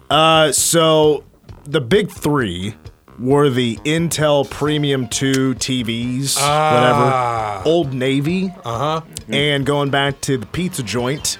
Uh, 0.09 0.51
so 0.51 1.23
the 1.63 1.79
big 1.79 2.11
three 2.11 2.75
were 3.17 3.49
the 3.49 3.77
Intel 3.85 4.45
Pentium 4.45 5.09
2 5.09 5.55
TVs, 5.55 6.35
Ah. 6.37 7.61
whatever, 7.61 7.69
Old 7.69 7.93
Navy, 7.93 8.53
Uh-huh. 8.65 8.99
and 9.29 9.65
going 9.65 9.89
back 9.89 10.19
to 10.21 10.37
the 10.37 10.45
pizza 10.47 10.83
joint, 10.83 11.37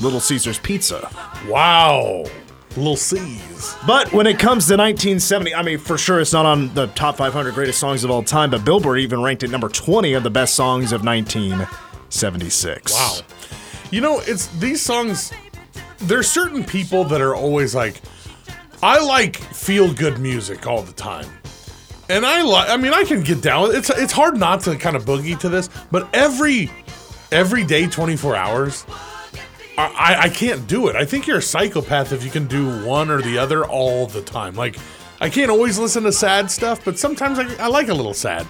Little 0.00 0.20
Caesars 0.20 0.58
Pizza. 0.58 1.10
Wow. 1.46 2.24
Little 2.76 2.96
C's. 2.96 3.76
But 3.86 4.12
when 4.12 4.26
it 4.26 4.38
comes 4.38 4.66
to 4.68 4.76
1970, 4.76 5.54
I 5.54 5.62
mean, 5.62 5.78
for 5.78 5.96
sure 5.98 6.20
it's 6.20 6.32
not 6.32 6.46
on 6.46 6.72
the 6.74 6.86
top 6.88 7.16
500 7.16 7.54
greatest 7.54 7.78
songs 7.78 8.04
of 8.04 8.10
all 8.10 8.22
time, 8.22 8.50
but 8.50 8.64
Billboard 8.64 8.98
even 8.98 9.22
ranked 9.22 9.42
it 9.42 9.50
number 9.50 9.68
20 9.68 10.14
of 10.14 10.22
the 10.22 10.30
best 10.30 10.54
songs 10.54 10.92
of 10.92 11.04
1976. 11.04 12.92
Wow. 12.92 13.18
You 13.90 14.00
know, 14.00 14.20
it's 14.26 14.48
these 14.58 14.82
songs. 14.82 15.32
There's 15.98 16.28
certain 16.28 16.64
people 16.64 17.04
that 17.04 17.20
are 17.20 17.34
always 17.34 17.74
like, 17.74 18.00
I 18.82 19.02
like 19.02 19.36
feel 19.36 19.92
good 19.92 20.18
music 20.18 20.66
all 20.66 20.82
the 20.82 20.92
time. 20.92 21.26
And 22.08 22.24
I 22.24 22.42
like, 22.42 22.68
I 22.68 22.76
mean, 22.76 22.92
I 22.92 23.04
can 23.04 23.22
get 23.22 23.40
down. 23.40 23.74
It's 23.74 23.90
it's 23.90 24.12
hard 24.12 24.36
not 24.36 24.60
to 24.62 24.76
kind 24.76 24.94
of 24.94 25.04
boogie 25.04 25.38
to 25.40 25.48
this, 25.48 25.68
but 25.90 26.08
every 26.14 26.70
every 27.32 27.64
day, 27.64 27.86
24 27.86 28.36
hours, 28.36 28.86
I, 29.78 30.16
I, 30.22 30.28
can't 30.30 30.66
do 30.66 30.88
it. 30.88 30.96
I 30.96 31.04
think 31.04 31.26
you're 31.26 31.38
a 31.38 31.42
psychopath 31.42 32.12
if 32.12 32.24
you 32.24 32.30
can 32.30 32.46
do 32.46 32.84
one 32.86 33.10
or 33.10 33.20
the 33.20 33.36
other 33.38 33.64
all 33.64 34.06
the 34.06 34.22
time. 34.22 34.54
Like, 34.54 34.76
I 35.20 35.28
can't 35.28 35.50
always 35.50 35.78
listen 35.78 36.02
to 36.04 36.12
sad 36.12 36.50
stuff, 36.50 36.84
but 36.84 36.98
sometimes 36.98 37.38
I, 37.38 37.44
I 37.64 37.68
like 37.68 37.88
a 37.88 37.94
little 37.94 38.14
sad. 38.14 38.46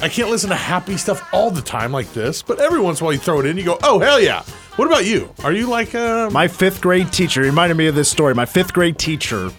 I 0.00 0.08
can't 0.08 0.30
listen 0.30 0.50
to 0.50 0.56
happy 0.56 0.96
stuff 0.98 1.26
all 1.32 1.50
the 1.50 1.62
time 1.62 1.90
like 1.90 2.12
this, 2.12 2.42
but 2.42 2.60
every 2.60 2.80
once 2.80 3.00
in 3.00 3.04
a 3.04 3.06
while 3.06 3.12
you 3.14 3.18
throw 3.18 3.40
it 3.40 3.46
in, 3.46 3.56
you 3.56 3.64
go, 3.64 3.78
oh, 3.82 3.98
hell 3.98 4.20
yeah. 4.20 4.42
What 4.76 4.86
about 4.86 5.06
you? 5.06 5.32
Are 5.42 5.52
you 5.52 5.68
like, 5.68 5.94
uh, 5.94 6.28
My 6.30 6.48
fifth 6.48 6.80
grade 6.80 7.12
teacher 7.12 7.40
reminded 7.40 7.76
me 7.76 7.86
of 7.86 7.94
this 7.94 8.10
story. 8.10 8.34
My 8.34 8.44
fifth 8.46 8.72
grade 8.72 8.98
teacher 8.98 9.50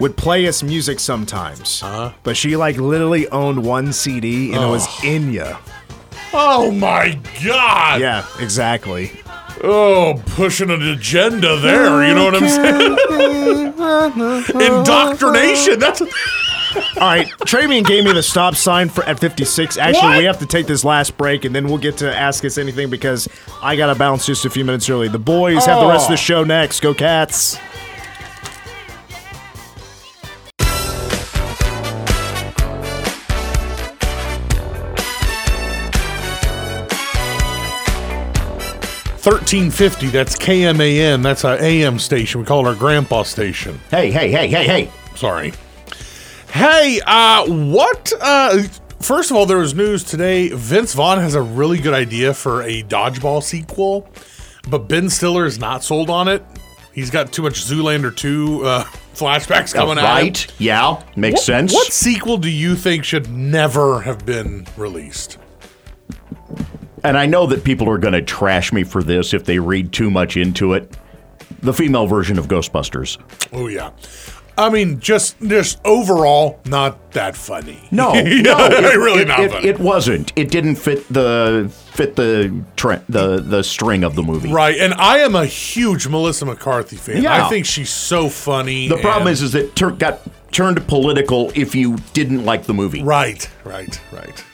would 0.00 0.16
play 0.16 0.46
us 0.46 0.62
music 0.62 1.00
sometimes, 1.00 1.82
Uh-huh. 1.82 2.12
but 2.22 2.36
she 2.36 2.56
like 2.56 2.76
literally 2.76 3.28
owned 3.30 3.64
one 3.64 3.92
CD 3.92 4.52
and 4.52 4.62
it 4.62 4.66
was 4.68 4.86
Enya. 5.02 5.58
oh 6.32 6.70
my 6.70 7.18
God. 7.44 8.00
Yeah, 8.00 8.24
exactly. 8.38 9.10
Oh, 9.62 10.22
pushing 10.26 10.70
an 10.70 10.82
agenda 10.82 11.58
there. 11.58 12.06
You 12.06 12.14
know 12.14 12.24
what 12.26 12.36
I'm 12.36 12.48
saying? 12.48 12.96
Indoctrination. 14.78 15.78
That's. 15.78 16.02
All 17.00 17.08
right, 17.08 17.26
Travion 17.40 17.84
gave 17.84 18.04
me 18.04 18.12
the 18.12 18.22
stop 18.22 18.54
sign 18.54 18.88
for 18.88 19.02
at 19.04 19.18
56. 19.18 19.78
Actually, 19.78 20.02
What? 20.02 20.18
we 20.18 20.24
have 20.24 20.38
to 20.40 20.46
take 20.46 20.66
this 20.66 20.84
last 20.84 21.16
break, 21.16 21.44
and 21.44 21.54
then 21.54 21.66
we'll 21.66 21.78
get 21.78 21.96
to 21.98 22.14
ask 22.14 22.44
us 22.44 22.58
anything 22.58 22.90
because 22.90 23.26
I 23.62 23.74
got 23.74 23.86
to 23.86 23.94
bounce 23.94 24.26
just 24.26 24.44
a 24.44 24.50
few 24.50 24.64
minutes 24.64 24.88
early. 24.90 25.08
The 25.08 25.18
boys 25.18 25.64
have 25.64 25.80
the 25.80 25.88
rest 25.88 26.04
of 26.04 26.08
the 26.08 26.14
oh. 26.14 26.16
show 26.16 26.44
next. 26.44 26.80
Go 26.80 26.92
Cats! 26.94 27.56
Thirteen 39.30 39.70
fifty. 39.70 40.06
That's 40.06 40.36
KMAN. 40.36 41.22
That's 41.22 41.44
our 41.44 41.56
AM 41.60 41.98
station. 41.98 42.40
We 42.40 42.46
call 42.46 42.64
it 42.64 42.68
our 42.70 42.74
grandpa 42.74 43.24
station. 43.24 43.78
Hey, 43.90 44.10
hey, 44.10 44.30
hey, 44.30 44.48
hey, 44.48 44.64
hey. 44.64 44.90
Sorry. 45.16 45.52
Hey, 46.50 46.98
uh, 47.04 47.44
what? 47.46 48.10
Uh, 48.18 48.62
first 49.00 49.30
of 49.30 49.36
all, 49.36 49.44
there 49.44 49.58
was 49.58 49.74
news 49.74 50.02
today. 50.02 50.48
Vince 50.48 50.94
Vaughn 50.94 51.18
has 51.18 51.34
a 51.34 51.42
really 51.42 51.78
good 51.78 51.92
idea 51.92 52.32
for 52.32 52.62
a 52.62 52.82
dodgeball 52.84 53.42
sequel, 53.42 54.08
but 54.70 54.88
Ben 54.88 55.10
Stiller 55.10 55.44
is 55.44 55.58
not 55.58 55.84
sold 55.84 56.08
on 56.08 56.26
it. 56.28 56.42
He's 56.94 57.10
got 57.10 57.30
too 57.30 57.42
much 57.42 57.60
Zoolander 57.64 58.16
2 58.16 58.64
uh, 58.64 58.84
flashbacks 59.14 59.74
coming 59.74 59.98
out. 59.98 60.04
right? 60.04 60.46
Yeah, 60.58 61.02
makes 61.16 61.34
What, 61.34 61.42
sense. 61.42 61.74
What 61.74 61.92
sequel 61.92 62.38
do 62.38 62.48
you 62.48 62.74
think 62.76 63.04
should 63.04 63.30
never 63.30 64.00
have 64.00 64.24
been 64.24 64.66
released? 64.78 65.36
And 67.04 67.16
I 67.18 67.26
know 67.26 67.46
that 67.46 67.64
people 67.64 67.88
are 67.88 67.98
going 67.98 68.14
to 68.14 68.22
trash 68.22 68.72
me 68.72 68.84
for 68.84 69.02
this 69.02 69.34
if 69.34 69.44
they 69.44 69.58
read 69.58 69.92
too 69.92 70.10
much 70.10 70.36
into 70.36 70.72
it. 70.74 70.96
The 71.60 71.72
female 71.72 72.06
version 72.06 72.38
of 72.38 72.46
Ghostbusters. 72.48 73.18
Oh 73.52 73.68
yeah. 73.68 73.90
I 74.56 74.70
mean, 74.70 74.98
just 74.98 75.40
just 75.40 75.80
overall, 75.84 76.60
not 76.66 77.12
that 77.12 77.36
funny. 77.36 77.78
No, 77.92 78.12
no, 78.12 78.20
it, 78.20 78.96
really 78.98 79.22
it, 79.22 79.28
not 79.28 79.40
it, 79.40 79.50
funny. 79.52 79.68
it 79.68 79.78
wasn't. 79.78 80.32
It 80.36 80.50
didn't 80.50 80.76
fit 80.76 81.06
the 81.12 81.70
fit 81.92 82.16
the 82.16 82.62
tre- 82.76 83.00
the 83.08 83.38
the 83.38 83.62
string 83.62 84.02
of 84.04 84.14
the 84.16 84.22
movie. 84.22 84.52
Right, 84.52 84.76
and 84.78 84.94
I 84.94 85.18
am 85.18 85.34
a 85.36 85.46
huge 85.46 86.06
Melissa 86.08 86.44
McCarthy 86.44 86.96
fan. 86.96 87.22
Yeah. 87.22 87.46
I 87.46 87.48
think 87.48 87.66
she's 87.66 87.90
so 87.90 88.28
funny. 88.28 88.88
The 88.88 88.96
problem 88.98 89.28
is, 89.28 89.42
is 89.42 89.54
it 89.54 89.74
tur- 89.76 89.92
got 89.92 90.20
turned 90.52 90.86
political 90.88 91.50
if 91.54 91.74
you 91.74 91.96
didn't 92.12 92.44
like 92.44 92.64
the 92.64 92.74
movie. 92.74 93.02
right, 93.02 93.48
right, 93.64 94.00
right. 94.12 94.44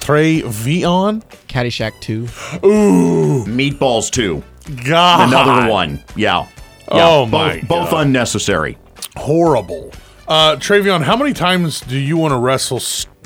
Trey 0.00 0.42
Vion, 0.42 1.22
Caddyshack 1.48 1.92
2. 2.00 2.66
Ooh. 2.66 3.44
Meatballs 3.44 4.10
2. 4.10 4.42
God, 4.86 5.28
Another 5.28 5.70
one. 5.70 6.02
Yeah. 6.16 6.46
Oh, 6.88 7.24
yeah. 7.24 7.30
my 7.30 7.54
both, 7.60 7.68
both 7.68 7.90
God. 7.92 8.06
unnecessary. 8.06 8.78
horrible. 9.16 9.92
Uh, 10.26 10.56
Travion, 10.56 11.02
how 11.02 11.16
many 11.16 11.32
times 11.32 11.80
do 11.80 11.98
you 11.98 12.16
want 12.16 12.32
to 12.32 12.38
wrestle 12.38 12.80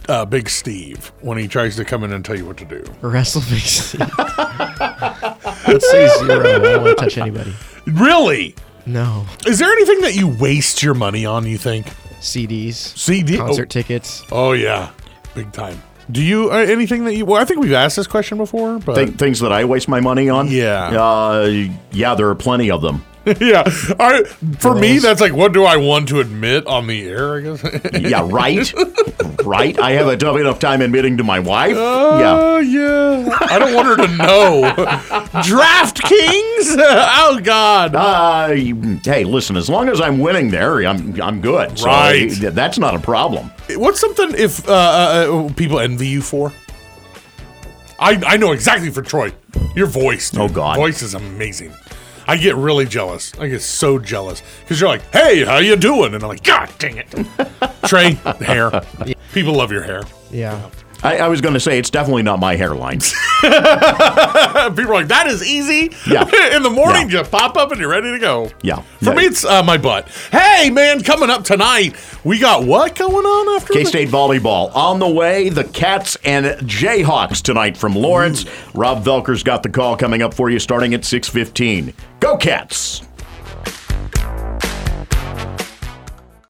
uh, 0.08 0.24
Big 0.24 0.48
Steve 0.48 1.12
when 1.20 1.36
he 1.38 1.46
tries 1.48 1.76
to 1.76 1.84
come 1.84 2.02
in 2.04 2.12
and 2.12 2.24
tell 2.24 2.36
you 2.36 2.46
what 2.46 2.56
to 2.58 2.64
do? 2.64 2.82
Wrestle 3.02 3.42
Big 3.42 3.60
Steve. 3.60 4.00
Let's 4.18 5.90
say 5.90 6.08
zero. 6.18 6.40
I 6.40 6.58
don't 6.58 6.82
want 6.84 6.98
to 6.98 7.04
touch 7.04 7.18
anybody. 7.18 7.54
Really? 7.86 8.54
No. 8.86 9.26
Is 9.46 9.58
there 9.58 9.70
anything 9.70 10.00
that 10.02 10.14
you 10.14 10.28
waste 10.28 10.82
your 10.82 10.94
money 10.94 11.24
on? 11.26 11.46
You 11.46 11.58
think 11.58 11.86
CDs. 12.20 12.74
CD 12.74 13.36
Concert 13.36 13.62
Oh, 13.62 13.64
tickets. 13.66 14.22
oh 14.32 14.52
yeah, 14.52 14.90
big 15.34 15.52
time. 15.52 15.82
Do 16.10 16.22
you 16.22 16.50
uh, 16.50 16.56
anything 16.56 17.04
that 17.04 17.14
you? 17.14 17.24
Well, 17.24 17.40
I 17.40 17.44
think 17.44 17.60
we've 17.60 17.72
asked 17.72 17.96
this 17.96 18.06
question 18.06 18.36
before, 18.38 18.78
but 18.78 18.94
Th- 18.96 19.10
things 19.10 19.40
that 19.40 19.52
I 19.52 19.64
waste 19.64 19.88
my 19.88 20.00
money 20.00 20.28
on. 20.28 20.48
Yeah. 20.48 21.00
Uh, 21.00 21.68
yeah, 21.92 22.14
there 22.14 22.28
are 22.28 22.34
plenty 22.34 22.70
of 22.70 22.82
them. 22.82 23.04
yeah. 23.40 23.62
I, 23.98 24.24
for 24.58 24.74
me, 24.74 24.98
that's 24.98 25.20
like, 25.20 25.32
what 25.32 25.52
do 25.52 25.64
I 25.64 25.76
want 25.76 26.08
to 26.08 26.20
admit 26.20 26.66
on 26.66 26.86
the 26.86 27.08
air? 27.08 27.36
I 27.36 27.40
guess. 27.40 27.64
Yeah, 28.00 28.26
right. 28.30 28.72
right. 29.44 29.78
I 29.78 29.92
have 29.92 30.08
a 30.08 30.16
tough 30.16 30.36
enough 30.36 30.58
time 30.58 30.82
admitting 30.82 31.16
to 31.18 31.24
my 31.24 31.38
wife. 31.40 31.74
yeah. 31.76 32.36
Oh 32.38 32.58
yeah. 32.58 33.36
I 33.40 33.58
don't 33.58 33.72
want 33.74 33.86
her 33.88 33.96
to 33.96 34.16
know. 34.16 34.62
DraftKings. 35.42 36.76
oh 36.78 37.40
God. 37.42 37.94
Uh, 37.94 38.48
hey, 39.02 39.24
listen. 39.24 39.56
As 39.56 39.68
long 39.70 39.88
as 39.88 40.00
I'm 40.00 40.18
winning 40.18 40.50
there, 40.50 40.80
I'm 40.86 41.20
I'm 41.20 41.40
good. 41.40 41.78
So 41.78 41.86
Right. 41.86 42.44
uh, 42.44 42.50
that's 42.50 42.78
not 42.78 42.94
a 42.94 42.98
problem. 42.98 43.50
What's 43.70 44.00
something 44.00 44.32
if 44.36 44.68
uh, 44.68 44.72
uh, 44.72 45.46
uh, 45.46 45.52
people 45.54 45.78
envy 45.80 46.08
you 46.08 46.20
for? 46.22 46.52
I 47.98 48.20
I 48.26 48.36
know 48.36 48.52
exactly 48.52 48.90
for 48.90 49.02
Troy. 49.02 49.32
Your 49.74 49.86
voice. 49.86 50.30
dude. 50.30 50.40
Oh, 50.40 50.48
God. 50.48 50.76
Voice 50.76 51.00
is 51.02 51.14
amazing. 51.14 51.72
I 52.26 52.36
get 52.36 52.56
really 52.56 52.86
jealous. 52.86 53.32
I 53.38 53.48
get 53.48 53.60
so 53.62 53.98
jealous 53.98 54.42
because 54.60 54.80
you're 54.80 54.88
like, 54.88 55.02
"Hey, 55.12 55.44
how 55.44 55.58
you 55.58 55.76
doing?" 55.76 56.14
And 56.14 56.22
I'm 56.22 56.28
like, 56.28 56.42
"God 56.44 56.70
dang 56.78 56.96
it, 56.98 57.06
Trey, 57.86 58.12
hair. 58.44 58.70
People 59.32 59.54
love 59.54 59.70
your 59.72 59.82
hair. 59.82 60.02
Yeah. 60.30 60.70
I, 61.02 61.18
I 61.18 61.28
was 61.28 61.42
going 61.42 61.52
to 61.52 61.60
say 61.60 61.78
it's 61.78 61.90
definitely 61.90 62.22
not 62.22 62.40
my 62.40 62.56
hairline. 62.56 63.00
People 63.42 63.50
are 64.92 64.94
like, 64.94 65.08
that 65.08 65.26
is 65.26 65.46
easy. 65.46 65.94
Yeah. 66.08 66.22
In 66.56 66.62
the 66.62 66.70
morning, 66.70 67.02
Yeah. 67.10 67.18
just 67.20 67.30
pop 67.30 67.58
up 67.58 67.72
and 67.72 67.80
you're 67.80 67.90
ready 67.90 68.10
to 68.12 68.18
go. 68.18 68.50
Yeah. 68.62 68.76
For 69.00 69.10
Yeah. 69.10 69.14
me, 69.14 69.24
it's 69.24 69.44
uh, 69.44 69.62
my 69.62 69.76
butt. 69.76 70.08
Hey, 70.32 70.70
man, 70.70 71.02
coming 71.02 71.28
up 71.28 71.44
tonight, 71.44 71.94
we 72.24 72.38
got 72.38 72.64
what 72.64 72.94
going 72.94 73.26
on 73.26 73.56
after 73.60 73.74
K 73.74 73.80
the- 73.82 73.88
State 73.88 74.08
volleyball 74.08 74.74
on 74.74 74.98
the 74.98 75.08
way. 75.08 75.50
The 75.50 75.64
Cats 75.64 76.16
and 76.24 76.46
Jayhawks 76.66 77.42
tonight 77.42 77.76
from 77.76 77.94
Lawrence. 77.94 78.46
Rob 78.74 79.04
Velker's 79.04 79.42
got 79.42 79.62
the 79.62 79.68
call 79.68 79.96
coming 79.98 80.22
up 80.22 80.32
for 80.32 80.48
you 80.48 80.58
starting 80.58 80.94
at 80.94 81.04
six 81.04 81.28
fifteen. 81.28 81.92
Go 82.24 82.38
Cats! 82.38 83.02